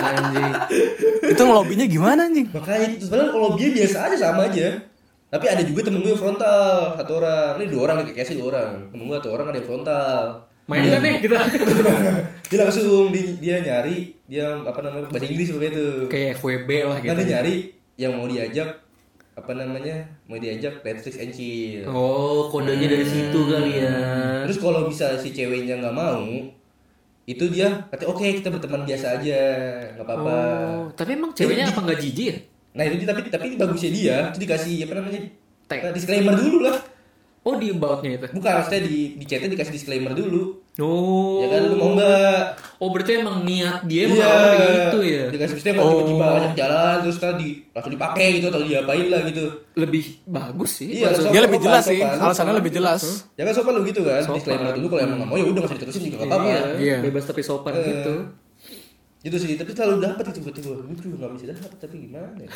anjing. 0.09 0.51
Itu 1.31 1.41
ngelobinya 1.43 1.85
gimana 1.85 2.21
anjing? 2.25 2.47
Makanya 2.49 2.85
itu 2.91 3.03
sebenarnya 3.05 3.29
kalau 3.31 3.49
dia 3.55 3.69
biasa 3.71 3.97
aja 4.09 4.15
sama 4.17 4.41
aja. 4.49 4.67
Tapi 5.27 5.45
ada 5.45 5.61
juga 5.61 5.81
temen 5.83 5.99
gue 6.01 6.11
yang 6.11 6.17
frontal 6.17 6.61
satu 6.95 7.11
orang, 7.19 7.59
ini 7.59 7.65
dua 7.67 7.81
orang 7.85 7.95
nih 7.99 8.05
kayaknya 8.09 8.25
sih 8.25 8.35
dua 8.35 8.47
orang. 8.49 8.71
Temen 8.89 9.03
gue 9.05 9.17
satu 9.19 9.29
orang 9.29 9.45
ada 9.47 9.57
yang 9.59 9.67
frontal. 9.67 10.21
Main 10.67 10.83
kan 10.83 10.99
nih 10.99 11.15
kita. 11.23 11.37
Dia 12.49 12.57
langsung 12.63 13.11
di, 13.11 13.21
dia 13.37 13.59
nyari 13.59 14.15
dia 14.23 14.55
apa 14.55 14.79
namanya 14.79 15.11
bahasa 15.11 15.27
Inggris 15.27 15.51
pokoknya 15.51 15.71
itu. 15.71 15.87
Kayak 16.07 16.29
FWB 16.39 16.69
lah 16.81 16.95
Kan 16.97 17.03
gitu. 17.05 17.19
dia 17.19 17.27
nyari 17.29 17.53
yang 17.95 18.11
mau 18.15 18.23
diajak 18.23 18.69
apa 19.37 19.53
namanya 19.53 19.93
mau 20.25 20.35
diajak 20.35 20.81
Netflix 20.81 21.15
and 21.15 21.29
chill. 21.29 21.85
Oh, 21.85 22.49
kodenya 22.49 22.89
dari 22.89 23.05
situ 23.05 23.37
kali 23.37 23.77
ya. 23.77 23.93
Terus 24.43 24.57
kalau 24.57 24.89
bisa 24.89 25.13
si 25.15 25.29
ceweknya 25.29 25.77
nggak 25.77 25.93
mau, 25.93 26.25
itu 27.23 27.45
dia 27.47 27.85
kata 27.87 28.07
oke 28.07 28.25
kita 28.41 28.49
berteman 28.49 28.81
biasa 28.81 29.21
aja, 29.21 29.41
nggak 29.93 30.03
apa-apa. 30.03 30.35
Oh, 30.65 30.83
tapi 30.91 31.13
emang 31.13 31.31
ceweknya 31.31 31.69
apa 31.69 31.85
nggak 31.85 31.99
jijik 31.99 32.25
ya? 32.25 32.37
Nah 32.73 32.83
itu 32.83 32.95
dia- 32.97 33.09
tapi 33.09 33.21
tapi 33.27 33.47
bagusnya 33.55 33.91
dia 33.91 34.17
itu 34.27 34.39
dikasih 34.39 34.75
apa 34.83 34.93
namanya 34.95 35.21
Tag. 35.65 35.79
eh, 35.81 35.93
disclaimer 35.93 36.33
dulu 36.33 36.57
lah. 36.63 36.77
Oh, 37.47 37.55
di 37.55 37.71
about-nya 37.71 38.11
itu. 38.13 38.27
Bukan 38.29 38.51
maksudnya 38.51 38.81
di 38.83 39.15
di 39.15 39.23
chatnya 39.23 39.47
dikasih 39.47 39.71
disclaimer 39.71 40.11
dulu. 40.11 40.67
Oh. 40.77 41.39
Ya 41.39 41.47
kan 41.49 41.61
lu 41.63 41.75
mau 41.75 41.95
nggak? 41.95 42.41
Oh, 42.77 42.91
berarti 42.91 43.11
emang 43.17 43.41
niat 43.41 43.87
dia 43.87 44.05
emang 44.05 44.19
Iya. 44.19 44.27
awalnya 44.27 44.51
kayak 44.53 44.73
gitu 44.77 44.99
ya. 45.01 45.23
Dikasih 45.27 45.53
maksudnya 45.55 45.73
nggak 45.73 45.87
tiba-tiba 45.87 46.25
ajak 46.29 46.53
jalan 46.53 46.95
terus 46.99 47.17
tadi 47.17 47.49
langsung 47.71 47.93
dipakai 47.95 48.27
gitu 48.35 48.45
atau 48.45 48.59
diapain 48.61 49.07
lah 49.07 49.21
gitu. 49.23 49.43
Lebih 49.73 50.03
bagus 50.27 50.71
sih. 50.75 50.87
Iya, 50.93 51.05
maksudnya. 51.07 51.31
Dia 51.31 51.41
lebih 51.41 51.59
jelas 51.61 51.83
sih, 51.85 51.99
alasannya 52.03 52.55
lebih 52.57 52.73
jelas. 52.73 53.01
Ya 53.33 53.43
kan 53.43 53.53
sopan 53.53 53.73
lu 53.73 53.81
gitu 53.83 54.01
kan, 54.03 54.21
Sopan. 54.21 54.35
disclaimer 54.35 54.71
dulu 54.75 54.87
kalau 54.89 55.01
emang 55.01 55.17
nggak 55.17 55.29
mau 55.29 55.37
ya 55.37 55.45
udah 55.45 55.53
nggak 55.55 55.65
usah 55.65 55.77
diterusin 55.79 56.01
juga 56.03 56.15
nggak 56.17 56.27
apa-apa. 56.27 56.49
Iya, 56.51 56.59
Iya. 56.77 56.97
bebas 57.01 57.23
tapi 57.23 57.41
sopan 57.41 57.73
Eh. 57.73 57.83
gitu. 57.87 58.13
Gitu 59.19 59.37
sih, 59.39 59.55
tapi 59.55 59.71
selalu 59.71 59.95
dapat 60.03 60.23
itu 60.29 60.39
buat 60.41 60.55
gue. 60.55 60.75
Gue 60.83 60.95
juga 61.01 61.15
nggak 61.17 61.31
bisa 61.33 61.45
dapat 61.49 61.71
tapi 61.79 61.95
gimana 62.03 62.27
ya? 62.37 62.51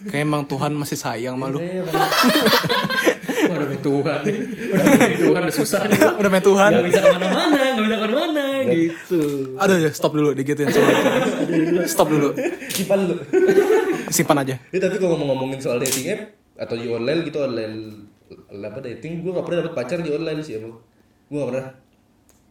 Kayak 0.00 0.24
emang 0.24 0.48
Tuhan 0.48 0.72
masih 0.72 0.96
sayang 0.96 1.36
sama 1.36 1.52
lu. 1.52 1.60
Iya, 1.60 1.84
makanya. 1.84 3.52
Udah 3.52 3.66
main 3.68 3.80
Tuhan 3.80 4.18
nih. 4.24 4.38
Udah 4.72 4.84
main 4.96 5.14
Tuhan 5.14 5.40
udah 5.44 5.56
susah 5.56 5.80
nih. 5.84 6.00
Udah 6.16 6.30
main 6.32 6.44
Tuhan. 6.44 6.70
Gak 6.72 6.86
bisa 6.88 6.98
ke 6.98 7.08
mana-mana, 7.12 7.60
gak 7.60 7.84
bisa 7.84 7.96
ke 7.96 8.02
mana-mana 8.02 8.44
gitu. 8.64 9.20
Aduh, 9.56 9.76
ya, 9.76 9.90
stop 9.92 10.12
dulu 10.12 10.32
digituin. 10.32 10.72
Stop 11.84 12.08
dulu. 12.08 12.32
Simpan 12.70 12.98
lu. 13.04 13.14
Simpan 14.08 14.36
aja. 14.40 14.56
Ya, 14.72 14.78
tapi 14.80 14.96
kalau 14.96 15.14
ngomong-ngomongin 15.14 15.60
soal 15.60 15.76
dating 15.78 16.16
app 16.16 16.20
atau 16.56 16.74
di 16.76 16.88
online 16.88 17.20
gitu 17.22 17.40
online 17.40 17.76
apa 18.62 18.78
dating 18.80 19.20
gue 19.20 19.32
gak 19.32 19.42
pernah 19.42 19.58
dapet 19.64 19.74
pacar 19.74 19.98
di 19.98 20.10
online 20.10 20.38
sih 20.38 20.54
emang 20.54 20.78
gue 21.26 21.36
gak 21.36 21.50
pernah 21.50 21.66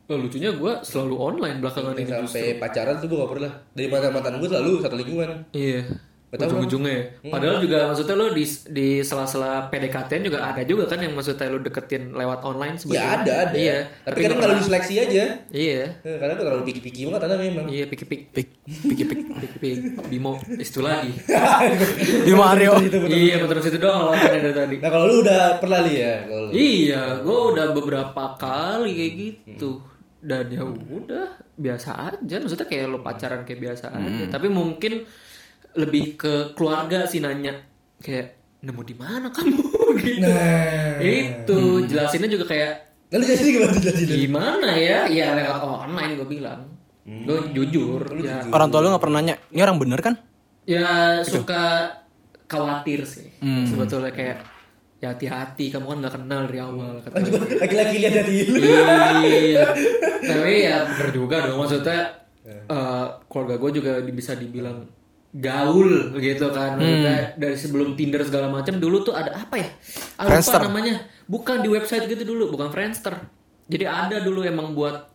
Oh, 0.10 0.18
lucunya 0.18 0.50
gue 0.50 0.74
selalu 0.82 1.16
online 1.16 1.62
belakangan 1.62 1.94
ini. 1.94 2.10
sampai 2.10 2.58
pacaran 2.58 2.98
tuh 2.98 3.08
gue 3.08 3.16
gak 3.16 3.32
pernah 3.32 3.52
dari 3.72 3.88
mantan 3.88 4.12
mantan 4.12 4.34
gue 4.38 4.50
selalu 4.50 4.72
satu 4.82 4.96
lingkungan 4.98 5.30
Iya. 5.54 5.82
Betul, 6.30 6.46
Ujung-ujungnya. 6.62 6.94
ya. 7.20 7.34
Padahal 7.34 7.58
juga 7.58 7.90
maksudnya 7.90 8.14
lo 8.14 8.30
di 8.30 8.46
di 8.70 9.02
sela-sela 9.02 9.66
PDKT 9.66 10.22
juga 10.22 10.46
ada 10.46 10.62
juga 10.62 10.86
kan 10.86 10.98
yang 10.98 11.12
maksudnya 11.12 11.50
lo 11.50 11.58
deketin 11.58 12.14
lewat 12.14 12.40
online 12.44 12.76
ya 12.76 12.80
sebetulnya. 12.80 13.10
ada 13.18 13.34
ada 13.44 13.56
Iya. 13.58 13.78
tapi 14.06 14.18
kadang 14.22 14.40
kalau 14.40 14.56
diseleksi 14.56 14.94
aja 15.00 15.24
Iya. 15.50 15.82
Eh, 16.00 16.18
kadang 16.18 16.36
tuh 16.36 16.46
terlalu 16.46 16.64
piki-piki 16.70 17.10
banget 17.10 17.22
ada 17.26 17.36
memang 17.36 17.66
Iya, 17.66 17.86
pik-pik. 17.88 18.22
Pik, 18.30 18.48
pik, 18.62 19.00
pik. 19.02 19.20
Pik-pik. 19.42 19.78
Bimo. 20.06 20.38
Itu 20.54 20.80
lagi. 20.80 21.18
Di 22.28 22.34
Mario. 22.34 22.78
iya, 23.08 23.42
betul 23.42 23.58
itu 23.60 23.78
doang 23.78 24.02
lawakannya 24.06 24.40
dari 24.40 24.56
tadi. 24.56 24.76
nah 24.78 24.90
kalau 24.90 25.06
lu 25.06 25.16
udah 25.22 25.58
pernah 25.58 25.80
li 25.82 25.94
ya 25.98 26.16
kalau. 26.24 26.50
Iya, 26.52 27.02
gue 27.22 27.40
udah 27.54 27.66
beberapa 27.74 28.24
kali 28.36 28.92
kayak 28.94 29.14
gitu. 29.18 29.72
Dan 30.20 30.46
ya 30.48 30.62
udah 30.62 31.26
biasa 31.56 31.90
aja. 32.08 32.36
Maksudnya 32.38 32.68
kayak 32.68 32.86
lo 32.86 33.00
pacaran 33.00 33.42
kayak 33.44 33.62
biasa 33.66 33.90
aja. 33.90 34.24
Tapi 34.30 34.48
mungkin 34.48 35.10
lebih 35.78 36.18
ke 36.18 36.34
keluarga 36.58 37.06
sih 37.06 37.22
nanya 37.22 37.54
kayak 38.02 38.40
nemu 38.60 38.82
di 38.84 38.96
mana 38.98 39.28
kamu 39.30 39.60
gitu. 40.04 40.24
nah 40.24 40.98
Itu 41.00 41.60
jelasinnya 41.86 42.30
juga 42.32 42.46
kayak 42.50 42.72
lalu 43.10 43.24
jadi 43.26 43.42
gimana 43.50 43.78
jadi 43.82 44.04
gimana 44.06 44.70
ya? 44.78 45.00
Ya 45.10 45.34
lewat 45.34 45.62
online 45.66 46.14
gue 46.20 46.28
bilang. 46.30 46.62
Gue 47.10 47.42
jujur. 47.58 48.06
Ya, 48.22 48.46
Orang 48.54 48.70
tua 48.70 48.86
lu 48.86 48.94
gak 48.94 49.02
pernah 49.02 49.18
nanya, 49.18 49.42
ini 49.50 49.62
orang 49.66 49.78
bener 49.82 50.00
kan? 50.02 50.16
ya 50.70 51.18
suka 51.26 51.90
khawatir 52.46 53.02
sih. 53.02 53.34
Sebetulnya 53.42 54.14
kayak 54.14 54.38
ya 55.00 55.16
hati-hati 55.16 55.72
kamu 55.72 55.86
kan 55.96 55.98
nggak 56.04 56.14
kenal 56.20 56.42
dari 56.44 56.60
awal 56.60 57.00
kata 57.00 57.24
laki-laki 57.64 58.04
lihat 58.04 58.14
dari 58.20 58.36
lu 58.52 58.60
iya 58.60 59.64
tapi 60.20 60.68
ya 60.68 60.84
bener 60.92 61.10
juga 61.16 61.48
dong 61.48 61.64
maksudnya 61.64 62.20
eh, 62.44 63.06
keluarga 63.32 63.56
gue 63.56 63.72
juga 63.80 63.92
bisa 64.12 64.36
dibilang 64.36 64.84
gaul 65.34 66.18
gitu 66.18 66.50
kan. 66.50 66.78
Maksudnya 66.78 67.38
dari 67.38 67.58
sebelum 67.58 67.94
Tinder 67.94 68.26
segala 68.26 68.50
macam 68.50 68.82
dulu 68.82 69.06
tuh 69.06 69.14
ada 69.14 69.46
apa 69.46 69.56
ya? 69.62 69.68
Ah, 70.18 70.26
lupa 70.26 70.42
Friendster. 70.42 70.62
namanya. 70.66 70.96
Bukan 71.30 71.62
di 71.62 71.70
website 71.70 72.10
gitu 72.10 72.24
dulu 72.26 72.54
bukan 72.58 72.74
Friendster. 72.74 73.14
Jadi 73.70 73.86
ada 73.86 74.18
dulu 74.18 74.42
emang 74.42 74.74
buat 74.74 75.06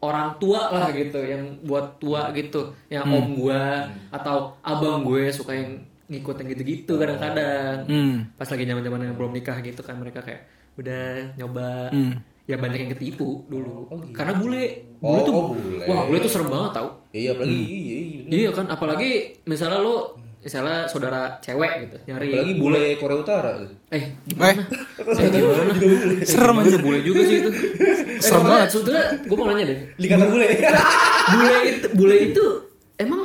orang 0.00 0.40
tua 0.40 0.72
lah 0.72 0.88
gitu 0.96 1.20
yang 1.20 1.60
buat 1.60 2.00
tua 2.00 2.32
gitu 2.32 2.72
yang 2.88 3.04
om 3.04 3.36
gue 3.36 3.62
atau 4.08 4.56
abang 4.64 5.04
gue 5.04 5.28
suka 5.28 5.52
yang 5.52 5.76
ngikutin 6.08 6.46
gitu-gitu 6.56 6.96
kadang-kadang. 6.96 7.84
Hmm. 7.86 8.16
pas 8.34 8.48
lagi 8.48 8.64
zaman 8.64 8.82
zaman 8.82 9.00
yang 9.12 9.16
belum 9.20 9.32
nikah 9.36 9.60
gitu 9.60 9.84
kan 9.84 10.00
mereka 10.00 10.24
kayak 10.24 10.48
udah 10.80 11.36
nyoba. 11.36 11.92
Hmm. 11.92 12.16
Ya 12.50 12.56
banyak 12.56 12.78
yang 12.80 12.90
ketipu 12.90 13.46
dulu. 13.46 13.86
Karena 14.10 14.34
bule. 14.34 14.64
Bule 14.98 15.16
Oh, 15.16 15.22
tuh 15.22 15.32
oh, 15.32 15.44
bule. 15.54 15.84
wah 15.86 16.02
bule 16.04 16.18
tuh 16.18 16.28
serem 16.28 16.46
banget 16.46 16.72
tau. 16.74 16.88
Iya 17.10 17.32
apalagi 17.32 17.54
iya 17.56 17.96
iya 17.96 17.98
iya 18.26 18.50
kan 18.50 18.66
apalagi 18.66 19.10
misalnya 19.44 19.78
lo 19.78 20.18
misalnya 20.40 20.84
saudara 20.84 21.36
cewek 21.38 21.72
gitu 21.84 21.96
nyari 22.06 22.26
apalagi 22.28 22.52
bule. 22.56 22.82
Korea 22.96 23.16
Utara 23.16 23.50
eh 23.60 23.70
Eh, 23.92 24.04
gimana? 24.26 24.60
Eh. 24.60 25.28
Gimana? 25.30 25.72
Serem 26.22 26.56
aja 26.58 26.78
bule 26.78 26.98
juga 27.00 27.20
sih 27.22 27.36
itu. 27.38 27.50
Serem 28.18 28.42
banget. 28.44 28.68
sebetulnya 28.68 29.04
gue 29.20 29.36
mau 29.36 29.46
nanya 29.46 29.64
deh. 29.68 29.78
Likatan 29.96 30.26
bule. 30.28 30.46
Bule 31.30 31.56
itu 31.64 31.86
bule 31.94 32.16
itu 32.26 32.44
emang 32.96 33.22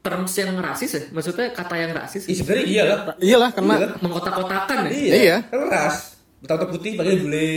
terms 0.00 0.32
yang 0.32 0.56
rasis 0.56 0.90
ya? 0.90 1.02
Maksudnya 1.10 1.50
kata 1.50 1.74
yang 1.76 1.92
rasis 1.92 2.22
Ih, 2.24 2.32
sebenarnya 2.34 2.64
iya 2.64 2.82
lah 2.84 2.98
iyalah 3.18 3.50
karena 3.52 3.74
mengkotak-kotakan 3.98 4.76
ya? 4.86 4.90
Iya 4.90 5.14
Iya. 5.18 5.36
kan 5.44 5.60
ras 5.66 5.96
bertata 6.40 6.64
putih 6.66 6.92
pakai 6.94 7.14
bule 7.16 7.52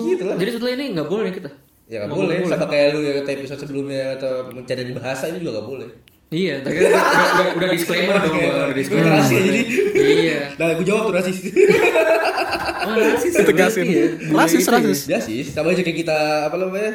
gitu 0.00 0.22
lah 0.24 0.34
jadi 0.34 0.50
sebetulnya 0.50 0.76
ini 0.76 0.86
nggak 0.92 1.06
boleh 1.06 1.24
nih 1.24 1.34
kita 1.36 1.50
ya 1.84 1.96
nggak 2.00 2.12
boleh 2.12 2.36
sama 2.44 2.66
kayak 2.66 2.86
lu 2.90 3.00
yang 3.00 3.16
kata 3.20 3.30
episode 3.34 3.60
sebelumnya 3.60 4.04
atau 4.14 4.32
mencari 4.48 4.82
bahasa 4.90 5.24
ini 5.26 5.38
juga 5.38 5.58
nggak 5.58 5.68
boleh 5.68 5.90
Iya, 6.30 6.62
tapi 6.62 6.78
kan 6.78 6.94
udah, 6.94 7.02
udah, 7.10 7.46
udah 7.58 7.68
disclaimer 7.74 8.14
dong. 8.22 8.38
Udah 8.38 8.70
disclaimer. 8.70 9.18
Rasis 9.18 9.34
jadi. 9.34 9.60
Iya. 9.98 10.38
nah 10.54 10.78
gue 10.78 10.86
jawab 10.86 11.10
tuh 11.10 11.14
rasis 11.18 11.36
Oh, 12.86 12.94
rasis. 12.94 13.32
Ditegasin. 13.34 13.82
berarti 14.30 14.62
ya. 14.62 14.70
Rasis, 14.70 15.00
ya 15.04 15.18
sih 15.18 15.42
sama 15.42 15.74
aja 15.74 15.82
kayak 15.82 15.98
kita 15.98 16.18
apa 16.46 16.54
namanya 16.54 16.86
ya. 16.86 16.94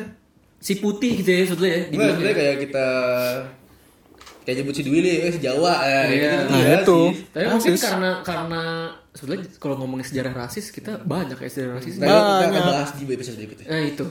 Si 0.58 0.80
putih 0.80 1.20
gitu 1.20 1.28
ya, 1.30 1.44
sebetulnya 1.46 1.68
ya. 1.68 1.76
Nggak, 1.76 1.92
dibilang 1.92 2.16
sebenarnya 2.16 2.32
ya. 2.32 2.40
kayak 2.40 2.56
kita 2.64 2.88
kayak 4.46 4.56
nyebut 4.56 4.74
si 4.74 4.84
Dwi 4.88 5.00
eh, 5.04 5.30
si 5.30 5.40
Jawa 5.42 5.74
ya, 5.82 6.00
Iya. 6.06 6.08
gitu, 6.08 6.24
Nah, 6.48 6.56
iya 6.56 6.76
itu. 6.80 7.00
sih. 7.04 7.24
Tapi 7.28 7.46
mungkin 7.52 7.74
karena 7.76 8.12
karena 8.24 8.64
sebetulnya 9.16 9.48
kalau 9.58 9.80
ngomongin 9.80 10.06
sejarah 10.06 10.36
rasis 10.36 10.70
kita 10.70 11.00
banyak 11.02 11.40
ya 11.40 11.50
sejarah 11.50 11.74
rasis. 11.80 11.96
Nah, 11.98 12.06
kita 12.06 12.14
akan 12.14 12.40
Banyak. 12.52 12.64
bahas 12.68 12.92
di 12.94 13.04
episode 13.08 13.36
berikutnya. 13.40 13.68
Nah 13.68 13.82
itu. 13.82 14.06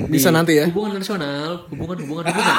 Bisa 0.00 0.28
Di 0.30 0.36
nanti 0.36 0.52
ya. 0.56 0.64
Hubungan 0.70 0.96
nasional, 0.96 1.66
hubungan 1.68 1.96
hubungan 2.04 2.24
hubungan. 2.30 2.54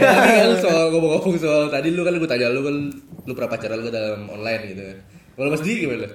Tapi 0.00 0.28
kan 0.34 0.50
soal 0.58 0.84
ngomong-ngomong 0.90 1.36
soal 1.38 1.62
tadi 1.68 1.88
lu 1.88 2.02
kan 2.02 2.16
gue 2.16 2.28
tanya 2.28 2.48
lu 2.48 2.60
kan 2.60 2.76
lu 3.22 3.32
pernah 3.32 3.50
pacaran 3.52 3.78
lu 3.78 3.88
dalam 3.88 4.28
online 4.28 4.62
gitu 4.72 4.82
kan. 4.82 4.98
Kalau 5.32 5.48
Mas 5.52 5.62
Di 5.64 5.72
gimana? 5.78 6.08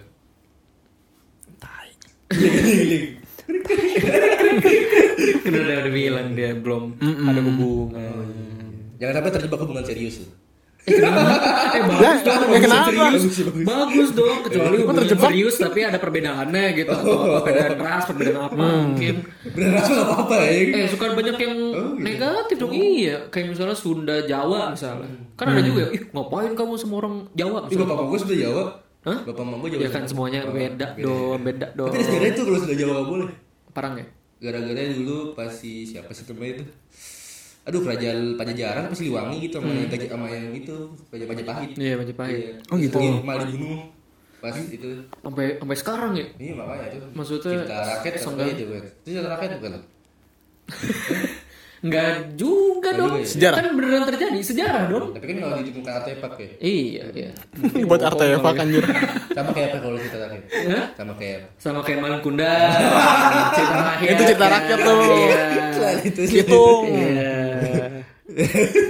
Kan 5.43 5.51
udah 5.53 5.75
udah 5.81 5.93
bilang 5.93 6.27
dia 6.35 6.51
belum 6.53 6.83
ada 6.99 7.41
hubungan. 7.41 8.27
Jangan 8.97 9.13
sampai 9.21 9.31
terjebak 9.33 9.59
hubungan 9.63 9.85
serius. 9.85 10.25
Eh 10.87 11.81
bagus 11.83 12.19
dong, 12.23 12.47
ya 12.47 12.59
kenapa? 12.63 12.87
serius. 12.87 13.23
Bagus 13.61 14.09
dong, 14.11 14.37
kecuali 14.41 14.75
hubungan 14.77 14.95
terjebak? 14.97 15.29
serius 15.29 15.55
tapi 15.57 15.79
ada 15.83 15.99
perbedaannya 15.99 16.65
gitu. 16.73 16.89
Atau 16.89 17.43
perbedaan 17.43 17.75
ras, 17.77 18.03
perbedaan 18.07 18.39
apa 18.41 18.55
mungkin. 18.55 19.15
Bener 19.45 19.69
rasa 19.75 19.91
gak 19.93 20.07
apa-apa 20.07 20.35
ya. 20.41 20.51
Eh 20.73 20.85
suka 20.87 21.11
banyak 21.11 21.35
yang 21.37 21.55
negatif 21.97 22.55
dong 22.57 22.71
iya 22.71 23.27
kayak 23.27 23.51
misalnya 23.51 23.75
Sunda 23.75 24.15
Jawa 24.21 24.71
misalnya 24.71 25.07
kan 25.33 25.45
ada 25.49 25.61
juga 25.61 25.85
ya 25.85 25.89
ih 25.91 26.01
ngapain 26.09 26.53
kamu 26.53 26.73
sama 26.75 26.93
orang 26.97 27.15
Jawa 27.33 27.57
Tapi 27.63 27.75
bapak 27.77 28.05
gue 28.07 28.19
sudah 28.19 28.37
Jawa. 28.39 28.63
Hah? 29.03 29.19
Bapak 29.23 29.43
mama 29.43 29.65
Jawa. 29.65 29.81
ya 29.81 29.89
kan 29.89 30.03
semuanya 30.03 30.39
Oh, 30.43 30.51
beda 30.51 30.87
dong 30.95 31.39
beda 31.41 31.67
dong 31.73 31.89
Tapi 31.89 32.01
sejarah 32.01 32.29
itu 32.29 32.41
kalau 32.41 32.59
sudah 32.59 32.75
Jawa 32.75 32.97
boleh. 33.03 33.29
parang 33.69 33.93
ya 33.95 34.05
Gara-gara 34.39 34.81
dulu 34.89 35.33
pas 35.33 35.49
si 35.49 35.83
siapa 35.83 36.09
sih 36.09 36.23
namanya 36.25 36.51
itu? 36.55 36.63
Aduh 37.67 37.81
kerajaan 37.81 38.19
Pajajaran 38.33 38.81
apa 38.83 38.95
Siliwangi 38.95 39.37
gitu 39.43 39.59
sama 39.59 39.69
yang 39.69 39.87
gajah 39.87 40.07
sama 40.09 40.25
yang 40.27 40.45
itu 40.51 40.75
Kerajaan 41.05 41.29
Majapahit. 41.29 41.69
iya 41.75 41.93
Majapahit 41.93 42.31
Iya. 42.33 42.53
Oh, 42.65 42.75
gitu. 42.77 42.97
Iya, 42.97 43.11
malah 43.21 43.43
dibunuh 43.43 43.79
pas 44.37 44.53
itu. 44.53 44.89
sampai 45.17 45.57
sampai 45.57 45.75
sekarang 45.75 46.11
ya 46.13 46.25
Iya 46.37 46.53
makanya 46.55 46.87
itu. 46.91 47.07
Maksudnya, 47.11 47.53
Cipta 47.59 47.77
rakyat 47.91 48.13
senggang. 48.17 48.49
itu? 48.49 48.63
Itu 48.69 49.07
cipta 49.09 49.29
rakyat 49.29 49.49
bukan? 49.57 49.71
Enggak 51.77 52.09
juga 52.41 52.89
Nggak 52.89 52.93
dong 52.95 53.11
juga 53.11 53.19
ya? 53.19 53.27
Sejarah. 53.27 53.55
kan 53.57 53.65
beneran 53.73 54.03
terjadi 54.05 54.39
sejarah 54.41 54.83
dong 54.87 55.05
Tapi 55.11 55.25
kan 55.25 55.35
kalau 55.39 55.55
ditemukan 55.59 55.93
artefak 55.95 56.33
ya. 56.35 56.49
iya 56.59 57.03
iya 57.11 57.29
Ini 57.53 57.83
buat 57.89 58.01
artefak 58.01 58.55
anjir. 58.57 58.83
Sama 59.37 59.49
kayak 59.51 59.67
apa 59.69 59.77
kalau 59.79 59.97
rakyat? 59.97 60.43
Hah? 60.65 60.85
Sama 60.93 61.13
kayak 61.13 61.39
sama 61.57 61.79
kayak 61.81 61.99
Malin 61.99 62.21
Kunda 62.21 62.49
cerita 63.51 63.75
rakyat 63.85 64.09
Itu 64.09 64.21
cerita 64.23 64.45
rakyat 64.47 64.79
tuh. 64.79 64.97
iya 65.05 65.89
itu. 65.99 66.21
Gitu. 66.25 66.61
iya 66.89 67.35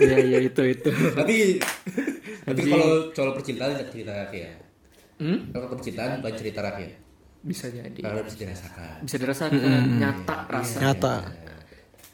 iya 0.01 0.17
iya 0.19 0.39
itu 0.41 0.61
itu 0.63 0.89
tapi 1.13 1.61
tapi 2.43 2.59
kalau 2.63 3.11
soal 3.11 3.35
percintaan 3.35 3.75
cerita 3.91 4.11
rakyat. 4.15 4.55
hmm? 5.19 5.51
Kalau 5.51 5.67
percintaan 5.69 6.23
bukan 6.23 6.33
cerita 6.35 6.59
rakyat. 6.63 6.93
bisa 7.43 7.65
jadi 7.67 7.99
Karena 7.99 8.23
bisa 8.23 8.37
dirasakan. 8.39 8.95
bisa 9.03 9.15
dirasakan 9.17 9.51
nyata 9.99 10.37
rasa 10.47 10.77
Nyata. 10.79 11.15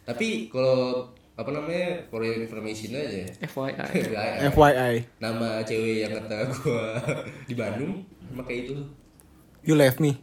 Tapi 0.03 0.51
kalau 0.51 1.09
apa 1.33 1.49
namanya 1.49 2.05
for 2.09 2.21
your 2.21 2.37
information 2.37 2.93
aja. 2.93 3.25
FYI 3.41 3.73
FYI. 4.09 4.29
FYI. 4.51 4.93
Nama 5.17 5.49
cewek 5.63 5.95
yang 6.01 6.13
kata 6.17 6.37
gua 6.51 6.85
di 7.49 7.55
Bandung 7.55 8.05
sama 8.25 8.41
kayak 8.43 8.59
itu. 8.67 8.75
You 9.63 9.73
left 9.73 9.97
me. 9.97 10.17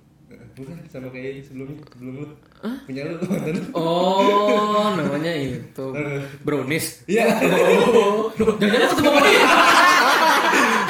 Bukan 0.55 0.75
sama 0.87 1.09
kayak 1.09 1.43
sebelumnya 1.43 1.81
sebelum 1.89 2.15
lu. 2.23 2.27
Punya 2.61 3.03
lu 3.09 3.17
mantan. 3.25 3.57
Oh, 3.73 4.93
namanya 4.93 5.33
itu 5.33 5.87
brownies. 6.47 7.01
Iya. 7.09 7.41
Oh, 7.89 8.29
jangan-jangan 8.37 8.89
ketemu 8.93 9.09
sama 9.09 9.21
dia. 9.25 9.43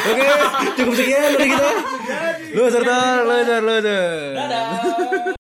Oke, 0.01 0.25
cukup 0.75 0.95
sekian 0.97 1.21
dari 1.37 1.49
kita. 1.53 1.71
Lu 2.57 2.63
serta, 2.73 2.97
lu 3.23 3.35
serta, 3.45 3.57
lu 3.63 3.75
serta. 3.79 5.21